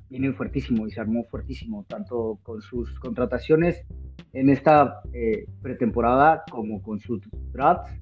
viene 0.09 0.33
fuertísimo 0.33 0.87
y 0.87 0.91
se 0.91 1.01
armó 1.01 1.25
fuertísimo, 1.25 1.85
tanto 1.89 2.39
con 2.43 2.61
sus 2.61 2.99
contrataciones 3.01 3.85
en 4.33 4.49
esta 4.49 5.01
eh, 5.13 5.47
pretemporada 5.63 6.43
como 6.51 6.83
con 6.83 7.01
sus 7.01 7.21
drafts. 7.53 7.93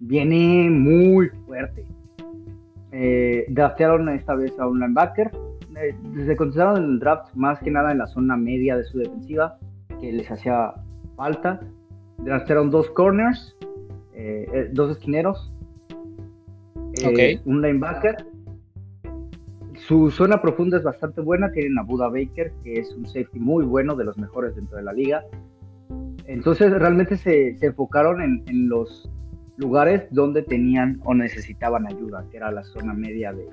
Viene 0.00 0.70
muy 0.70 1.28
fuerte. 1.46 1.84
Eh, 2.92 3.46
draftearon 3.48 4.08
esta 4.10 4.34
vez 4.34 4.58
a 4.58 4.66
un 4.66 4.80
linebacker. 4.80 5.30
Eh, 5.76 5.94
se 6.24 6.36
concentraron 6.36 6.84
en 6.84 6.90
el 6.90 6.98
draft 6.98 7.34
más 7.34 7.58
que 7.60 7.70
nada 7.70 7.92
en 7.92 7.98
la 7.98 8.06
zona 8.06 8.36
media 8.36 8.76
de 8.76 8.84
su 8.84 8.98
defensiva, 8.98 9.58
que 10.00 10.12
les 10.12 10.30
hacía 10.30 10.74
falta. 11.16 11.60
Draftearon 12.18 12.70
dos 12.70 12.90
corners, 12.90 13.56
eh, 14.14 14.46
eh, 14.52 14.70
esquineros, 16.98 17.42
un 17.46 17.62
linebacker. 17.62 18.16
Su 19.86 20.10
zona 20.10 20.40
profunda 20.42 20.76
es 20.76 20.82
bastante 20.82 21.20
buena. 21.20 21.50
Tienen 21.50 21.78
a 21.78 21.82
Buda 21.82 22.08
Baker, 22.08 22.52
que 22.62 22.74
es 22.74 22.90
un 22.92 23.06
safety 23.06 23.38
muy 23.38 23.64
bueno, 23.64 23.96
de 23.96 24.04
los 24.04 24.18
mejores 24.18 24.54
dentro 24.54 24.76
de 24.76 24.82
la 24.82 24.92
liga. 24.92 25.24
Entonces 26.26 26.70
realmente 26.70 27.16
se, 27.16 27.56
se 27.56 27.66
enfocaron 27.66 28.20
en, 28.20 28.44
en, 28.48 28.68
los 28.68 29.10
lugares 29.56 30.04
donde 30.10 30.42
tenían 30.42 31.00
o 31.04 31.14
necesitaban 31.14 31.86
ayuda, 31.86 32.24
que 32.30 32.36
era 32.36 32.52
la 32.52 32.62
zona 32.64 32.92
media 32.92 33.32
de, 33.32 33.48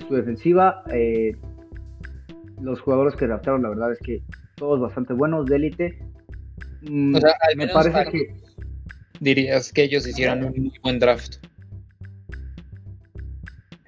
su 0.00 0.14
defensiva. 0.14 0.82
Eh, 0.92 1.36
los 2.60 2.80
jugadores 2.80 3.14
que 3.14 3.26
draftaron, 3.26 3.62
la 3.62 3.68
verdad 3.70 3.92
es 3.92 3.98
que 4.00 4.22
todos 4.56 4.80
bastante 4.80 5.14
buenos, 5.14 5.46
de 5.46 5.56
élite. 5.56 5.98
Mm, 6.82 7.16
me 7.56 7.68
parece 7.68 8.10
que... 8.10 8.34
Dirías 9.20 9.72
que 9.72 9.84
ellos 9.84 10.06
hicieron 10.06 10.44
un 10.44 10.52
muy 10.56 10.78
buen 10.82 10.98
draft. 10.98 11.36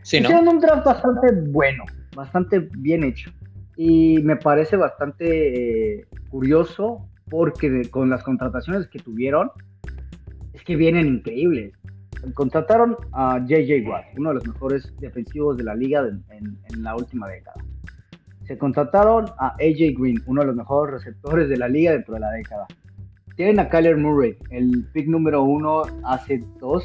Hicieron 0.03 0.48
un 0.48 0.61
draft 0.61 0.84
bastante 0.84 1.32
bueno, 1.48 1.84
bastante 2.14 2.68
bien 2.78 3.05
hecho. 3.05 3.30
Y 3.76 4.20
me 4.22 4.36
parece 4.36 4.76
bastante 4.76 6.00
eh, 6.00 6.07
curioso 6.30 7.09
porque 7.30 7.88
con 7.90 8.11
las 8.11 8.22
contrataciones 8.22 8.86
que 8.88 8.98
tuvieron, 8.98 9.50
que 10.64 10.76
vienen 10.76 11.07
increíbles. 11.07 11.72
Contrataron 12.34 12.96
a 13.12 13.40
JJ 13.40 13.88
Watt, 13.88 14.05
uno 14.16 14.28
de 14.28 14.34
los 14.36 14.46
mejores 14.46 14.92
defensivos 15.00 15.57
de 15.57 15.64
la 15.64 15.74
liga 15.74 16.07
en, 16.30 16.82
la 16.82 16.94
última 16.94 17.28
década. 17.28 17.57
se 18.46 18.57
contrataron 18.57 19.26
a 19.38 19.48
AJ 19.55 19.98
Green, 19.98 20.22
uno 20.26 20.42
de 20.42 20.48
los 20.48 20.57
mejores 20.57 20.94
receptores 20.94 21.48
de 21.48 21.57
la 21.57 21.68
liga 21.68 21.92
dentro 21.92 22.14
de 22.14 22.20
la 22.20 22.30
década. 22.30 22.66
Tienen 23.34 23.59
a 23.59 23.68
Kyler 23.68 23.96
Murray, 23.96 24.36
el 24.50 24.84
pick 24.92 25.09
número 25.09 25.42
uno 25.42 25.82
hace 26.05 26.44
dos, 26.61 26.84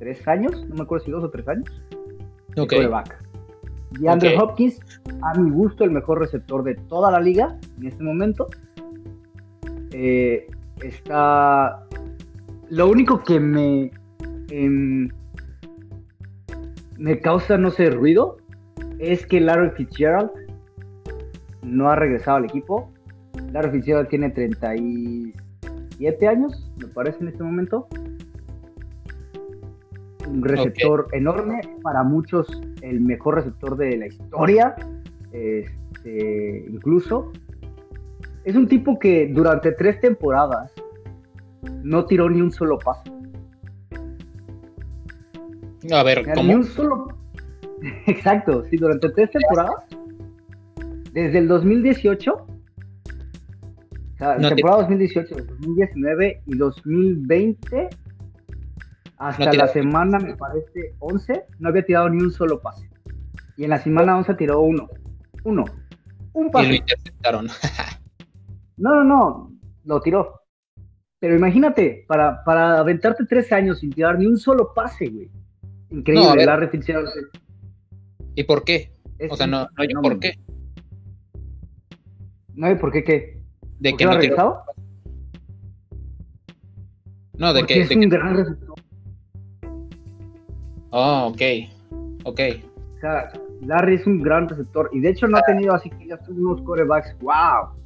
tres 0.00 0.26
años, 0.26 0.66
no 0.68 0.76
me 0.76 0.82
acuerdo 0.82 1.04
si 1.04 1.10
dos 1.12 1.22
o 1.22 1.30
tres 1.30 1.46
años. 1.46 1.70
Ok. 2.56 2.72
Y 4.00 4.06
Andrew 4.06 4.38
Hopkins, 4.42 4.80
a 5.22 5.38
mi 5.38 5.50
gusto, 5.50 5.84
el 5.84 5.90
mejor 5.90 6.18
receptor 6.18 6.62
de 6.62 6.74
toda 6.74 7.10
la 7.10 7.20
liga 7.20 7.58
en 7.78 7.86
este 7.86 8.02
momento. 8.02 8.48
Eh, 9.92 10.46
está. 10.82 11.86
Lo 12.68 12.88
único 12.88 13.22
que 13.22 13.40
me. 13.40 13.90
Em, 14.50 15.08
me 16.98 17.20
causa, 17.20 17.56
no 17.56 17.70
sé, 17.70 17.90
ruido 17.90 18.38
es 18.98 19.24
que 19.26 19.40
Larry 19.40 19.70
Fitzgerald 19.70 20.30
no 21.62 21.88
ha 21.90 21.96
regresado 21.96 22.38
al 22.38 22.44
equipo. 22.44 22.90
Larry 23.52 23.70
Fitzgerald 23.70 24.08
tiene 24.08 24.30
37 24.30 26.28
años, 26.28 26.70
me 26.76 26.88
parece, 26.88 27.18
en 27.20 27.28
este 27.28 27.42
momento 27.42 27.88
un 30.28 30.42
receptor 30.42 31.08
enorme, 31.12 31.60
para 31.82 32.02
muchos 32.02 32.46
el 32.82 33.00
mejor 33.00 33.36
receptor 33.36 33.76
de 33.76 33.96
la 33.96 34.06
historia, 34.06 34.74
este, 35.32 36.66
incluso. 36.68 37.32
Es 38.44 38.56
un 38.56 38.68
tipo 38.68 38.98
que 38.98 39.28
durante 39.28 39.72
tres 39.72 40.00
temporadas 40.00 40.72
no 41.82 42.04
tiró 42.06 42.30
ni 42.30 42.40
un 42.40 42.50
solo 42.50 42.78
paso. 42.78 43.12
A 45.92 46.02
ver, 46.02 46.24
¿cómo? 46.34 46.46
Ni 46.46 46.54
un 46.54 46.64
solo... 46.64 47.08
Exacto, 48.06 48.64
sí, 48.70 48.76
durante 48.76 49.08
tres 49.10 49.30
temporadas, 49.30 49.84
desde 51.12 51.38
el 51.38 51.48
2018, 51.48 52.32
o 52.32 52.46
sea, 54.16 54.36
temporada 54.38 54.82
2018, 54.82 55.34
2019 55.60 56.42
y 56.46 56.56
2020 56.56 57.88
hasta 59.18 59.52
la 59.52 59.68
semana, 59.68 60.18
me 60.18 60.36
parece, 60.36 60.94
11, 61.00 61.44
no 61.58 61.68
había 61.68 61.84
tirado 61.84 62.08
ni 62.08 62.22
un 62.22 62.30
solo 62.30 62.60
pase. 62.60 62.88
Y 63.56 63.64
en 63.64 63.70
la 63.70 63.78
semana 63.78 64.16
11 64.16 64.34
tiró 64.34 64.60
uno. 64.60 64.88
Uno. 65.44 65.64
Un 66.32 66.50
pase. 66.50 66.66
Y 66.66 66.68
lo 66.68 66.74
interceptaron. 66.76 67.46
no, 68.76 68.94
no, 68.94 69.04
no. 69.04 69.52
Lo 69.84 70.00
tiró. 70.00 70.42
Pero 71.18 71.34
imagínate, 71.34 72.04
para, 72.06 72.44
para 72.44 72.78
aventarte 72.78 73.24
tres 73.26 73.50
años 73.52 73.80
sin 73.80 73.90
tirar 73.90 74.18
ni 74.18 74.26
un 74.26 74.38
solo 74.38 74.72
pase, 74.72 75.08
güey. 75.08 75.30
Increíble, 75.90 76.46
la 76.46 76.56
repetición. 76.56 77.04
¿Y 78.34 78.44
por 78.44 78.62
qué? 78.62 78.92
o 79.28 79.36
sea, 79.36 79.48
no, 79.48 79.62
no 79.62 79.68
hay 79.76 79.88
por 79.88 80.20
qué. 80.20 80.38
No 82.54 82.66
hay 82.66 82.76
por 82.76 82.92
qué 82.92 83.02
qué. 83.02 83.40
¿De 83.80 83.94
que 83.94 84.04
no 84.04 84.12
ha 84.12 84.14
regresado? 84.14 84.62
No, 87.34 87.52
de 87.52 87.64
que. 87.64 87.80
Es 87.80 87.90
un 87.90 88.08
gran 88.08 88.36
receptor. 90.90 91.00
Oh, 91.00 91.28
ok. 91.28 91.42
Ok. 92.24 92.40
O 92.96 93.00
sea, 93.00 93.30
Larry 93.62 93.94
es 93.96 94.06
un 94.06 94.22
gran 94.22 94.48
receptor 94.48 94.90
y 94.92 95.00
de 95.00 95.10
hecho 95.10 95.26
no 95.28 95.38
ha 95.38 95.42
tenido 95.42 95.74
así 95.74 95.90
que 95.90 96.08
ya 96.08 96.18
unos 96.28 96.60
corebacks. 96.62 97.16
¡Wow! 97.20 97.78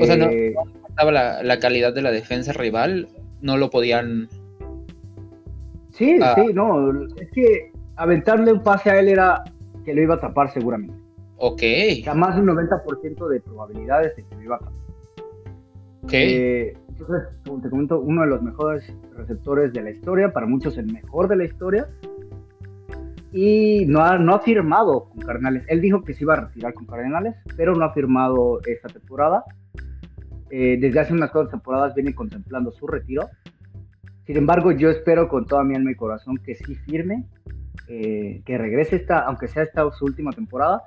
O 0.00 0.06
sea, 0.06 0.16
no, 0.16 0.26
eh, 0.30 0.54
estaba 0.88 1.12
la, 1.12 1.58
calidad 1.58 1.92
de 1.92 2.02
la 2.02 2.10
defensa 2.10 2.52
rival, 2.52 3.08
no 3.42 3.56
lo 3.56 3.68
podían. 3.68 4.28
Sí, 5.90 6.18
ah. 6.22 6.34
sí, 6.36 6.52
no. 6.54 7.04
Es 7.16 7.30
que 7.32 7.72
aventarle 7.96 8.52
un 8.52 8.62
pase 8.62 8.90
a 8.90 8.98
él 8.98 9.08
era 9.08 9.44
que 9.84 9.94
lo 9.94 10.02
iba 10.02 10.14
a 10.14 10.20
tapar 10.20 10.52
seguramente. 10.52 10.94
Ok. 11.36 11.62
O 12.00 12.04
sea, 12.04 12.14
más 12.14 12.34
de 12.36 12.42
un 12.42 12.48
90% 12.48 13.28
de 13.28 13.40
probabilidades 13.40 14.16
de 14.16 14.24
que 14.24 14.34
lo 14.36 14.42
iba 14.42 14.56
a 14.56 14.58
tapar. 14.60 14.72
Ok. 16.02 16.12
Eh, 16.12 16.74
entonces, 16.98 17.28
como 17.44 17.60
te 17.60 17.70
comento, 17.70 18.00
uno 18.00 18.22
de 18.22 18.28
los 18.28 18.42
mejores 18.42 18.92
receptores 19.16 19.72
de 19.72 19.82
la 19.82 19.90
historia, 19.90 20.32
para 20.32 20.46
muchos 20.46 20.78
el 20.78 20.92
mejor 20.92 21.28
de 21.28 21.36
la 21.36 21.44
historia. 21.44 21.88
Y 23.32 23.84
no 23.86 24.00
ha, 24.00 24.16
no 24.16 24.34
ha 24.34 24.40
firmado 24.40 25.08
con 25.08 25.18
Cardenales. 25.22 25.64
Él 25.66 25.80
dijo 25.80 26.04
que 26.04 26.14
se 26.14 26.22
iba 26.22 26.34
a 26.34 26.42
retirar 26.42 26.72
con 26.72 26.86
Cardenales, 26.86 27.34
pero 27.56 27.74
no 27.74 27.84
ha 27.84 27.92
firmado 27.92 28.60
esta 28.64 28.88
temporada. 28.88 29.44
Eh, 30.50 30.78
desde 30.80 31.00
hace 31.00 31.12
unas 31.12 31.32
cuantas 31.32 31.50
temporadas 31.50 31.96
viene 31.96 32.14
contemplando 32.14 32.70
su 32.70 32.86
retiro. 32.86 33.28
Sin 34.24 34.36
embargo, 34.36 34.70
yo 34.70 34.88
espero 34.88 35.28
con 35.28 35.46
toda 35.46 35.64
mi 35.64 35.74
alma 35.74 35.90
y 35.90 35.96
corazón 35.96 36.36
que 36.36 36.54
sí 36.54 36.76
firme, 36.76 37.26
eh, 37.88 38.40
que 38.44 38.56
regrese 38.56 38.96
esta, 38.96 39.18
aunque 39.18 39.48
sea 39.48 39.64
esta 39.64 39.90
su 39.90 40.04
última 40.04 40.30
temporada, 40.30 40.84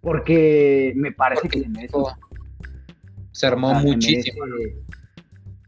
porque 0.00 0.92
me 0.94 1.10
parece 1.10 1.48
que 1.48 1.58
le 1.58 1.88
se 3.34 3.46
armó 3.46 3.74
muchísimo. 3.74 4.44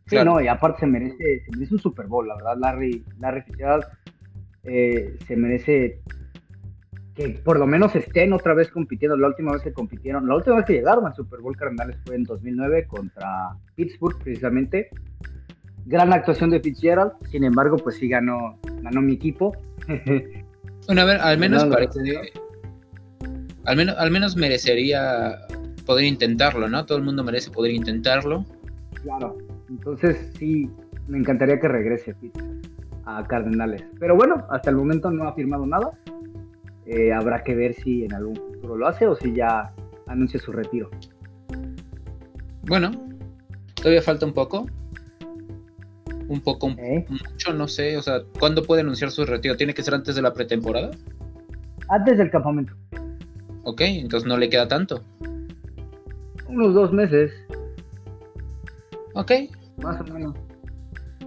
sí, 0.06 0.16
no, 0.24 0.40
y 0.40 0.46
aparte 0.46 0.80
se 0.80 0.86
merece, 0.86 1.42
se 1.44 1.50
merece 1.50 1.74
un 1.74 1.80
Super 1.80 2.06
Bowl, 2.06 2.28
la 2.28 2.36
verdad, 2.36 2.56
Larry, 2.58 3.04
Larry 3.18 3.42
Fitzgerald 3.42 3.84
eh, 4.62 5.16
se 5.26 5.36
merece 5.36 6.00
que 7.14 7.30
por 7.44 7.58
lo 7.58 7.66
menos 7.66 7.94
estén 7.96 8.32
otra 8.32 8.54
vez 8.54 8.68
compitiendo. 8.68 9.16
La 9.16 9.28
última 9.28 9.52
vez 9.52 9.62
que 9.62 9.72
compitieron, 9.72 10.28
la 10.28 10.36
última 10.36 10.56
vez 10.56 10.66
que 10.66 10.74
llegaron 10.74 11.06
al 11.06 11.14
Super 11.14 11.40
Bowl 11.40 11.56
Cardenales 11.56 11.96
fue 12.04 12.14
en 12.14 12.24
2009 12.24 12.86
contra 12.86 13.56
Pittsburgh, 13.74 14.16
precisamente. 14.22 14.90
Gran 15.86 16.12
actuación 16.12 16.50
de 16.50 16.60
Fitzgerald, 16.60 17.12
sin 17.30 17.44
embargo, 17.44 17.76
pues 17.78 17.96
sí 17.96 18.08
ganó, 18.08 18.58
ganó 18.82 19.02
mi 19.02 19.14
equipo. 19.14 19.56
bueno, 20.86 21.00
a 21.00 21.04
ver, 21.04 21.20
al 21.20 21.38
menos 21.38 21.64
parece. 21.64 22.00
Al 23.64 23.76
menos, 23.76 23.96
al 23.98 24.10
menos 24.12 24.36
merecería 24.36 25.38
poder 25.86 26.04
intentarlo, 26.04 26.68
¿no? 26.68 26.84
Todo 26.84 26.98
el 26.98 27.04
mundo 27.04 27.24
merece 27.24 27.50
poder 27.50 27.72
intentarlo. 27.72 28.44
Claro, 29.02 29.38
entonces 29.70 30.32
sí, 30.38 30.68
me 31.08 31.18
encantaría 31.18 31.58
que 31.58 31.68
regrese 31.68 32.14
a 33.06 33.24
Cardenales. 33.24 33.84
Pero 33.98 34.16
bueno, 34.16 34.46
hasta 34.50 34.70
el 34.70 34.76
momento 34.76 35.10
no 35.10 35.26
ha 35.26 35.34
firmado 35.34 35.64
nada. 35.64 35.92
Eh, 36.84 37.12
habrá 37.12 37.42
que 37.42 37.54
ver 37.54 37.74
si 37.74 38.04
en 38.04 38.12
algún 38.12 38.36
futuro 38.36 38.76
lo 38.76 38.86
hace 38.86 39.06
o 39.06 39.16
si 39.16 39.32
ya 39.32 39.72
anuncia 40.06 40.38
su 40.38 40.52
retiro. 40.52 40.90
Bueno, 42.62 42.90
todavía 43.74 44.02
falta 44.02 44.26
un 44.26 44.32
poco. 44.32 44.66
Un 46.28 46.40
poco, 46.40 46.70
¿Eh? 46.78 47.06
mucho, 47.08 47.54
no 47.54 47.68
sé. 47.68 47.96
O 47.96 48.02
sea, 48.02 48.22
¿cuándo 48.38 48.64
puede 48.64 48.82
anunciar 48.82 49.12
su 49.12 49.24
retiro? 49.24 49.56
¿Tiene 49.56 49.74
que 49.74 49.82
ser 49.82 49.94
antes 49.94 50.16
de 50.16 50.22
la 50.22 50.32
pretemporada? 50.32 50.90
Antes 51.88 52.18
del 52.18 52.30
campamento. 52.30 52.74
Ok, 53.62 53.80
entonces 53.82 54.28
no 54.28 54.36
le 54.36 54.48
queda 54.48 54.66
tanto. 54.66 55.02
Unos 56.48 56.74
dos 56.74 56.92
meses. 56.92 57.32
Ok. 59.14 59.32
Más 59.78 60.00
o 60.00 60.04
menos. 60.04 60.34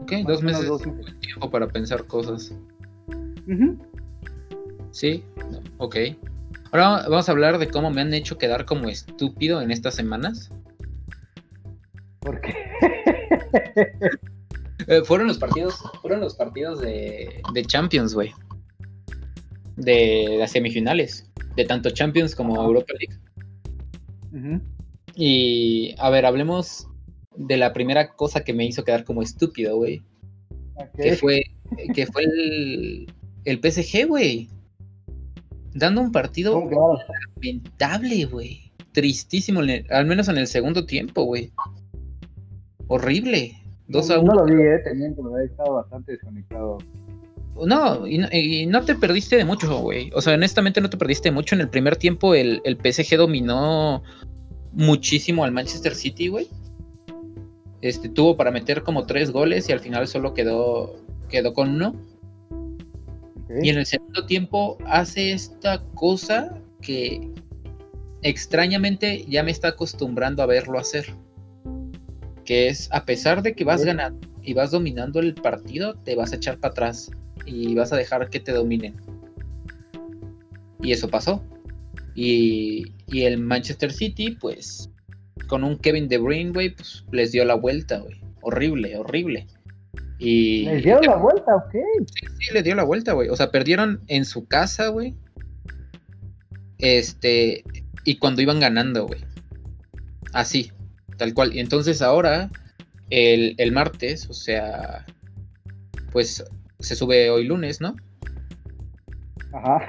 Ok, 0.02 0.12
dos 0.26 0.42
meses, 0.42 0.68
dos 0.68 0.82
tiempo 1.20 1.50
para 1.52 1.68
pensar 1.68 2.06
cosas. 2.06 2.54
Sí, 4.92 5.24
ok. 5.78 5.96
Ahora 6.72 7.08
vamos 7.10 7.28
a 7.28 7.32
hablar 7.32 7.58
de 7.58 7.68
cómo 7.70 7.90
me 7.92 8.02
han 8.02 8.14
hecho 8.14 8.38
quedar 8.38 8.66
como 8.66 8.90
estúpido 8.90 9.62
en 9.62 9.72
estas 9.72 9.96
semanas. 9.96 10.52
¿Por 12.20 12.42
qué? 12.42 12.54
Eh, 14.88 15.02
fueron 15.04 15.28
los 15.28 15.38
partidos, 15.38 15.84
fueron 16.02 16.22
los 16.22 16.36
partidos 16.36 16.80
de, 16.80 17.44
de 17.54 17.66
Champions, 17.66 18.16
güey. 18.16 18.34
De 19.76 20.38
las 20.40 20.52
semifinales. 20.52 21.30
De 21.56 21.66
tanto 21.66 21.92
Champions 21.92 22.34
como 22.34 22.60
Europa 22.60 22.94
League. 22.98 24.70
Y 25.22 25.96
a 25.98 26.10
ver, 26.10 26.26
hablemos 26.26 26.88
de 27.36 27.58
la 27.58 27.74
primera 27.74 28.16
cosa 28.16 28.46
que 28.46 28.54
me 28.54 28.66
hizo 28.66 28.86
quedar 28.86 29.04
como 29.04 29.22
estúpido, 29.22 29.76
güey. 29.76 30.02
Que 30.96 31.18
fue, 31.18 31.42
que 31.94 32.06
fue 32.06 32.24
el, 32.24 33.14
el 33.44 33.60
PSG, 33.60 34.08
güey. 34.08 34.48
Dando 35.74 36.00
un 36.00 36.14
partido 36.14 36.64
lamentable, 37.36 38.24
güey. 38.28 38.72
Tristísimo, 38.94 39.60
al 39.90 40.06
menos 40.06 40.30
en 40.30 40.38
el 40.38 40.48
segundo 40.48 40.86
tiempo, 40.86 41.24
güey. 41.26 41.52
Horrible. 42.88 43.62
Dos 43.90 44.10
a 44.12 44.20
uno. 44.20 44.36
No 44.36 44.46
lo 44.46 44.56
vi, 44.56 44.64
eh, 44.64 44.80
también, 44.86 45.14
pero 45.18 45.38
he 45.38 45.48
estado 45.48 45.74
bastante 45.74 46.14
desconectado. 46.14 46.78
No 47.68 48.08
y, 48.08 48.66
no, 48.68 48.86
te 48.86 48.96
perdiste 48.96 49.36
de 49.36 49.44
mucho, 49.44 49.82
güey. 49.82 50.12
O 50.16 50.22
sea, 50.22 50.36
honestamente 50.36 50.80
no 50.80 50.90
te 50.90 50.96
perdiste 50.96 51.30
mucho. 51.30 51.56
En 51.56 51.62
el 51.62 51.70
primer 51.70 51.98
tiempo 51.98 52.34
el, 52.34 52.62
el 52.64 52.78
PSG 52.78 53.18
dominó 53.18 54.02
muchísimo 54.80 55.44
al 55.44 55.52
Manchester 55.52 55.94
City, 55.94 56.30
güey. 56.30 56.48
Este, 57.82 58.08
tuvo 58.08 58.38
para 58.38 58.50
meter 58.50 58.82
como 58.82 59.06
tres 59.06 59.32
goles 59.32 59.68
y 59.68 59.74
al 59.74 59.82
final 59.82 60.08
solo 60.08 60.34
quedó, 60.34 60.96
quedó 61.28 61.54
con 61.54 61.70
uno. 61.76 61.96
Y 63.62 63.70
en 63.70 63.78
el 63.78 63.86
segundo 63.86 64.26
tiempo 64.26 64.78
hace 64.86 65.34
esta 65.34 65.84
cosa 65.96 66.58
que 66.82 67.30
extrañamente 68.22 69.26
ya 69.28 69.44
me 69.44 69.52
está 69.52 69.70
acostumbrando 69.70 70.44
a 70.44 70.46
verlo 70.46 70.80
hacer. 70.80 71.14
Que 72.46 72.70
es, 72.70 72.90
a 72.94 73.04
pesar 73.06 73.44
de 73.44 73.54
que 73.54 73.66
vas 73.66 73.84
ganando 73.84 74.28
y 74.42 74.54
vas 74.54 74.72
dominando 74.72 75.20
el 75.20 75.34
partido, 75.36 75.96
te 75.96 76.16
vas 76.16 76.32
a 76.32 76.38
echar 76.38 76.58
para 76.58 76.72
atrás 76.72 77.12
y 77.46 77.76
vas 77.76 77.92
a 77.92 77.98
dejar 77.98 78.30
que 78.30 78.40
te 78.40 78.54
dominen. 78.54 78.96
Y 80.82 80.94
eso 80.94 81.10
pasó. 81.10 81.44
Y, 82.16 82.94
y 83.08 83.24
el 83.24 83.38
Manchester 83.38 83.92
City, 83.92 84.38
pues, 84.40 84.90
con 85.48 85.64
un 85.64 85.78
Kevin 85.78 86.08
De 86.08 86.18
Bruyne, 86.18 86.52
güey, 86.52 86.70
pues 86.76 87.06
les 87.12 87.32
dio 87.32 87.46
la 87.46 87.56
vuelta, 87.56 88.00
güey. 88.00 88.20
Horrible, 88.42 88.98
horrible. 88.98 89.48
Y... 90.18 90.66
¿Les 90.66 90.84
dio 90.84 91.00
la 91.02 91.16
vuelta, 91.16 91.56
ok? 91.56 91.72
Sí, 91.72 92.28
sí, 92.40 92.54
le 92.54 92.64
dio 92.64 92.76
la 92.76 92.84
vuelta, 92.84 93.14
güey. 93.14 93.30
O 93.30 93.36
sea, 93.36 93.52
perdieron 93.52 94.02
en 94.08 94.26
su 94.26 94.48
casa, 94.48 94.88
güey. 94.88 95.16
Este, 96.78 97.64
y 98.04 98.18
cuando 98.18 98.42
iban 98.42 98.60
ganando, 98.60 99.08
güey. 99.08 99.24
Así, 100.34 100.72
tal 101.18 101.34
cual. 101.34 101.56
Y 101.56 101.60
entonces 101.60 102.02
ahora, 102.02 102.50
el, 103.10 103.56
el 103.58 103.72
martes, 103.72 104.30
o 104.30 104.34
sea, 104.34 105.06
pues 106.12 106.44
se 106.80 106.96
sube 106.96 107.30
hoy 107.30 107.46
lunes, 107.46 107.82
¿no? 107.82 107.96
Ajá. 109.54 109.82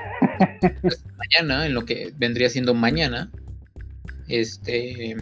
Mañana, 1.17 1.67
en 1.67 1.75
lo 1.75 1.85
que 1.85 2.13
vendría 2.17 2.49
siendo 2.49 2.75
mañana, 2.75 3.31
este... 4.29 5.17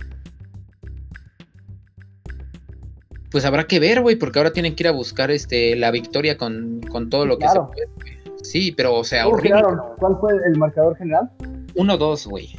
Pues 3.31 3.45
habrá 3.45 3.67
que 3.67 3.79
ver, 3.79 4.01
güey, 4.01 4.17
porque 4.17 4.39
ahora 4.39 4.53
tienen 4.53 4.75
que 4.75 4.85
ir 4.85 4.89
a 4.89 4.93
buscar 4.93 5.31
este 5.31 5.77
la 5.77 5.91
victoria 5.91 6.39
con, 6.39 6.81
con 6.91 7.11
todo 7.11 7.27
lo 7.27 7.37
que 7.37 7.45
Claro. 7.45 7.71
se 7.75 7.87
puede. 7.87 8.19
güey. 8.25 8.35
Sí, 8.43 8.73
pero 8.73 8.95
o 8.95 9.05
sea. 9.05 9.25
¿Cuál 9.27 10.17
fue 10.19 10.33
el 10.47 10.57
marcador 10.57 10.97
general? 10.97 11.31
1-2, 11.75 12.27
güey. 12.27 12.57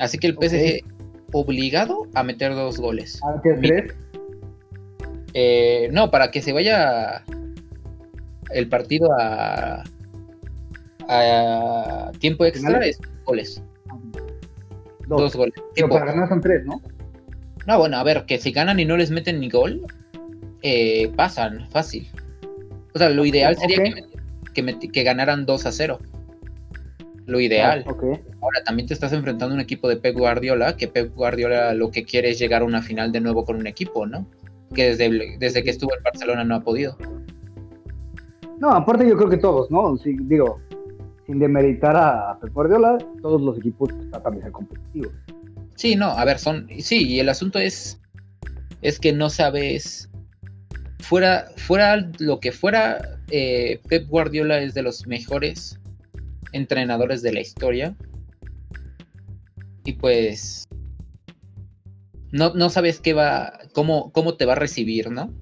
Así 0.00 0.18
que 0.18 0.26
el. 0.26 0.34
PSG 0.34 0.84
obligado 1.32 2.08
a 2.14 2.22
meter 2.24 2.54
dos 2.54 2.78
goles. 2.78 3.20
Ah, 3.24 3.40
¿qué 3.42 3.52
tres? 3.54 3.94
Eh, 5.34 5.88
no, 5.92 6.10
para 6.10 6.30
que 6.30 6.42
se 6.42 6.52
vaya 6.52 7.24
el 8.50 8.68
partido 8.68 9.08
a, 9.18 9.82
a 11.12 12.12
tiempo 12.18 12.44
extra 12.44 12.84
es 12.84 12.98
goles. 13.24 13.62
Dos. 15.06 15.20
Dos 15.20 15.36
goles. 15.36 15.54
Pero 15.74 15.88
para 15.88 16.06
ganar 16.06 16.28
son 16.28 16.40
tres, 16.40 16.64
¿no? 16.64 16.80
No, 17.66 17.78
bueno, 17.78 17.96
a 17.96 18.02
ver, 18.02 18.24
que 18.26 18.38
si 18.38 18.50
ganan 18.50 18.80
y 18.80 18.84
no 18.84 18.96
les 18.96 19.10
meten 19.10 19.40
ni 19.40 19.48
gol, 19.48 19.82
eh, 20.62 21.10
pasan, 21.16 21.68
fácil. 21.70 22.08
O 22.94 22.98
sea, 22.98 23.08
lo 23.10 23.24
ideal 23.24 23.56
sería 23.56 23.78
que, 24.54 24.90
que, 24.92 25.02
ganaran 25.02 25.46
2 25.46 25.66
a 25.66 25.72
0. 25.72 25.98
Lo 27.26 27.40
ideal. 27.40 27.84
Ah. 27.86 27.94
Ahora 28.40 28.64
también 28.64 28.88
te 28.88 28.94
estás 28.94 29.12
enfrentando 29.12 29.54
a 29.54 29.56
un 29.56 29.60
equipo 29.60 29.88
de 29.88 29.96
Pep 29.96 30.16
Guardiola, 30.16 30.76
que 30.76 30.88
Pep 30.88 31.14
Guardiola 31.14 31.72
lo 31.74 31.90
que 31.90 32.04
quiere 32.04 32.30
es 32.30 32.38
llegar 32.38 32.62
a 32.62 32.64
una 32.64 32.82
final 32.82 33.12
de 33.12 33.20
nuevo 33.20 33.44
con 33.44 33.56
un 33.56 33.66
equipo, 33.66 34.06
¿no? 34.06 34.26
Que 34.74 34.94
desde, 34.94 35.36
desde 35.38 35.62
que 35.62 35.70
estuvo 35.70 35.94
en 35.96 36.02
Barcelona 36.02 36.44
no 36.44 36.56
ha 36.56 36.60
podido. 36.60 36.96
No, 38.58 38.70
aparte 38.70 39.08
yo 39.08 39.16
creo 39.16 39.30
que 39.30 39.38
todos, 39.38 39.70
¿no? 39.70 39.96
Sí, 39.96 40.16
digo, 40.22 40.60
sin 41.32 41.38
demeritar 41.38 41.96
a 41.96 42.38
Pep 42.40 42.52
Guardiola, 42.52 42.98
todos 43.22 43.40
los 43.40 43.56
equipos 43.56 43.88
tratan 44.10 44.36
de 44.36 44.42
ser 44.42 44.52
competitivos. 44.52 45.12
Sí, 45.76 45.96
no, 45.96 46.10
a 46.10 46.24
ver, 46.26 46.38
son. 46.38 46.68
Sí, 46.78 47.08
y 47.08 47.20
el 47.20 47.28
asunto 47.30 47.58
es. 47.58 47.98
Es 48.82 49.00
que 49.00 49.12
no 49.12 49.30
sabes. 49.30 50.10
Fuera, 51.00 51.46
fuera 51.56 51.96
lo 52.18 52.38
que 52.38 52.52
fuera, 52.52 53.18
eh, 53.30 53.80
Pep 53.88 54.06
Guardiola 54.08 54.60
es 54.60 54.74
de 54.74 54.82
los 54.82 55.06
mejores 55.06 55.80
entrenadores 56.52 57.22
de 57.22 57.32
la 57.32 57.40
historia. 57.40 57.96
Y 59.84 59.94
pues. 59.94 60.64
No, 62.30 62.52
no 62.54 62.68
sabes 62.68 63.00
qué 63.00 63.14
va. 63.14 63.58
Cómo, 63.72 64.12
cómo 64.12 64.34
te 64.34 64.44
va 64.44 64.52
a 64.52 64.56
recibir, 64.56 65.10
¿no? 65.10 65.32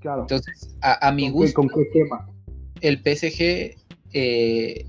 Claro. 0.00 0.22
Entonces, 0.22 0.74
a, 0.80 1.06
a 1.06 1.12
mi 1.12 1.24
¿Con 1.24 1.32
qué, 1.32 1.38
gusto, 1.38 1.54
con 1.54 1.68
qué 1.68 1.84
tema? 1.92 2.26
el 2.80 3.02
PSG 3.02 3.79
eh, 4.12 4.86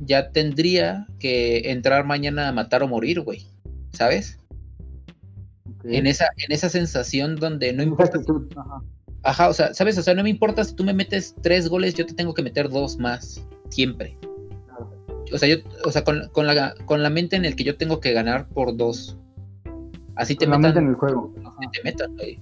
ya 0.00 0.30
tendría 0.32 1.06
que 1.18 1.70
entrar 1.70 2.04
mañana 2.04 2.48
a 2.48 2.52
matar 2.52 2.82
o 2.82 2.88
morir, 2.88 3.20
güey. 3.20 3.46
¿Sabes? 3.92 4.38
En 5.84 6.06
esa, 6.06 6.26
en 6.38 6.52
esa 6.52 6.68
sensación 6.68 7.36
donde 7.36 7.72
no 7.72 7.82
importa. 7.82 8.18
ajá. 8.56 8.82
Ajá, 9.24 9.48
o 9.48 9.52
sea, 9.52 9.72
¿sabes? 9.72 9.96
O 9.98 10.02
sea, 10.02 10.14
no 10.14 10.22
me 10.24 10.30
importa 10.30 10.64
si 10.64 10.74
tú 10.74 10.82
me 10.84 10.92
metes 10.92 11.34
tres 11.42 11.68
goles, 11.68 11.94
yo 11.94 12.04
te 12.06 12.14
tengo 12.14 12.34
que 12.34 12.42
meter 12.42 12.68
dos 12.68 12.98
más. 12.98 13.46
Siempre. 13.68 14.18
O 15.32 15.38
sea, 15.38 15.48
yo, 15.48 15.56
o 15.84 15.90
sea, 15.90 16.04
con, 16.04 16.28
con 16.32 16.46
la, 16.46 16.74
con 16.84 17.02
la 17.02 17.08
mente 17.10 17.36
en 17.36 17.44
el 17.44 17.56
que 17.56 17.64
yo 17.64 17.76
tengo 17.76 18.00
que 18.00 18.12
ganar 18.12 18.48
por 18.48 18.76
dos. 18.76 19.16
Así 20.16 20.34
te 20.34 20.44
Con 20.44 20.52
la 20.52 20.58
mente 20.58 20.68
metan, 20.68 20.84
en 20.84 20.90
el 20.90 20.96
juego. 20.96 21.34
Ajá. 21.40 21.56
te 21.72 21.82
metan, 21.84 22.16
güey. 22.16 22.40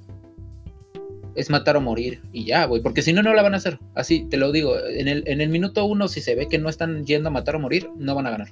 Es 1.34 1.48
matar 1.50 1.76
o 1.76 1.80
morir. 1.80 2.20
Y 2.32 2.44
ya, 2.44 2.64
güey. 2.66 2.82
Porque 2.82 3.02
si 3.02 3.12
no, 3.12 3.22
no 3.22 3.32
la 3.34 3.42
van 3.42 3.54
a 3.54 3.58
hacer. 3.58 3.78
Así 3.94 4.24
te 4.28 4.36
lo 4.36 4.50
digo. 4.52 4.74
En 4.78 5.08
el, 5.08 5.22
en 5.26 5.40
el 5.40 5.48
minuto 5.48 5.84
uno, 5.84 6.08
si 6.08 6.20
se 6.20 6.34
ve 6.34 6.48
que 6.48 6.58
no 6.58 6.68
están 6.68 7.04
yendo 7.06 7.28
a 7.28 7.32
matar 7.32 7.56
o 7.56 7.60
morir, 7.60 7.88
no 7.96 8.14
van 8.14 8.26
a 8.26 8.30
ganar. 8.30 8.48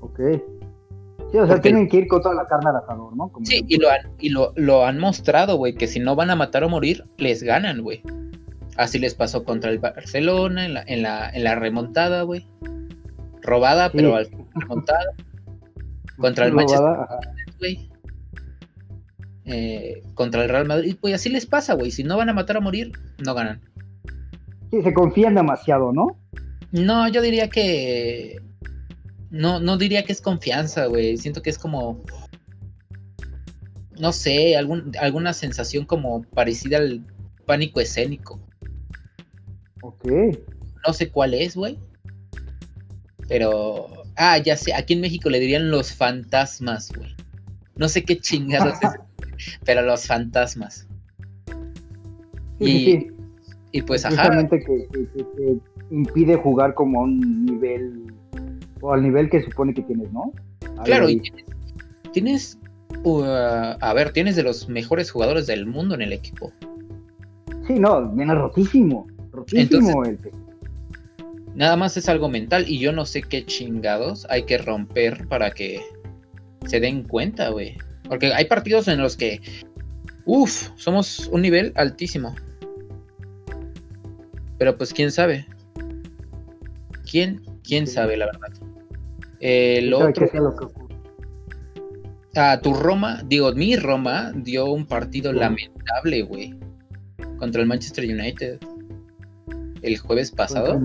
Ok. 0.00 0.18
Sí, 1.30 1.38
o 1.38 1.46
sea, 1.46 1.56
Porque- 1.56 1.60
tienen 1.62 1.88
que 1.88 1.96
ir 1.98 2.06
con 2.06 2.22
toda 2.22 2.34
la 2.34 2.46
carne 2.46 2.70
al 2.70 2.76
asador, 2.76 3.16
¿no? 3.16 3.28
Como- 3.28 3.44
Sí, 3.46 3.64
y 3.66 3.76
lo 3.78 3.90
han, 3.90 4.00
y 4.20 4.28
lo, 4.28 4.52
lo 4.56 4.84
han 4.86 4.98
mostrado, 4.98 5.56
güey, 5.56 5.74
que 5.74 5.86
si 5.88 5.98
no 6.00 6.14
van 6.14 6.30
a 6.30 6.36
matar 6.36 6.62
o 6.64 6.68
morir, 6.68 7.04
les 7.18 7.42
ganan, 7.42 7.82
güey. 7.82 8.02
Así 8.76 8.98
les 8.98 9.14
pasó 9.14 9.44
contra 9.44 9.70
el 9.70 9.78
Barcelona 9.78 10.64
en 10.66 10.74
la, 10.74 10.82
en 10.86 11.02
la, 11.02 11.30
en 11.30 11.44
la 11.44 11.54
remontada, 11.56 12.22
güey. 12.22 12.46
Robada, 13.42 13.86
Sí. 13.90 13.96
pero 13.96 14.16
al 14.16 14.28
remontada, 14.54 15.04
contra 16.18 16.46
el 16.46 16.52
Robada, 16.52 17.02
ajá. 17.04 17.18
güey. 17.58 17.90
Eh, 19.46 20.02
contra 20.14 20.42
el 20.42 20.48
Real 20.48 20.66
Madrid, 20.66 20.96
pues 21.00 21.14
así 21.14 21.28
les 21.28 21.46
pasa, 21.46 21.74
güey. 21.74 21.90
Si 21.90 22.02
no 22.02 22.16
van 22.16 22.30
a 22.30 22.32
matar 22.32 22.56
o 22.56 22.62
morir, 22.62 22.92
no 23.24 23.34
ganan. 23.34 23.60
Sí, 24.70 24.82
se 24.82 24.94
confían 24.94 25.34
demasiado, 25.34 25.92
¿no? 25.92 26.18
No, 26.72 27.08
yo 27.08 27.20
diría 27.20 27.48
que. 27.48 28.40
No, 29.30 29.60
no 29.60 29.76
diría 29.76 30.04
que 30.04 30.12
es 30.12 30.20
confianza, 30.20 30.86
güey. 30.86 31.16
Siento 31.18 31.42
que 31.42 31.50
es 31.50 31.58
como. 31.58 32.02
No 33.98 34.12
sé, 34.12 34.56
algún, 34.56 34.92
alguna 35.00 35.32
sensación 35.34 35.84
como 35.84 36.22
parecida 36.22 36.78
al 36.78 37.04
pánico 37.46 37.80
escénico. 37.80 38.40
Ok. 39.82 40.08
No 40.86 40.92
sé 40.92 41.10
cuál 41.10 41.34
es, 41.34 41.54
güey. 41.54 41.78
Pero. 43.28 44.04
Ah, 44.16 44.38
ya 44.38 44.56
sé. 44.56 44.72
Aquí 44.72 44.94
en 44.94 45.02
México 45.02 45.28
le 45.28 45.38
dirían 45.38 45.70
los 45.70 45.92
fantasmas, 45.92 46.90
güey. 46.96 47.14
No 47.76 47.88
sé 47.88 48.04
qué 48.04 48.18
chingados 48.18 48.74
es. 48.82 48.90
Pero 49.64 49.82
los 49.82 50.06
fantasmas. 50.06 50.86
Sí, 52.58 52.64
Y- 52.64 52.84
sí. 52.84 53.10
Y 53.72 53.82
pues, 53.82 54.04
ajá. 54.04 54.14
Justamente 54.16 54.60
que, 54.60 54.86
que- 54.92 55.06
que 55.08 55.24
te 55.24 55.58
impide 55.90 56.36
jugar 56.36 56.74
como 56.74 57.00
a 57.00 57.04
un 57.04 57.44
nivel, 57.44 58.12
o 58.80 58.92
al 58.92 59.02
nivel 59.02 59.28
que 59.28 59.42
supone 59.42 59.74
que 59.74 59.82
tienes, 59.82 60.12
¿no? 60.12 60.32
Ahí, 60.78 60.84
Claro, 60.84 61.06
ahí. 61.06 61.14
y 61.14 61.20
tienes, 61.20 61.44
tienes, 62.12 62.58
uh, 63.02 63.22
a 63.80 63.92
ver, 63.94 64.12
tienes 64.12 64.36
de 64.36 64.44
los 64.44 64.68
mejores 64.68 65.10
jugadores 65.10 65.46
del 65.48 65.66
mundo 65.66 65.96
en 65.96 66.02
el 66.02 66.12
equipo. 66.12 66.52
Sí, 67.66 67.74
no, 67.80 68.08
viene 68.10 68.34
rotísimo. 68.34 69.06
Rotísimo 69.32 70.04
el 70.04 70.18
Nada 71.56 71.76
más 71.76 71.96
es 71.96 72.08
algo 72.08 72.28
mental 72.28 72.64
y 72.68 72.78
yo 72.78 72.92
no 72.92 73.04
sé 73.06 73.22
qué 73.22 73.44
chingados 73.44 74.26
hay 74.30 74.44
que 74.44 74.58
romper 74.58 75.26
para 75.28 75.50
que 75.50 75.80
se 76.66 76.78
den 76.80 77.02
cuenta, 77.04 77.48
güey. 77.50 77.76
Porque 78.08 78.32
hay 78.32 78.44
partidos 78.46 78.88
en 78.88 79.00
los 79.00 79.16
que, 79.16 79.40
uff, 80.26 80.70
somos 80.76 81.28
un 81.32 81.42
nivel 81.42 81.72
altísimo. 81.76 82.34
Pero 84.58 84.76
pues 84.76 84.92
quién 84.92 85.10
sabe. 85.10 85.46
¿Quién, 87.10 87.42
quién 87.62 87.86
Sí. 87.86 87.94
sabe 87.94 88.16
la 88.16 88.26
verdad? 88.26 88.48
El 89.40 89.92
¿Sabe 89.92 90.40
otro? 90.40 90.72
Ah, 92.36 92.58
tu 92.62 92.74
Roma, 92.74 93.22
digo, 93.26 93.52
mi 93.52 93.76
Roma 93.76 94.32
dio 94.34 94.66
un 94.66 94.86
partido 94.86 95.32
Sí. 95.32 95.38
lamentable, 95.38 96.22
güey. 96.22 96.58
Contra 97.38 97.60
el 97.62 97.68
Manchester 97.68 98.04
United. 98.04 98.58
El 99.82 99.98
jueves 99.98 100.30
pasado. 100.30 100.80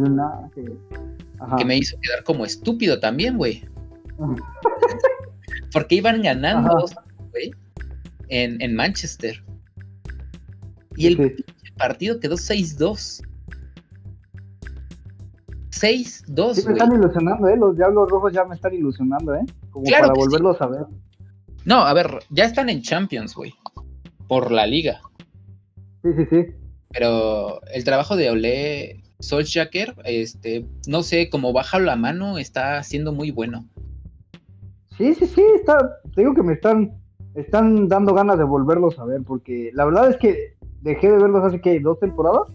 Ajá. 1.39 1.55
Que 1.55 1.65
me 1.65 1.78
hizo 1.78 1.97
quedar 2.01 2.24
como 2.24 2.45
estúpido 2.45 2.99
también, 2.99 3.38
güey. 3.38 3.63
Porque 5.72 5.95
iban 5.95 6.22
ganando. 6.22 6.86
Güey. 7.40 7.52
En, 8.28 8.62
en 8.62 8.76
Manchester. 8.76 9.44
Y 10.96 11.08
el 11.08 11.44
partido 11.78 12.20
quedó 12.20 12.36
6-2. 12.36 13.24
6-2, 15.72 16.54
Sí, 16.54 16.68
me 16.68 16.74
están 16.74 16.94
ilusionando, 16.94 17.48
¿eh? 17.48 17.56
Los 17.58 17.78
Diablos 17.78 18.10
Rojos 18.10 18.34
ya 18.34 18.44
me 18.44 18.56
están 18.56 18.74
ilusionando, 18.74 19.34
¿eh? 19.34 19.46
Como 19.70 19.86
Claro 19.86 20.08
para 20.08 20.16
sí. 20.16 20.20
volverlos 20.20 20.62
a 20.62 20.68
ver. 20.68 20.86
No, 21.66 21.78
a 21.78 21.94
ver, 21.94 22.20
ya 22.30 22.46
están 22.46 22.70
en 22.70 22.82
Champions, 22.82 23.34
güey. 23.34 23.54
Por 24.28 24.52
la 24.52 24.66
liga. 24.68 25.00
Sí, 26.04 26.10
sí, 26.18 26.26
sí. 26.30 26.46
Pero 26.92 27.62
el 27.74 27.84
trabajo 27.84 28.16
de 28.16 28.30
Ole 28.30 29.04
Solskjaer, 29.20 29.96
este, 30.06 30.66
no 30.88 31.04
sé, 31.04 31.30
como 31.30 31.54
baja 31.54 31.80
la 31.80 31.96
mano, 31.96 32.38
está 32.38 32.82
siendo 32.84 33.14
muy 33.14 33.32
bueno. 33.32 33.66
Sí, 34.98 35.14
sí, 35.14 35.28
sí, 35.28 35.44
está, 35.56 35.78
te 36.14 36.22
digo 36.22 36.34
que 36.34 36.44
me 36.44 36.54
están, 36.54 36.94
están 37.36 37.88
dando 37.88 38.14
ganas 38.14 38.38
de 38.38 38.44
volverlos 38.44 39.00
a 39.00 39.06
ver, 39.06 39.22
porque 39.24 39.72
la 39.74 39.86
verdad 39.86 40.10
es 40.10 40.18
que 40.18 40.54
dejé 40.82 41.12
de 41.12 41.18
verlos 41.18 41.44
hace 41.44 41.62
que 41.62 41.80
dos 41.80 42.00
temporadas, 42.00 42.50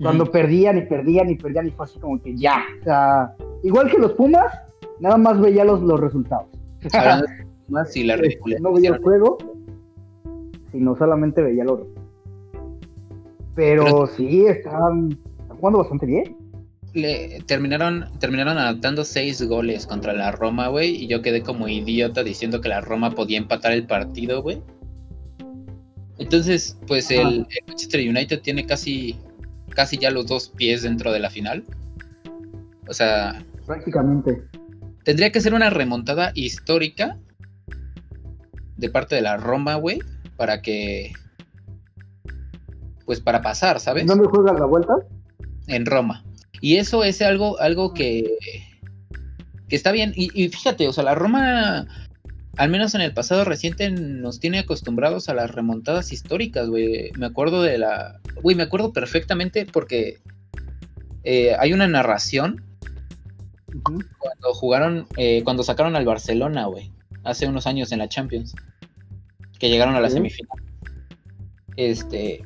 cuando 0.00 0.30
perdían 0.30 0.78
y 0.78 0.82
perdían 0.82 1.30
y 1.30 1.36
perdían 1.36 1.68
y 1.68 1.70
fue 1.70 1.84
así 1.86 1.98
como 1.98 2.20
que 2.20 2.36
ya, 2.36 2.62
o 2.80 2.84
sea, 2.84 3.34
igual 3.62 3.90
que 3.90 3.98
los 3.98 4.12
Pumas, 4.12 4.52
nada 5.00 5.16
más 5.16 5.40
veía 5.40 5.64
los, 5.64 5.80
los 5.82 5.98
resultados. 5.98 6.46
más 7.68 7.96
y 7.96 8.04
la 8.04 8.16
No 8.60 8.72
veía 8.72 8.90
el 8.90 9.02
juego, 9.02 9.38
sino 10.70 10.94
solamente 10.96 11.42
veía 11.42 11.64
los 11.64 11.80
resultados. 11.80 12.06
Pero, 13.54 14.06
sí, 14.06 14.44
están, 14.46 15.18
jugando 15.48 15.78
bastante 15.78 16.06
bien. 16.06 16.35
Le, 16.96 17.42
terminaron, 17.46 18.06
terminaron 18.20 18.56
adaptando 18.56 19.04
seis 19.04 19.42
goles 19.42 19.86
contra 19.86 20.14
la 20.14 20.32
Roma, 20.32 20.68
güey, 20.68 21.04
y 21.04 21.06
yo 21.08 21.20
quedé 21.20 21.42
como 21.42 21.68
idiota 21.68 22.24
diciendo 22.24 22.62
que 22.62 22.70
la 22.70 22.80
Roma 22.80 23.10
podía 23.10 23.36
empatar 23.36 23.72
el 23.72 23.86
partido, 23.86 24.40
güey. 24.42 24.62
Entonces, 26.16 26.78
pues 26.86 27.10
el, 27.10 27.46
Manchester 27.68 28.00
United 28.00 28.40
tiene 28.40 28.64
casi, 28.64 29.14
casi 29.68 29.98
ya 29.98 30.10
los 30.10 30.26
dos 30.26 30.48
pies 30.48 30.84
dentro 30.84 31.12
de 31.12 31.20
la 31.20 31.28
final. 31.28 31.64
O 32.88 32.94
sea. 32.94 33.44
Prácticamente. 33.66 34.42
Tendría 35.04 35.30
que 35.30 35.42
ser 35.42 35.52
una 35.52 35.68
remontada 35.68 36.32
histórica 36.34 37.18
de 38.78 38.88
parte 38.88 39.16
de 39.16 39.20
la 39.20 39.36
Roma, 39.36 39.74
güey, 39.74 40.00
para 40.38 40.62
que. 40.62 41.12
Pues 43.04 43.20
para 43.20 43.42
pasar, 43.42 43.80
¿sabes? 43.80 44.06
¿Dónde 44.06 44.26
juega 44.28 44.54
la 44.54 44.64
vuelta? 44.64 44.94
En 45.66 45.84
Roma. 45.84 46.24
Y 46.60 46.76
eso 46.76 47.04
es 47.04 47.22
algo, 47.22 47.58
algo 47.60 47.92
que, 47.92 48.36
que 49.68 49.76
está 49.76 49.92
bien. 49.92 50.12
Y, 50.16 50.30
y 50.34 50.48
fíjate, 50.48 50.88
o 50.88 50.92
sea, 50.92 51.04
la 51.04 51.14
Roma 51.14 51.86
al 52.56 52.70
menos 52.70 52.94
en 52.94 53.02
el 53.02 53.12
pasado 53.12 53.44
reciente 53.44 53.90
nos 53.90 54.40
tiene 54.40 54.58
acostumbrados 54.60 55.28
a 55.28 55.34
las 55.34 55.50
remontadas 55.50 56.12
históricas, 56.12 56.68
güey. 56.68 57.10
Me 57.18 57.26
acuerdo 57.26 57.62
de 57.62 57.78
la... 57.78 58.20
Güey, 58.42 58.56
me 58.56 58.62
acuerdo 58.62 58.92
perfectamente 58.92 59.66
porque 59.66 60.18
eh, 61.24 61.54
hay 61.58 61.72
una 61.72 61.86
narración 61.86 62.64
cuando 63.82 64.54
jugaron, 64.54 65.06
eh, 65.16 65.42
cuando 65.44 65.62
sacaron 65.62 65.96
al 65.96 66.06
Barcelona, 66.06 66.64
güey, 66.66 66.90
hace 67.24 67.46
unos 67.46 67.66
años 67.66 67.92
en 67.92 67.98
la 67.98 68.08
Champions, 68.08 68.54
que 69.58 69.68
llegaron 69.68 69.94
a 69.94 70.00
la 70.00 70.10
semifinal. 70.10 70.62
Este... 71.76 72.42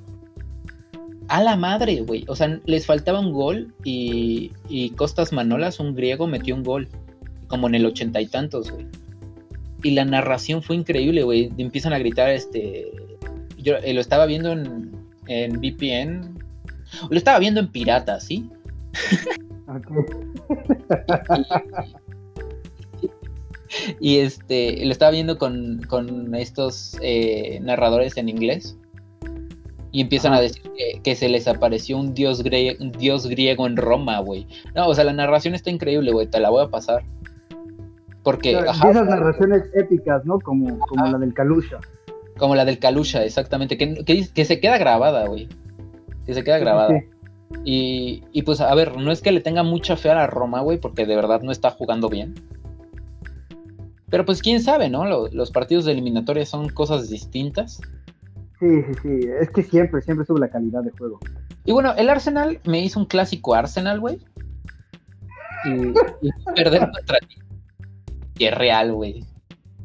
A 1.31 1.43
la 1.43 1.57
madre, 1.57 2.03
güey. 2.03 2.25
O 2.29 2.37
sea, 2.37 2.61
les 2.67 2.87
faltaba 2.87 3.21
un 3.21 3.33
gol 3.33 3.75
y, 3.85 4.53
y 4.69 4.91
Costas 4.91 5.33
Manolas, 5.33 5.81
un 5.81 5.95
griego, 5.95 6.27
metió 6.27 6.55
un 6.55 6.63
gol. 6.63 6.89
Como 7.49 7.67
en 7.67 7.75
el 7.75 7.87
ochenta 7.87 8.21
y 8.21 8.27
tantos, 8.27 8.71
güey 8.71 8.87
y 9.83 9.93
la 9.93 10.05
narración 10.05 10.63
fue 10.63 10.77
increíble, 10.77 11.23
güey. 11.23 11.51
Empiezan 11.59 11.93
a 11.93 11.99
gritar, 11.99 12.31
este. 12.31 12.91
Yo 13.59 13.77
eh, 13.77 13.95
lo 13.95 14.01
estaba 14.01 14.27
viendo 14.27 14.53
en, 14.53 14.93
en 15.27 15.61
VPN. 15.61 16.39
Lo 17.09 17.17
estaba 17.17 17.39
viendo 17.39 17.61
en 17.61 17.69
pirata, 17.69 18.19
¿sí? 18.21 18.51
y, 24.01 24.19
este, 24.19 24.85
lo 24.85 24.91
estaba 24.91 25.13
viendo 25.13 25.39
con, 25.39 25.83
con 25.89 26.35
estos 26.35 26.97
eh, 27.01 27.61
narradores 27.63 28.17
en 28.17 28.29
inglés. 28.29 28.77
Y 29.93 30.03
empiezan 30.03 30.33
a 30.33 30.41
decir 30.41 30.63
que, 31.03 31.15
se 31.17 31.29
les 31.29 31.49
apareció 31.49 31.99
un 31.99 32.15
dios, 32.15 32.43
un 32.79 32.93
dios 32.93 33.27
griego 33.27 33.67
en 33.67 33.77
Roma, 33.77 34.21
güey. 34.21 34.47
No, 34.75 34.87
o 34.89 34.95
sea, 34.95 35.05
la 35.05 35.13
narración 35.13 35.55
está 35.55 35.71
increíble, 35.71 36.13
güey. 36.13 36.29
Te 36.29 36.39
la 36.39 36.51
voy 36.51 36.65
a 36.65 36.69
pasar. 36.69 37.03
Porque. 38.23 38.53
esas 38.53 38.95
narraciones 38.95 39.65
épicas, 39.75 40.25
¿no? 40.25 40.39
Como, 40.39 40.79
como 40.79 41.07
la 41.07 41.19
del 41.19 41.35
Kalusha. 41.35 41.79
Como 42.39 42.55
la 42.55 42.65
del 42.65 42.79
Kalusha, 42.79 43.25
exactamente. 43.25 43.77
Que, 43.77 44.29
que, 44.33 44.45
se 44.45 44.61
queda 44.61 44.79
grabada, 44.79 45.27
güey. 45.27 45.49
Que 46.25 46.35
se 46.35 46.45
queda 46.45 46.59
grabada. 46.59 47.03
Y, 47.65 48.23
y, 48.33 48.43
pues, 48.43 48.61
a 48.61 48.73
ver, 48.75 48.97
no 48.97 49.11
es 49.11 49.23
que 49.23 49.33
le 49.33 49.41
tenga 49.41 49.65
mucha 49.65 49.97
fe 49.97 50.11
a 50.11 50.15
la 50.15 50.27
Roma, 50.29 50.61
güey, 50.61 50.79
porque 50.79 51.05
de 51.05 51.17
verdad 51.17 51.43
no 51.43 51.51
está 51.51 51.71
jugando 51.71 52.09
bien. 52.09 52.35
Pero 54.09 54.25
pues 54.25 54.43
quién 54.43 54.61
sabe, 54.61 54.91
¿no? 54.91 55.05
Los, 55.05 55.33
los 55.33 55.51
partidos 55.51 55.85
de 55.85 55.93
eliminatoria 55.93 56.45
son 56.45 56.69
cosas 56.69 57.09
distintas. 57.09 57.81
Sí, 58.61 58.83
sí, 58.83 58.93
sí. 59.03 59.29
Es 59.41 59.51
que 59.51 59.63
siempre, 59.63 60.03
siempre 60.03 60.27
sube 60.27 60.39
la 60.39 60.49
calidad 60.49 60.83
de 60.83 60.91
juego. 60.91 61.19
Y 61.65 61.73
bueno, 61.73 61.95
el 61.97 62.09
Arsenal 62.09 62.61
me 62.65 62.81
hizo 62.81 63.01
un 63.01 63.07
clásico 63.07 63.55
Arsenal, 63.55 64.01
güey. 64.01 64.19
Y, 65.65 65.89
y 66.27 66.31
perder 66.55 66.91
contra 66.91 67.19
ti 67.21 68.47
es 68.47 68.55
real, 68.55 68.93
güey. 68.93 69.25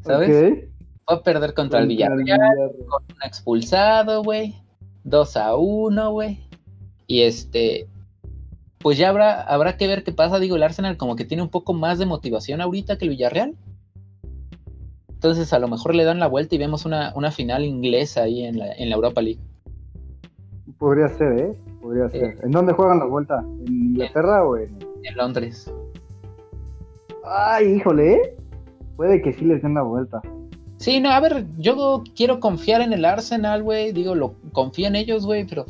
¿Sabes? 0.04 0.64
Va 1.10 1.16
a 1.16 1.22
perder 1.22 1.54
contra 1.54 1.80
el 1.80 1.88
Villarreal, 1.88 2.72
con 2.88 3.02
un 3.02 3.22
expulsado, 3.24 4.22
güey. 4.22 4.56
2 5.04 5.36
a 5.36 5.54
1, 5.54 6.10
güey. 6.10 6.40
Y 7.06 7.22
este, 7.22 7.88
pues 8.78 8.98
ya 8.98 9.08
habrá, 9.08 9.42
habrá 9.42 9.76
que 9.76 9.86
ver 9.86 10.02
qué 10.02 10.12
pasa. 10.12 10.38
Digo, 10.38 10.56
el 10.56 10.62
Arsenal 10.62 10.96
como 10.96 11.16
que 11.16 11.24
tiene 11.24 11.42
un 11.42 11.48
poco 11.48 11.74
más 11.74 11.98
de 11.98 12.06
motivación 12.06 12.60
ahorita 12.60 12.98
que 12.98 13.04
el 13.04 13.10
Villarreal. 13.10 13.54
Entonces 15.16 15.52
a 15.52 15.58
lo 15.58 15.66
mejor 15.66 15.94
le 15.94 16.04
dan 16.04 16.20
la 16.20 16.28
vuelta 16.28 16.54
y 16.54 16.58
vemos 16.58 16.84
una, 16.84 17.12
una 17.16 17.32
final 17.32 17.64
inglesa 17.64 18.22
ahí 18.22 18.44
en 18.44 18.58
la, 18.58 18.72
en 18.72 18.90
la 18.90 18.96
Europa 18.96 19.22
League. 19.22 19.40
Podría 20.78 21.08
ser, 21.08 21.38
¿eh? 21.38 21.56
Podría 21.80 22.08
ser. 22.10 22.24
Eh. 22.24 22.38
¿En 22.42 22.50
dónde 22.50 22.74
juegan 22.74 22.98
la 22.98 23.06
vuelta? 23.06 23.40
¿En 23.66 23.66
Inglaterra 23.66 24.44
o 24.46 24.56
en...? 24.56 24.78
En 25.02 25.16
Londres. 25.16 25.72
Ay, 27.24 27.76
híjole, 27.76 28.14
¿eh? 28.14 28.36
puede 28.96 29.22
que 29.22 29.32
sí 29.32 29.44
les 29.44 29.62
den 29.62 29.74
la 29.74 29.82
vuelta. 29.82 30.20
Sí, 30.76 31.00
no, 31.00 31.10
a 31.10 31.20
ver, 31.20 31.46
yo 31.56 32.04
quiero 32.14 32.38
confiar 32.38 32.82
en 32.82 32.92
el 32.92 33.04
Arsenal, 33.04 33.62
güey. 33.62 33.92
Digo, 33.92 34.14
lo 34.14 34.34
confío 34.52 34.86
en 34.86 34.96
ellos, 34.96 35.24
güey, 35.24 35.46
pero. 35.46 35.64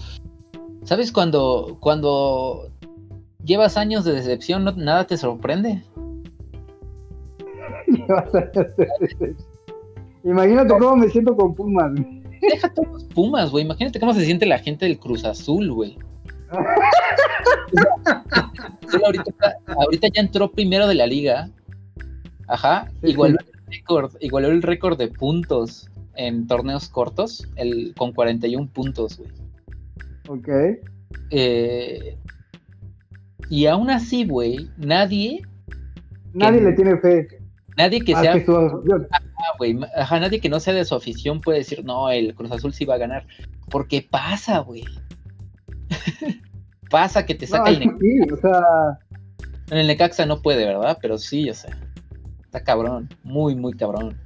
¿Sabes 0.82 1.12
cuando, 1.12 1.76
cuando 1.80 2.70
llevas 3.44 3.76
años 3.76 4.04
de 4.04 4.12
decepción, 4.12 4.64
nada 4.76 5.06
te 5.06 5.16
sorprende? 5.16 5.82
Imagínate 10.24 10.74
cómo 10.78 10.96
me 10.96 11.08
siento 11.08 11.36
con 11.36 11.54
Pumas. 11.54 11.92
Deja 12.40 12.68
todos 12.74 13.04
Pumas, 13.14 13.50
güey. 13.50 13.64
Imagínate 13.64 14.00
cómo 14.00 14.12
se 14.14 14.24
siente 14.24 14.46
la 14.46 14.58
gente 14.58 14.86
del 14.86 14.98
Cruz 14.98 15.24
Azul, 15.24 15.72
güey. 15.72 15.96
ahorita, 19.04 19.56
ahorita 19.66 20.08
ya 20.14 20.20
entró 20.20 20.50
primero 20.50 20.86
de 20.86 20.94
la 20.94 21.06
liga 21.06 21.50
Ajá, 22.48 22.90
igualó, 23.02 23.38
el 23.40 23.72
récord, 23.72 24.12
igualó 24.20 24.48
el 24.48 24.62
récord 24.62 24.96
de 24.96 25.08
puntos 25.08 25.90
en 26.14 26.46
torneos 26.46 26.88
cortos, 26.88 27.48
el, 27.56 27.92
con 27.96 28.12
41 28.12 28.68
puntos, 28.72 29.18
güey. 29.18 29.30
Ok. 30.28 30.48
Eh, 31.30 32.16
y 33.50 33.66
aún 33.66 33.90
así, 33.90 34.26
güey, 34.26 34.70
nadie. 34.76 35.42
Nadie 36.32 36.60
le 36.60 36.72
tiene 36.72 36.96
fe. 36.98 37.28
Nadie 37.76 38.00
que 38.00 38.14
sea. 38.14 38.34
ajá, 39.96 40.20
nadie 40.20 40.40
que 40.40 40.48
no 40.48 40.60
sea 40.60 40.74
de 40.74 40.84
su 40.84 40.94
afición 40.94 41.40
puede 41.40 41.58
decir, 41.58 41.84
no, 41.84 42.08
el 42.10 42.34
Cruz 42.34 42.52
Azul 42.52 42.72
sí 42.72 42.84
va 42.84 42.94
a 42.94 42.98
ganar. 42.98 43.26
Porque 43.70 44.06
pasa, 44.08 44.60
güey. 44.60 44.84
pasa 46.90 47.26
que 47.26 47.34
te 47.34 47.46
saca 47.46 47.70
el 47.70 47.80
Necaxa. 47.80 47.98
Sí, 48.00 48.32
o 48.32 48.36
sea... 48.36 48.60
En 49.70 49.78
el 49.78 49.86
Necaxa 49.88 50.26
no 50.26 50.40
puede, 50.40 50.64
¿verdad? 50.64 50.96
Pero 51.02 51.18
sí, 51.18 51.50
o 51.50 51.54
sea 51.54 51.76
cabrón, 52.64 53.08
muy, 53.22 53.54
muy 53.54 53.72
cabrón. 53.72 54.16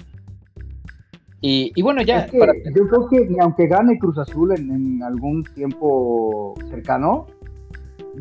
Y, 1.42 1.80
bueno, 1.82 2.02
ya. 2.02 2.26
Yo 2.26 2.86
creo 2.88 3.08
que 3.08 3.36
aunque 3.40 3.66
gane 3.66 3.98
Cruz 3.98 4.18
Azul 4.18 4.52
en, 4.52 5.02
algún 5.02 5.42
tiempo 5.54 6.54
cercano, 6.68 7.26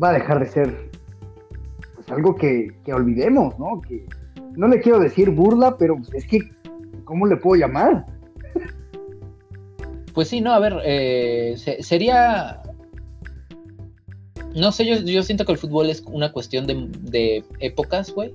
va 0.02 0.08
a 0.08 0.12
dejar 0.14 0.40
de 0.40 0.46
ser 0.46 0.90
pues, 1.94 2.10
algo 2.10 2.34
que, 2.34 2.72
olvidemos, 2.90 3.58
¿no? 3.58 3.80
Que 3.82 4.06
no 4.60 4.68
le 4.68 4.82
quiero 4.82 5.00
decir 5.00 5.30
burla, 5.30 5.78
pero 5.78 5.96
es 6.12 6.26
que, 6.26 6.40
¿cómo 7.04 7.26
le 7.26 7.38
puedo 7.38 7.58
llamar? 7.58 8.04
Pues 10.12 10.28
sí, 10.28 10.42
no, 10.42 10.52
a 10.52 10.58
ver, 10.58 10.74
eh, 10.84 11.54
sería. 11.80 12.60
No 14.54 14.70
sé, 14.70 14.84
yo, 14.84 14.96
yo 14.96 15.22
siento 15.22 15.46
que 15.46 15.52
el 15.52 15.58
fútbol 15.58 15.88
es 15.88 16.02
una 16.06 16.30
cuestión 16.30 16.66
de, 16.66 16.88
de 17.00 17.42
épocas, 17.60 18.12
güey. 18.12 18.34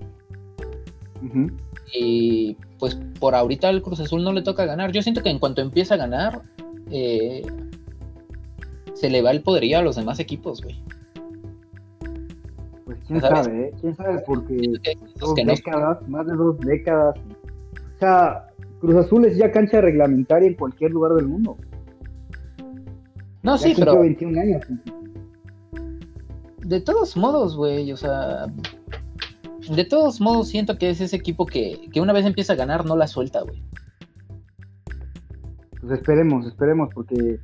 Y 1.93 2.57
pues 2.79 2.97
por 3.19 3.35
ahorita 3.35 3.69
al 3.69 3.83
Cruz 3.83 3.99
Azul 3.99 4.23
no 4.23 4.33
le 4.33 4.41
toca 4.41 4.65
ganar. 4.65 4.91
Yo 4.91 5.03
siento 5.03 5.21
que 5.21 5.29
en 5.29 5.37
cuanto 5.37 5.61
empieza 5.61 5.93
a 5.93 5.97
ganar, 5.97 6.41
eh, 6.89 7.43
se 8.95 9.11
le 9.11 9.21
va 9.21 9.29
el 9.29 9.43
poderío 9.43 9.77
a 9.77 9.83
los 9.83 9.95
demás 9.95 10.19
equipos, 10.19 10.63
güey. 10.63 10.81
Pues 12.85 12.99
quién 13.07 13.19
sabe, 13.19 13.67
¿eh? 13.67 13.73
¿Quién 13.81 13.95
sabe? 13.95 14.21
Porque 14.25 14.73
dos 15.19 15.35
décadas, 15.35 16.07
más 16.07 16.27
de 16.27 16.33
dos 16.35 16.59
décadas. 16.59 17.15
O 17.95 17.99
sea, 17.99 18.47
Cruz 18.79 18.95
Azul 18.95 19.25
es 19.25 19.37
ya 19.37 19.51
cancha 19.51 19.81
reglamentaria 19.81 20.47
en 20.47 20.55
cualquier 20.55 20.91
lugar 20.91 21.13
del 21.13 21.27
mundo. 21.27 21.57
No, 23.41 23.57
sí, 23.57 23.73
pero... 23.77 23.99
21 23.99 24.39
años. 24.39 24.61
De 26.61 26.81
todos 26.81 27.15
modos, 27.15 27.55
güey, 27.55 27.91
o 27.91 27.97
sea, 27.97 28.47
de 29.73 29.85
todos 29.85 30.21
modos, 30.21 30.49
siento 30.49 30.77
que 30.77 30.89
es 30.89 31.01
ese 31.01 31.15
equipo 31.15 31.45
que, 31.45 31.89
una 31.95 32.13
vez 32.13 32.25
empieza 32.25 32.53
a 32.53 32.55
ganar, 32.55 32.85
no 32.85 32.95
la 32.95 33.07
suelta, 33.07 33.41
güey. 33.41 33.63
Pues 35.79 35.93
esperemos, 35.93 36.45
esperemos, 36.45 36.89
porque 36.93 37.39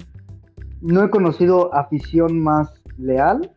no 0.81 1.03
he 1.03 1.09
conocido 1.09 1.73
afición 1.73 2.39
más 2.39 2.81
leal 2.97 3.51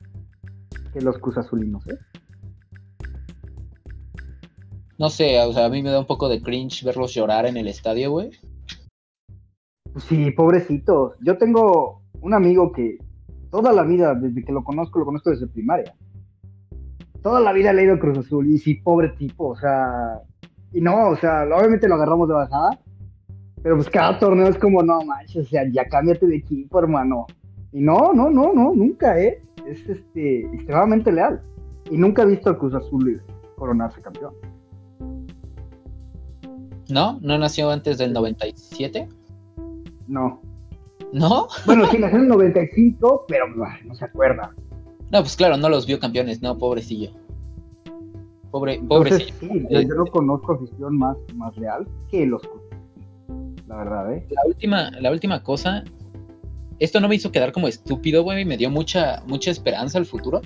que 0.95 1.01
los 1.01 1.19
Cruz 1.19 1.37
Azulinos, 1.37 1.87
¿eh? 1.89 1.99
No 4.97 5.11
sé, 5.11 5.41
o 5.41 5.53
sea, 5.53 5.67
a 5.67 5.69
mí 5.69 5.83
me 5.83 5.91
da 5.91 5.99
un 5.99 6.07
poco 6.07 6.29
de 6.29 6.41
cringe 6.41 6.85
verlos 6.85 7.13
llorar 7.13 7.47
en 7.47 7.57
el 7.57 7.67
estadio, 7.67 8.13
güey. 8.13 8.31
Sí, 10.09 10.31
pobrecitos. 10.31 11.15
Yo 11.21 11.37
tengo 11.37 12.01
un 12.21 12.33
amigo 12.33 12.71
que 12.71 12.99
toda 13.51 13.73
la 13.73 13.83
vida, 13.83 14.15
desde 14.15 14.45
que 14.45 14.53
lo 14.53 14.63
conozco, 14.63 15.01
lo 15.01 15.05
conozco 15.05 15.31
desde 15.31 15.49
primaria. 15.49 15.95
Toda 17.23 17.41
la 17.41 17.53
vida 17.53 17.71
ha 17.71 17.73
leído 17.73 17.99
Cruz 17.99 18.19
Azul 18.19 18.49
y 18.49 18.59
sí, 18.59 18.75
pobre 18.77 19.09
tipo, 19.11 19.49
o 19.49 19.57
sea, 19.57 20.21
y 20.73 20.81
no, 20.81 21.09
o 21.09 21.17
sea, 21.17 21.43
obviamente 21.45 21.89
lo 21.89 21.97
agarramos 21.97 22.29
de 22.29 22.35
bajada, 22.35 22.79
pero 23.63 23.77
pues 23.77 23.91
cada 23.91 24.19
torneo 24.19 24.47
es 24.47 24.59
como, 24.59 24.83
no 24.83 25.03
manches, 25.05 25.47
o 25.47 25.49
sea, 25.49 25.63
ya 25.73 25.87
cámbiate 25.87 26.27
de 26.27 26.37
equipo, 26.37 26.79
hermano. 26.79 27.27
Y 27.73 27.81
no, 27.81 28.13
no, 28.13 28.31
no, 28.31 28.53
no, 28.53 28.75
nunca, 28.75 29.19
¿eh? 29.21 29.43
Es 29.67 29.89
este, 29.89 30.47
extremadamente 30.55 31.13
leal. 31.13 31.43
Y 31.91 31.97
nunca 31.97 32.23
he 32.23 32.27
visto 32.27 32.51
al 32.51 32.59
Cruz 32.59 32.75
Azul 32.75 33.23
coronarse 33.57 34.01
campeón. 34.01 34.35
¿No? 36.89 37.19
¿No 37.23 37.39
nació 37.39 37.71
antes 37.71 37.99
del 37.99 38.13
97? 38.13 39.09
No. 40.09 40.41
¿No? 41.13 41.49
Bueno, 41.67 41.87
sí, 41.87 41.99
nació 42.01 42.19
en 42.19 42.25
el 42.25 42.29
95, 42.29 43.25
pero 43.29 43.47
no 43.49 43.95
se 43.95 44.05
acuerda. 44.05 44.55
No, 45.11 45.21
pues 45.21 45.37
claro, 45.37 45.57
no 45.57 45.69
los 45.69 45.87
vio 45.87 45.99
campeones, 45.99 46.43
no, 46.43 46.59
pobrecillo. 46.59 47.11
Pobre, 48.51 48.81
pobrecillo. 48.87 49.35
sí, 49.41 49.67
yo, 49.69 49.83
no 49.95 50.07
conozco 50.07 50.53
afición 50.53 50.97
más, 50.97 51.17
más 51.35 51.57
leal 51.57 51.89
que 52.09 52.25
los 52.27 52.43
la 53.67 53.77
verdad, 53.77 54.13
¿eh? 54.13 54.27
La 54.31 54.43
última, 54.47 54.91
la 55.01 55.11
última 55.11 55.43
cosa, 55.43 55.85
esto 56.79 57.01
no 57.01 57.09
me 57.09 57.15
hizo 57.15 57.33
quedar 57.33 57.53
como 57.53 57.69
estúpido, 57.69 58.23
güey, 58.23 58.45
me 58.45 58.57
dio 58.57 58.71
mucha, 58.71 59.23
mucha 59.27 59.51
esperanza 59.51 59.99
al 59.99 60.07
futuro. 60.07 60.43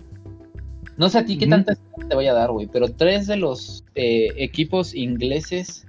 No 0.97 1.09
sé 1.09 1.19
a 1.19 1.25
ti 1.25 1.39
qué 1.39 1.47
tanta 1.47 1.73
esperanza 1.73 2.09
te 2.09 2.15
voy 2.15 2.27
a 2.27 2.35
dar, 2.35 2.51
güey, 2.51 2.67
pero 2.67 2.89
tres 2.89 3.27
de 3.27 3.37
los 3.37 3.85
eh, 3.95 4.31
equipos 4.37 4.95
ingleses 4.95 5.87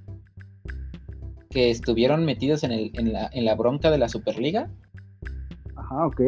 que 1.50 1.72
estuvieron 1.72 2.26
metidos 2.26 2.64
en, 2.64 2.72
el, 2.72 2.92
en, 2.94 3.14
la, 3.14 3.30
en 3.34 3.46
la 3.46 3.56
bronca 3.56 3.90
de 3.90 3.98
la 3.98 4.08
Superliga. 4.08 4.70
Ajá, 5.76 6.06
ok. 6.06 6.22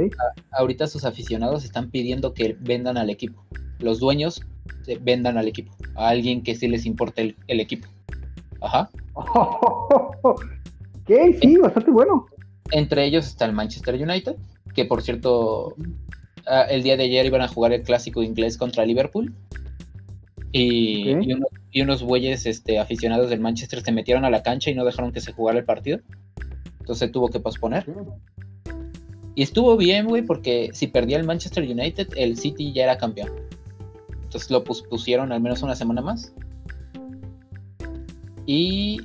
ahorita 0.54 0.88
sus 0.88 1.06
aficionados 1.06 1.64
están 1.64 1.92
pidiendo 1.92 2.34
que 2.34 2.58
vendan 2.60 2.98
al 2.98 3.10
equipo. 3.10 3.46
Los 3.80 4.00
dueños 4.00 4.42
vendan 5.02 5.38
al 5.38 5.48
equipo. 5.48 5.72
A 5.96 6.10
alguien 6.10 6.42
que 6.44 6.56
sí 6.56 6.68
les 6.68 6.86
importe 6.86 7.36
el, 7.48 7.60
equipo. 7.60 7.88
Ajá. 8.62 8.90
¿Qué? 11.06 11.38
Sí, 11.42 11.58
bastante 11.58 11.92
bueno. 11.92 12.26
Entre 12.72 13.06
ellos 13.06 13.28
está 13.28 13.46
el 13.46 13.54
Manchester 13.54 13.96
United, 13.96 14.36
que 14.74 14.86
por 14.86 15.02
cierto, 15.02 15.76
ah, 16.48 16.64
el 16.70 16.84
día 16.84 16.98
de 16.98 17.04
ayer 17.04 17.26
iban 17.26 17.42
a 17.42 17.48
jugar 17.48 17.74
el 17.74 17.84
clásico 17.84 18.24
inglés 18.24 18.58
contra 18.58 18.86
Liverpool. 18.86 19.34
Y, 20.54 21.16
y, 21.72 21.82
unos 21.82 22.04
bueyes 22.04 22.46
este, 22.46 22.78
aficionados 22.78 23.30
del 23.30 23.40
Manchester 23.40 23.82
se 23.82 23.92
metieron 23.94 24.26
a 24.26 24.30
la 24.30 24.44
cancha 24.44 24.70
y 24.70 24.76
no 24.76 24.84
dejaron 24.84 25.14
que 25.14 25.22
se 25.22 25.32
jugara 25.32 25.60
el 25.60 25.66
partido. 25.66 26.00
Entonces 26.82 27.12
tuvo 27.12 27.30
que 27.30 27.40
posponer. 27.40 27.86
Y 29.36 29.44
estuvo 29.44 29.78
bien, 29.78 30.08
güey, 30.08 30.24
porque 30.24 30.72
si 30.74 30.88
perdía 30.88 31.18
el 31.18 31.24
Manchester 31.24 31.64
United, 31.64 32.10
el 32.18 32.38
City 32.38 32.74
ya 32.74 32.84
era 32.84 32.98
campeón. 32.98 33.30
Entonces 34.24 34.52
lo 34.52 34.64
pusieron 34.64 35.32
al 35.32 35.42
menos 35.42 35.62
una 35.62 35.76
semana 35.76 36.02
más. 36.02 36.34
Y. 38.46 39.00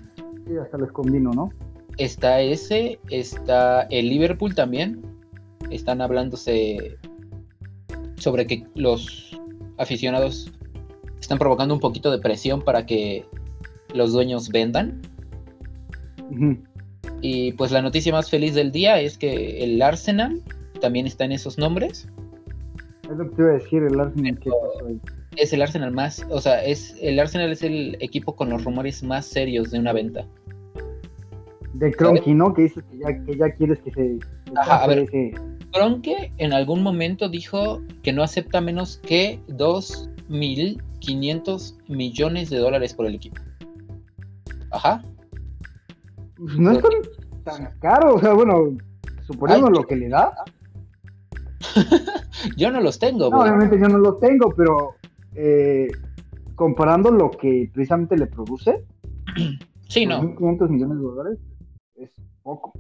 Hasta 0.61 0.79
les 0.79 0.91
combino, 0.91 1.31
¿no? 1.33 1.51
Está 1.99 2.41
ese, 2.41 2.99
está 3.11 3.83
el 3.91 4.09
Liverpool 4.09 4.55
también. 4.55 5.03
Están 5.71 6.01
hablándose 6.01 6.99
sobre 8.17 8.47
que 8.47 8.65
los 8.75 9.39
aficionados 9.79 10.53
están 11.21 11.39
provocando 11.39 11.75
un 11.75 11.81
poquito 11.81 12.11
de 12.11 12.19
presión 12.19 12.63
para 12.63 12.87
que 12.87 13.25
los 13.95 14.13
dueños 14.13 14.49
vendan. 14.51 15.01
Y 17.21 17.53
pues 17.53 17.73
la 17.73 17.83
noticia 17.83 18.13
más 18.13 18.31
feliz 18.31 18.55
del 18.55 18.73
día 18.73 19.01
es 19.01 19.17
que 19.17 19.65
el 19.65 19.81
Arsenal 19.81 20.43
también 20.81 21.07
está 21.07 21.25
en 21.25 21.33
esos 21.33 21.59
nombres. 21.59 22.09
Es 23.11 23.17
lo 23.17 23.31
que 23.31 23.37
te 23.37 23.43
iba 23.43 23.51
a 23.51 23.55
decir, 23.55 23.83
el 23.83 24.01
Arsenal. 24.01 24.39
Es 25.37 25.53
el 25.53 25.63
Arsenal 25.63 25.93
más, 25.93 26.25
o 26.31 26.41
sea, 26.41 26.65
es 26.65 26.97
el 27.01 27.19
Arsenal 27.19 27.53
es 27.53 27.63
el 27.63 27.97
equipo 28.01 28.35
con 28.35 28.51
los 28.51 28.65
rumores 28.65 29.03
más 29.03 29.27
serios 29.27 29.71
de 29.71 29.79
una 29.79 29.93
venta. 29.93 30.27
De 31.79 31.93
Cronky, 31.93 32.33
¿no? 32.33 32.55
Que 32.55 32.63
dices 32.63 32.85
que 32.91 32.99
ya, 32.99 33.25
que 33.25 33.37
ya 33.37 33.51
quieres 33.51 33.79
que 33.81 33.91
se... 33.91 34.19
Ajá, 34.57 34.85
a 34.85 34.87
ver, 34.87 35.07
Cronky 35.73 36.15
en 36.39 36.53
algún 36.53 36.83
momento 36.83 37.29
dijo 37.29 37.83
que 38.03 38.13
no 38.13 38.23
acepta 38.23 38.61
menos 38.61 38.99
que 38.99 39.41
dos 39.49 40.09
mil 40.29 40.83
500 41.01 41.77
millones 41.89 42.49
de 42.49 42.59
dólares 42.59 42.95
por 42.95 43.07
el 43.07 43.15
equipo. 43.15 43.37
Ajá. 44.71 45.03
Pues 46.37 46.59
no 46.59 46.73
es 46.73 46.83
tan, 47.45 47.79
caro, 47.79 48.15
o 48.15 48.21
sea, 48.21 48.33
bueno, 48.33 48.77
suponiendo 49.27 49.71
lo 49.71 49.87
que 49.87 49.97
le 49.97 50.09
da. 50.09 50.35
yo 52.57 52.71
no 52.71 52.81
los 52.81 52.99
tengo, 52.99 53.31
no, 53.31 53.41
Obviamente 53.41 53.79
yo 53.79 53.89
no 53.89 53.99
los 53.99 54.19
tengo, 54.19 54.53
pero 54.57 54.95
eh, 55.35 55.89
comparando 56.55 57.11
lo 57.11 57.31
que 57.31 57.71
precisamente 57.73 58.17
le 58.17 58.27
produce. 58.27 58.83
Sí, 59.89 60.07
no. 60.07 60.35
500 60.37 60.71
millones 60.71 60.99
de 60.99 61.05
dólares 61.05 61.39
es 61.97 62.11
poco. 62.43 62.73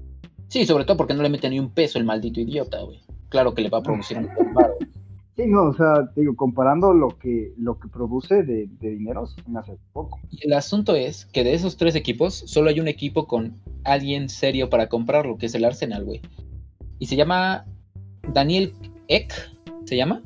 Sí, 0.48 0.64
sobre 0.64 0.84
todo 0.84 0.96
porque 0.96 1.14
no 1.14 1.22
le 1.22 1.28
mete 1.28 1.50
ni 1.50 1.58
un 1.58 1.70
peso 1.70 1.98
el 1.98 2.04
maldito 2.04 2.40
idiota, 2.40 2.82
güey. 2.82 3.00
Claro 3.28 3.54
que 3.54 3.62
le 3.62 3.70
va 3.70 3.78
a 3.78 3.82
producir 3.82 4.18
un 4.18 4.28
Sí, 5.36 5.46
no, 5.46 5.64
o 5.64 5.74
sea, 5.74 6.10
digo, 6.16 6.34
comparando 6.34 6.94
lo 6.94 7.08
que, 7.18 7.52
lo 7.58 7.78
que 7.78 7.88
produce 7.88 8.42
de, 8.42 8.68
dinero, 8.80 9.26
se 9.26 9.36
me 9.46 9.58
hace 9.58 9.76
poco. 9.92 10.18
Y 10.30 10.46
el 10.46 10.54
asunto 10.54 10.94
es 10.94 11.26
que 11.26 11.44
de 11.44 11.52
esos 11.52 11.76
tres 11.76 11.94
equipos, 11.94 12.32
solo 12.46 12.70
hay 12.70 12.80
un 12.80 12.88
equipo 12.88 13.26
con 13.26 13.60
alguien 13.84 14.30
serio 14.30 14.70
para 14.70 14.88
comprarlo, 14.88 15.36
que 15.36 15.44
es 15.44 15.54
el 15.54 15.66
Arsenal, 15.66 16.06
güey. 16.06 16.22
Y 16.98 17.06
se 17.06 17.16
llama 17.16 17.66
Daniel 18.32 18.72
Eck, 19.08 19.30
¿se 19.84 19.96
llama? 19.96 20.22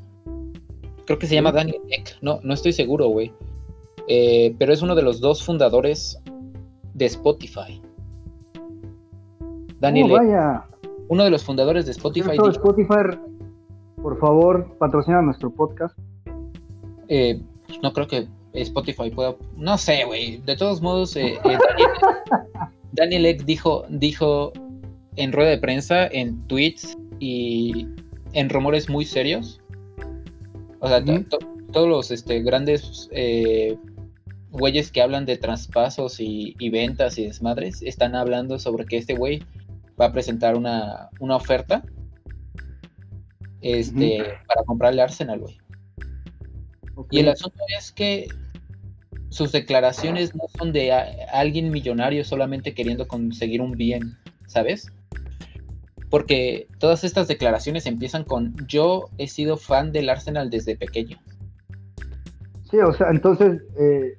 Creo 1.07 1.19
que 1.19 1.27
se 1.27 1.35
llama 1.35 1.51
Daniel 1.51 1.83
Eck, 1.91 2.17
no, 2.23 2.39
no 2.45 2.55
estoy 2.55 2.73
seguro, 2.73 3.09
güey. 3.09 3.33
Eh, 4.07 4.55
pero 4.61 4.73
es 4.73 4.81
uno 4.81 4.95
de 4.95 5.03
los 5.03 5.21
dos 5.21 5.43
fundadores 5.43 6.23
de 6.95 7.07
Spotify. 7.07 7.83
Daniel 9.81 10.13
oh, 10.13 10.65
uno 11.09 11.25
de 11.25 11.31
los 11.31 11.43
fundadores 11.43 11.87
de 11.87 11.93
Spotify. 11.93 12.37
Spotify 12.51 12.95
por 14.03 14.19
favor, 14.19 14.77
patrocina 14.79 15.21
nuestro 15.23 15.51
podcast. 15.51 15.99
Eh, 17.09 17.41
pues 17.67 17.83
no 17.83 17.93
creo 17.93 18.07
que 18.07 18.29
Spotify 18.55 19.11
pueda. 19.11 19.35
No 19.57 19.77
sé, 19.77 20.05
güey. 20.05 20.39
De 20.39 20.57
todos 20.57 20.81
modos, 20.81 21.17
eh, 21.17 21.39
eh, 21.45 21.59
Daniel, 22.93 23.27
Ek 23.27 23.45
dijo, 23.45 23.85
dijo 23.89 24.53
en 25.17 25.33
rueda 25.33 25.51
de 25.51 25.59
prensa, 25.59 26.07
en 26.07 26.47
tweets 26.47 26.97
y 27.19 27.87
en 28.33 28.49
rumores 28.49 28.89
muy 28.89 29.05
serios. 29.05 29.61
O 30.79 30.89
sea, 30.89 31.03
todos 31.73 31.89
los 31.89 32.11
este, 32.11 32.41
grandes 32.41 33.11
güeyes 34.51 34.91
que 34.91 35.03
hablan 35.03 35.27
de 35.27 35.37
traspasos 35.37 36.17
y, 36.21 36.55
ventas 36.71 37.19
y 37.19 37.27
desmadres 37.27 37.83
están 37.83 38.15
hablando 38.15 38.59
sobre 38.59 38.85
que 38.87 38.97
este 38.97 39.15
güey 39.15 39.43
va 40.01 40.07
a 40.07 40.13
presentar 40.13 40.57
una, 40.57 41.11
una 41.19 41.37
oferta 41.37 41.83
este, 43.61 44.25
para 44.47 44.65
comprarle 44.65 45.03
Arsenal, 45.03 45.41
güey. 45.41 45.59
Y 47.11 47.21
el 47.21 47.29
asunto 47.29 47.59
es 47.79 47.93
que 47.93 48.29
sus 49.31 49.53
declaraciones 49.53 50.35
no 50.35 50.45
son 50.59 50.73
de 50.73 50.93
alguien 50.93 51.71
millonario 51.71 52.25
solamente 52.25 52.75
queriendo 52.75 53.07
conseguir 53.07 53.61
un 53.61 53.73
bien, 53.73 54.19
¿sabes? 54.47 54.93
Porque 56.11 56.67
todas 56.79 57.05
estas 57.05 57.29
declaraciones 57.29 57.87
empiezan 57.87 58.25
con 58.25 58.55
yo 58.67 59.09
he 59.19 59.29
sido 59.29 59.57
fan 59.57 59.93
del 59.93 60.09
Arsenal 60.09 60.51
desde 60.51 60.77
pequeño. 60.77 61.19
Sí, 62.71 62.79
o 62.79 62.93
sea, 62.93 63.11
entonces 63.11 63.63
eh, 63.79 64.19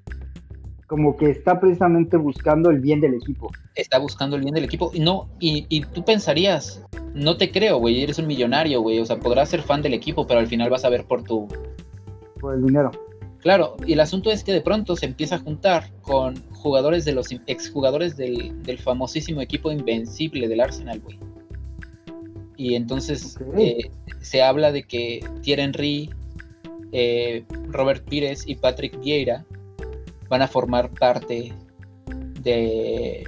como 0.91 1.15
que 1.15 1.29
está 1.29 1.57
precisamente 1.57 2.17
buscando 2.17 2.69
el 2.69 2.81
bien 2.81 2.99
del 2.99 3.13
equipo. 3.13 3.49
Está 3.75 3.97
buscando 3.97 4.35
el 4.35 4.41
bien 4.41 4.55
del 4.55 4.65
equipo. 4.65 4.91
Y 4.93 4.99
no, 4.99 5.29
y, 5.39 5.65
y 5.69 5.85
tú 5.85 6.03
pensarías, 6.03 6.85
no 7.13 7.37
te 7.37 7.49
creo, 7.49 7.77
güey, 7.77 8.03
eres 8.03 8.19
un 8.19 8.27
millonario, 8.27 8.81
güey. 8.81 8.99
O 8.99 9.05
sea, 9.05 9.17
podrás 9.17 9.47
ser 9.47 9.61
fan 9.61 9.81
del 9.81 9.93
equipo, 9.93 10.27
pero 10.27 10.41
al 10.41 10.47
final 10.47 10.69
vas 10.69 10.83
a 10.83 10.89
ver 10.89 11.05
por 11.05 11.23
tu. 11.23 11.47
Por 12.41 12.55
el 12.55 12.65
dinero. 12.65 12.91
Claro, 13.39 13.77
y 13.87 13.93
el 13.93 14.01
asunto 14.01 14.31
es 14.31 14.43
que 14.43 14.51
de 14.51 14.59
pronto 14.59 14.97
se 14.97 15.05
empieza 15.05 15.35
a 15.35 15.39
juntar 15.39 15.93
con 16.01 16.35
jugadores 16.51 17.05
de 17.05 17.13
los 17.13 17.29
exjugadores 17.47 18.17
del, 18.17 18.61
del 18.63 18.77
famosísimo 18.77 19.39
equipo 19.39 19.71
invencible 19.71 20.49
del 20.49 20.59
Arsenal, 20.59 20.99
güey. 20.99 21.17
Y 22.57 22.75
entonces 22.75 23.39
eh, 23.57 23.89
se 24.19 24.41
habla 24.41 24.73
de 24.73 24.83
que 24.83 25.25
Thierry 25.41 25.61
Henry, 25.61 26.09
eh, 26.91 27.45
Robert 27.69 28.03
Pires 28.09 28.43
y 28.45 28.55
Patrick 28.55 28.99
Vieira 28.99 29.45
van 30.31 30.41
a 30.41 30.47
formar 30.47 30.89
parte 30.91 31.53
de, 32.41 33.27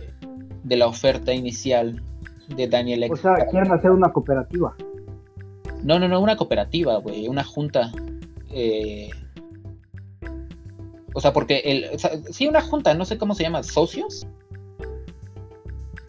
de 0.63 0.75
la 0.77 0.87
oferta 0.87 1.33
inicial 1.33 2.01
de 2.55 2.67
Daniel 2.67 3.07
O 3.11 3.15
sea, 3.17 3.35
quieren 3.51 3.71
hacer 3.71 3.91
una 3.91 4.11
cooperativa. 4.11 4.73
No, 5.83 5.99
no, 5.99 6.07
no, 6.07 6.21
una 6.21 6.37
cooperativa, 6.37 6.97
güey, 6.97 7.27
una 7.27 7.43
junta. 7.43 7.91
Eh, 8.51 9.09
O 11.13 11.19
sea, 11.19 11.31
porque 11.33 11.57
el, 11.65 11.93
o 11.93 11.99
sea, 11.99 12.11
sí, 12.31 12.47
una 12.47 12.61
junta, 12.61 12.93
no 12.95 13.05
sé 13.05 13.17
cómo 13.19 13.35
se 13.35 13.43
llama, 13.43 13.61
socios, 13.63 14.25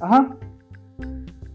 Ajá. 0.01 0.35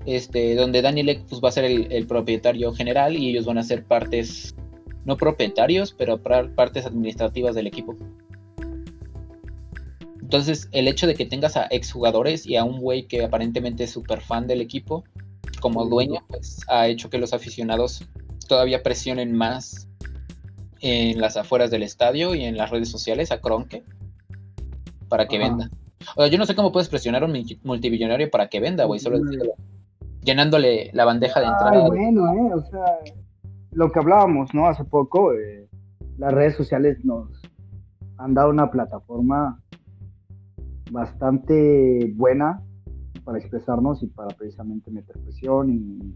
este, 0.06 0.54
donde 0.56 0.82
Daniel 0.84 1.10
Ek, 1.10 1.24
pues, 1.28 1.42
va 1.42 1.50
a 1.50 1.52
ser 1.54 1.64
el, 1.64 1.92
el 1.92 2.06
propietario 2.06 2.72
general 2.74 3.16
y 3.16 3.30
ellos 3.30 3.46
van 3.48 3.58
a 3.58 3.64
ser 3.64 3.86
partes, 3.86 4.54
no 5.06 5.18
propietarios, 5.18 5.94
pero 5.98 6.18
par- 6.22 6.52
partes 6.54 6.86
administrativas 6.86 7.56
del 7.56 7.66
equipo. 7.68 7.96
Entonces, 10.30 10.70
el 10.74 10.88
hecho 10.88 11.08
de 11.08 11.16
que 11.16 11.26
tengas 11.26 11.58
a 11.58 11.64
exjugadores 11.72 12.46
y 12.46 12.56
a 12.56 12.64
un 12.64 12.80
güey 12.82 13.08
que 13.08 13.24
aparentemente 13.24 13.86
es 13.86 13.90
súper 13.90 14.22
fan 14.22 14.46
del 14.46 14.62
equipo 14.62 15.04
como 15.60 15.86
dueño, 15.88 16.22
pues 16.28 16.60
ha 16.68 16.86
hecho 16.88 17.10
que 17.10 17.18
los 17.18 17.34
aficionados 17.34 18.08
todavía 18.48 18.84
presionen 18.84 19.36
más 19.36 19.88
en 20.82 21.20
las 21.20 21.36
afueras 21.36 21.72
del 21.72 21.82
estadio 21.82 22.36
y 22.36 22.44
en 22.44 22.58
las 22.58 22.70
redes 22.70 22.90
sociales 22.92 23.32
a 23.32 23.42
Kronke 23.42 23.84
para 25.08 25.28
que 25.28 25.38
Ajá. 25.38 25.48
venda. 25.48 25.72
O 26.16 26.22
sea, 26.22 26.28
yo 26.28 26.38
no 26.38 26.46
sé 26.46 26.54
cómo 26.54 26.72
puedes 26.72 26.90
presionar 26.90 27.24
a 27.24 27.26
un 27.26 27.32
multi- 27.32 27.60
multimillonario 27.64 28.30
para 28.30 28.50
que 28.50 28.60
venda, 28.60 28.86
güey, 28.86 29.00
solo 29.00 29.18
llenándole 30.22 30.92
la 30.94 31.06
bandeja 31.06 31.40
de 31.40 31.48
Ay, 31.48 31.52
entrada. 31.54 31.88
bueno, 31.88 32.34
eh, 32.36 32.54
o 32.54 32.62
sea, 32.70 33.00
lo 33.72 33.92
que 33.92 33.98
hablábamos, 33.98 34.54
¿no? 34.54 34.68
Hace 34.68 34.84
poco, 34.84 35.34
eh, 35.34 35.68
las 36.20 36.32
redes 36.32 36.56
sociales 36.56 37.04
nos 37.04 37.30
han 38.18 38.36
dado 38.36 38.52
una 38.52 38.70
plataforma 38.70 39.60
bastante 40.92 42.12
buena 42.16 42.62
para 43.24 43.38
expresarnos 43.38 44.02
y 44.04 44.08
para 44.08 44.36
precisamente 44.36 44.92
meter 44.92 45.18
presión 45.20 45.70
y 45.70 46.16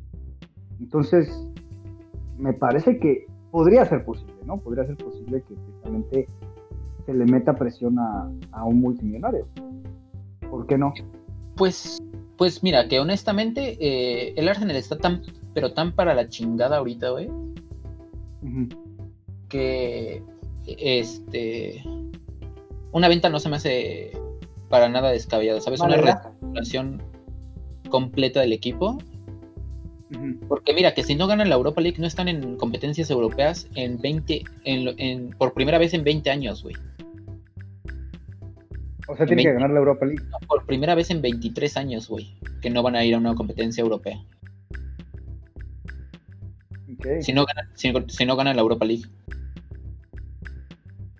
entonces 0.79 1.47
me 2.37 2.53
parece 2.53 2.97
que 2.99 3.25
podría 3.51 3.85
ser 3.85 4.03
posible, 4.03 4.33
¿no? 4.45 4.57
Podría 4.57 4.85
ser 4.85 4.97
posible 4.97 5.43
que 5.47 5.55
precisamente 5.55 6.27
se 7.05 7.13
le 7.13 7.25
meta 7.25 7.53
presión 7.53 7.99
a, 7.99 8.31
a 8.51 8.65
un 8.65 8.81
multimillonario. 8.81 9.47
¿Por 10.49 10.65
qué 10.65 10.77
no? 10.77 10.93
Pues, 11.55 12.01
pues 12.37 12.63
mira, 12.63 12.87
que 12.87 12.99
honestamente 12.99 13.77
eh, 13.79 14.33
el 14.35 14.49
Arsenal 14.49 14.75
está 14.75 14.97
tan, 14.97 15.21
pero 15.53 15.73
tan 15.73 15.93
para 15.93 16.13
la 16.13 16.27
chingada 16.27 16.77
ahorita, 16.77 17.11
güey, 17.11 17.29
que 19.49 20.23
este 20.65 21.83
una 22.91 23.07
venta 23.07 23.29
no 23.29 23.39
se 23.39 23.49
me 23.49 23.55
hace 23.57 24.11
para 24.73 24.89
nada 24.89 25.11
descabellada, 25.11 25.61
¿sabes? 25.61 25.81
Una 25.81 25.89
Vale, 25.97 26.01
reestructuración 26.01 26.99
completa 27.91 28.41
del 28.41 28.53
equipo. 28.53 28.97
Porque 30.47 30.73
mira, 30.73 30.95
que 30.95 31.03
si 31.03 31.13
no 31.13 31.27
ganan 31.27 31.47
la 31.47 31.53
Europa 31.53 31.79
League, 31.79 31.99
no 31.99 32.07
están 32.07 32.27
en 32.27 32.57
competencias 32.57 33.11
europeas 33.11 33.67
en 33.75 34.01
20, 34.01 34.43
en, 34.63 34.95
en- 34.99 35.29
por 35.37 35.53
primera 35.53 35.77
vez 35.77 35.93
en 35.93 36.03
20 36.03 36.27
años, 36.31 36.63
güey. 36.63 36.75
O 39.07 39.15
sea, 39.15 39.27
tiene 39.27 39.43
que 39.43 39.53
ganar 39.53 39.69
la 39.69 39.77
Europa 39.77 40.07
League. 40.07 40.23
No, 40.31 40.39
Por 40.47 40.65
primera 40.65 40.95
vez 40.95 41.11
en 41.11 41.21
23 41.21 41.77
años, 41.77 42.09
güey. 42.09 42.35
Que 42.63 42.71
no 42.71 42.81
van 42.81 42.95
a 42.95 43.05
ir 43.05 43.13
a 43.13 43.19
una 43.19 43.35
competencia 43.35 43.83
europea. 43.83 44.25
Ok. 46.93 47.21
Si 47.21 47.31
no 47.31 47.45
ganan, 47.45 47.69
si, 47.75 47.93
si 48.07 48.25
no 48.25 48.35
ganan 48.35 48.55
la 48.55 48.63
Europa 48.63 48.85
League. 48.85 49.05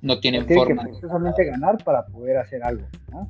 No 0.04 0.20
tienen 0.20 0.46
tiene 0.46 0.62
que 0.62 0.68
forma. 0.76 0.84
precisamente 0.84 1.46
ganar 1.46 1.84
para 1.84 2.06
poder 2.06 2.38
hacer 2.38 2.64
algo, 2.64 2.86
¿no? 3.12 3.28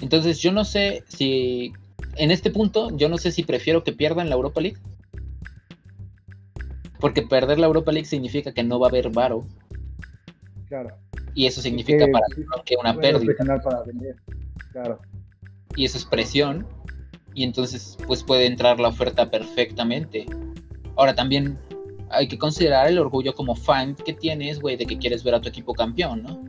Entonces 0.00 0.38
yo 0.40 0.50
no 0.52 0.64
sé 0.64 1.04
si 1.06 1.72
en 2.16 2.30
este 2.30 2.50
punto 2.50 2.96
yo 2.96 3.08
no 3.08 3.18
sé 3.18 3.30
si 3.30 3.44
prefiero 3.44 3.84
que 3.84 3.92
pierdan 3.92 4.28
la 4.28 4.34
Europa 4.34 4.60
League. 4.60 4.78
Porque 6.98 7.22
perder 7.22 7.58
la 7.58 7.66
Europa 7.66 7.92
League 7.92 8.06
significa 8.06 8.52
que 8.52 8.62
no 8.62 8.78
va 8.78 8.86
a 8.88 8.90
haber 8.90 9.10
varo 9.10 9.46
Claro. 10.68 10.96
y 11.34 11.46
eso 11.46 11.60
significa 11.62 12.06
Que- 12.06 12.12
para 12.12 12.26
sí, 12.34 12.44
que 12.64 12.76
una 12.76 12.94
pérdida 12.94 13.34
para 13.62 13.82
vender. 13.82 14.16
Claro. 14.72 14.98
y 15.76 15.84
eso 15.84 15.98
es 15.98 16.04
presión 16.04 16.66
y 17.34 17.44
entonces 17.44 17.96
pues 18.06 18.22
puede 18.22 18.46
entrar 18.46 18.80
la 18.80 18.88
oferta 18.88 19.30
perfectamente. 19.30 20.26
Ahora 20.96 21.14
también 21.14 21.58
hay 22.10 22.28
que 22.28 22.38
considerar 22.38 22.88
el 22.88 22.98
orgullo 22.98 23.34
como 23.34 23.54
fan 23.54 23.94
que 23.94 24.12
tienes, 24.12 24.60
güey, 24.60 24.76
de 24.76 24.86
que 24.86 24.98
quieres 24.98 25.24
ver 25.24 25.34
a 25.34 25.40
tu 25.40 25.48
equipo 25.48 25.72
campeón, 25.74 26.22
¿no? 26.22 26.44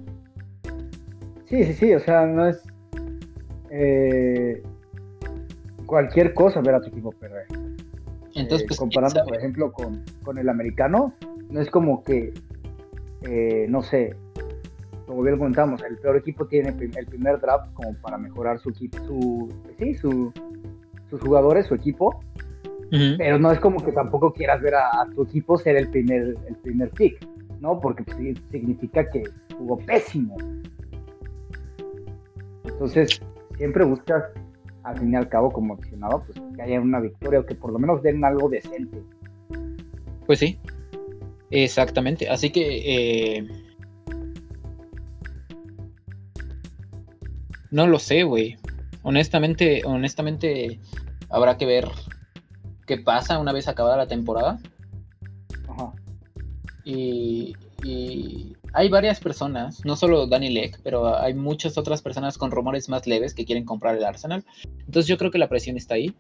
Sí, 1.46 1.64
sí, 1.66 1.74
sí, 1.74 1.94
o 1.94 2.00
sea, 2.00 2.26
no 2.26 2.48
es 2.48 2.62
eh, 3.70 4.62
cualquier 5.86 6.34
cosa 6.34 6.62
ver 6.62 6.76
a 6.76 6.82
tu 6.82 6.88
equipo 6.88 7.12
perder. 7.12 7.46
Entonces, 8.34 8.62
Eh, 8.64 8.66
pues 8.68 8.80
comparando, 8.80 9.24
por 9.26 9.36
ejemplo, 9.36 9.72
con, 9.72 10.04
con 10.24 10.38
el 10.38 10.48
americano, 10.50 11.14
no 11.50 11.60
es 11.60 11.70
como 11.70 12.04
que, 12.04 12.34
eh, 13.24 13.66
no 13.68 13.82
sé, 13.82 14.16
como 15.06 15.22
bien 15.24 15.38
comentamos, 15.38 15.84
el 15.84 15.98
peor 15.98 16.16
equipo 16.16 16.48
tiene 16.48 16.70
el 16.70 17.06
primer 17.06 17.42
draft 17.42 17.74
como 17.74 17.94
para 17.96 18.18
mejorar 18.18 18.60
su 18.60 18.70
equipo, 18.70 18.98
su, 19.06 19.50
sí, 19.78 19.94
su, 19.96 20.32
sus 21.10 21.20
jugadores, 21.20 21.68
su 21.68 21.76
equipo, 21.76 22.24
Pero 22.92 23.40
no 23.40 23.52
es 23.52 23.60
como 23.60 23.82
que 23.84 23.94
tampoco 23.94 24.34
quieras 24.34 24.62
ver 24.62 24.76
a, 24.76 25.02
a 25.02 25.10
tu 25.16 25.24
equipo 25.24 25.58
ser 25.58 25.78
el 25.78 25.90
primer, 25.90 26.36
el 26.46 26.56
primer 26.62 26.90
pick, 26.90 27.26
¿no? 27.62 27.80
Porque 27.80 28.04
pues, 28.04 28.18
significa 28.52 29.10
que 29.10 29.24
jugó 29.58 29.78
pésimo. 29.78 30.36
Entonces, 32.66 33.22
siempre 33.56 33.86
buscas, 33.86 34.24
al 34.84 35.00
fin 35.00 35.14
y 35.14 35.16
al 35.16 35.30
cabo, 35.30 35.52
como 35.52 35.76
aficionado, 35.76 36.24
pues 36.26 36.42
que 36.54 36.62
haya 36.62 36.82
una 36.82 37.00
victoria 37.00 37.40
o 37.40 37.46
que 37.46 37.56
por 37.56 37.72
lo 37.72 37.80
menos 37.80 38.04
den 38.04 38.26
algo 38.26 38.50
decente. 38.50 39.02
Pues 40.26 40.40
sí, 40.40 40.60
exactamente. 41.50 42.28
Así 42.28 42.50
que 42.50 43.38
eh, 43.38 43.48
no 47.70 47.88
lo 47.88 48.00
sé, 48.00 48.24
güey. 48.24 48.58
Honestamente, 49.04 49.82
honestamente 49.86 50.80
habrá 51.30 51.58
que 51.58 51.66
ver 51.66 51.86
qué 52.86 52.98
pasa 52.98 53.40
una 53.40 53.54
vez 53.54 53.68
acabada 53.68 53.98
la 53.98 54.08
temporada. 54.08 54.60
Ajá. 55.68 55.94
Y, 56.84 57.56
y 57.84 58.56
hay 58.74 58.90
varias 58.90 59.20
personas, 59.20 59.84
no 59.86 59.96
solo 59.96 60.28
Danny 60.28 60.50
Leck, 60.50 60.80
pero 60.84 61.18
hay 61.18 61.34
muchas 61.34 61.78
otras 61.78 62.02
personas 62.02 62.38
con 62.38 62.52
rumores 62.52 62.90
más 62.90 63.06
leves 63.08 63.34
que 63.34 63.46
quieren 63.46 63.66
comprar 63.66 63.96
el 63.96 64.04
Arsenal. 64.04 64.46
Entonces 64.80 65.08
yo 65.08 65.18
creo 65.18 65.32
que 65.32 65.38
la 65.38 65.50
presión 65.50 65.78
está 65.78 65.96
ahí. 65.96 66.16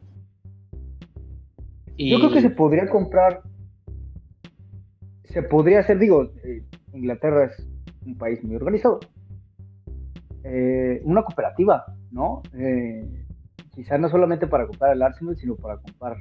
Y 1.97 2.09
Yo 2.09 2.18
creo 2.18 2.32
que 2.32 2.41
se 2.41 2.49
podría 2.49 2.89
comprar, 2.89 3.41
se 5.26 5.43
podría 5.43 5.82
hacer, 5.82 5.99
digo, 5.99 6.32
eh, 6.43 6.64
Inglaterra 6.93 7.45
es 7.45 7.68
un 8.05 8.18
país 8.18 8.43
muy 8.43 8.55
organizado, 8.55 8.99
eh, 10.43 11.01
una 11.03 11.24
cooperativa, 11.24 11.86
¿no? 12.09 12.41
Eh, 12.57 13.26
quizás 13.76 13.99
no 13.99 14.09
solamente 14.09 14.47
para 14.47 14.66
comprar 14.66 14.93
el 14.93 15.01
Arsenal, 15.03 15.38
sino 15.38 15.55
para 15.55 15.78
comprar 15.78 16.18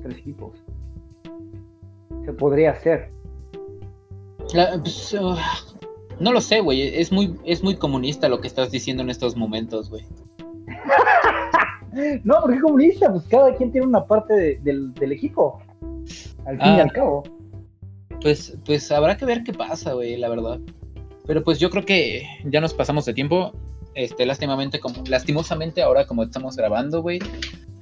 los 0.00 0.08
tres 0.08 0.18
equipos. 0.18 0.52
Se 2.24 2.32
podría 2.32 2.72
hacer. 2.72 3.10
La- 4.54 4.78
pues, 4.80 5.12
uh, 5.14 5.36
no 6.18 6.32
lo 6.32 6.40
sé, 6.40 6.60
güey. 6.60 6.82
Es 7.00 7.12
muy, 7.12 7.36
es 7.44 7.62
muy 7.62 7.76
comunista 7.76 8.28
lo 8.28 8.40
que 8.40 8.48
estás 8.48 8.70
diciendo 8.70 9.02
en 9.02 9.10
estos 9.10 9.36
momentos, 9.36 9.90
güey. 9.90 10.04
No, 12.22 12.36
porque 12.42 12.60
comunista, 12.60 13.10
pues 13.12 13.24
cada 13.26 13.52
quien 13.56 13.72
tiene 13.72 13.84
una 13.86 14.04
parte 14.06 14.32
de- 14.34 14.58
del, 14.62 14.94
del 14.94 15.10
equipo, 15.10 15.60
al 16.46 16.56
fin 16.56 16.66
y 16.76 16.78
Ah. 16.78 16.82
al 16.84 16.92
cabo. 16.92 17.24
Pues, 18.22 18.56
pues 18.64 18.92
habrá 18.92 19.16
que 19.16 19.24
ver 19.24 19.42
qué 19.42 19.52
pasa, 19.52 19.94
güey, 19.94 20.16
la 20.16 20.28
verdad. 20.28 20.60
Pero 21.26 21.42
pues 21.42 21.58
yo 21.58 21.68
creo 21.68 21.84
que 21.84 22.22
ya 22.44 22.60
nos 22.60 22.74
pasamos 22.74 23.04
de 23.06 23.12
tiempo. 23.14 23.52
Este, 23.94 24.24
lastimamente, 24.24 24.78
como, 24.78 25.02
lastimosamente, 25.08 25.82
ahora 25.82 26.06
como 26.06 26.22
estamos 26.22 26.54
grabando, 26.56 27.02
güey, 27.02 27.18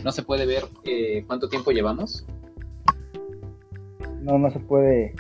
no 0.05 0.13
se 0.13 0.23
puede 0.23 0.47
ver 0.47 0.65
eh, 0.85 1.25
cuánto 1.27 1.49
tiempo 1.49 1.71
llevamos. 1.71 2.25
No, 4.23 4.39
no 4.39 4.51
se 4.51 4.59
puede 4.61 5.15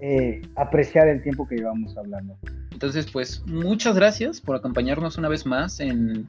eh, 0.00 0.42
apreciar 0.56 1.08
el 1.08 1.22
tiempo 1.22 1.46
que 1.48 1.56
llevamos 1.56 1.96
hablando. 1.96 2.36
Entonces, 2.72 3.10
pues, 3.10 3.42
muchas 3.46 3.94
gracias 3.96 4.40
por 4.40 4.56
acompañarnos 4.56 5.16
una 5.18 5.28
vez 5.28 5.46
más 5.46 5.80
en, 5.80 6.26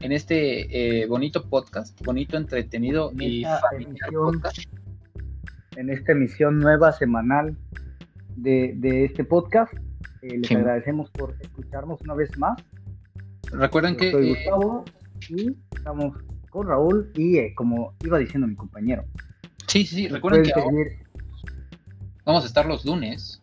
en 0.00 0.12
este 0.12 1.02
eh, 1.02 1.06
bonito 1.06 1.48
podcast, 1.48 1.98
bonito, 2.04 2.36
entretenido 2.36 3.10
En 3.12 3.22
y 3.22 3.44
familiar 3.44 3.88
emisión. 4.10 4.32
podcast. 4.40 4.58
en 5.76 5.90
esta 5.90 6.12
emisión 6.12 6.58
nueva 6.58 6.92
semanal 6.92 7.56
de, 8.36 8.74
de 8.76 9.04
este 9.04 9.24
podcast. 9.24 9.72
Eh, 10.22 10.38
les 10.38 10.48
Sí. 10.48 10.54
agradecemos 10.54 11.10
por 11.10 11.34
escucharnos 11.40 12.00
una 12.02 12.14
vez 12.14 12.36
más. 12.38 12.62
Recuerden 13.52 13.92
Yo 13.94 13.98
que 14.00 14.10
soy 14.10 14.26
eh, 14.26 14.34
Gustavo 14.34 14.84
y 15.30 15.56
estamos 15.76 16.16
con 16.56 16.66
Raúl 16.68 17.10
y 17.14 17.36
eh, 17.38 17.54
como 17.54 17.94
iba 18.04 18.18
diciendo 18.18 18.46
mi 18.46 18.54
compañero, 18.56 19.04
sí, 19.66 19.84
sí, 19.86 20.08
recuerden 20.08 20.42
que 20.44 20.52
ahora 20.52 20.74
vamos 22.24 22.44
a 22.44 22.46
estar 22.46 22.66
los 22.66 22.84
lunes. 22.84 23.40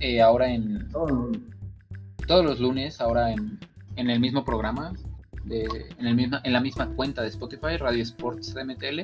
eh, 0.00 0.22
ahora 0.22 0.50
en 0.50 0.88
todo- 0.90 1.30
todos 2.26 2.44
los 2.44 2.58
lunes, 2.60 3.00
ahora 3.00 3.32
en, 3.32 3.58
en 3.96 4.08
el 4.08 4.18
mismo 4.20 4.44
programa, 4.44 4.94
de, 5.44 5.66
en, 5.98 6.06
el 6.06 6.14
misma, 6.14 6.40
en 6.44 6.52
la 6.54 6.60
misma 6.60 6.86
cuenta 6.96 7.20
de 7.22 7.28
Spotify, 7.28 7.76
Radio 7.78 8.02
Sports 8.02 8.54
MTL. 8.56 9.02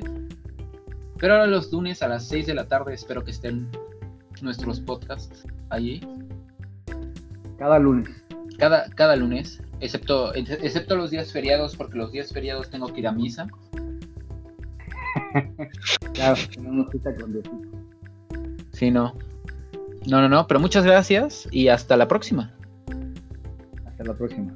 Pero 1.19 1.33
ahora 1.33 1.45
los 1.47 1.71
lunes 1.71 2.01
a 2.01 2.07
las 2.07 2.27
6 2.27 2.47
de 2.47 2.55
la 2.55 2.67
tarde 2.67 2.93
espero 2.95 3.23
que 3.23 3.31
estén 3.31 3.67
nuestros 4.41 4.79
podcasts 4.79 5.45
allí. 5.69 6.01
Cada 7.59 7.79
lunes. 7.79 8.09
Cada, 8.57 8.89
cada 8.91 9.15
lunes, 9.15 9.61
excepto, 9.79 10.33
excepto 10.35 10.95
los 10.95 11.11
días 11.11 11.31
feriados, 11.31 11.75
porque 11.75 11.97
los 11.97 12.11
días 12.11 12.31
feriados 12.31 12.69
tengo 12.69 12.87
que 12.93 12.99
ir 12.99 13.07
a 13.07 13.11
misa. 13.11 13.47
claro, 16.13 16.39
tenemos 16.53 16.89
cita 16.91 17.15
con 17.15 17.33
Diosito. 17.33 17.57
Sí, 18.71 18.91
no. 18.91 19.13
No, 20.07 20.21
no, 20.21 20.29
no, 20.29 20.47
pero 20.47 20.59
muchas 20.59 20.85
gracias 20.85 21.47
y 21.51 21.67
hasta 21.67 21.97
la 21.97 22.07
próxima. 22.07 22.53
Hasta 23.85 24.03
la 24.03 24.13
próxima. 24.13 24.55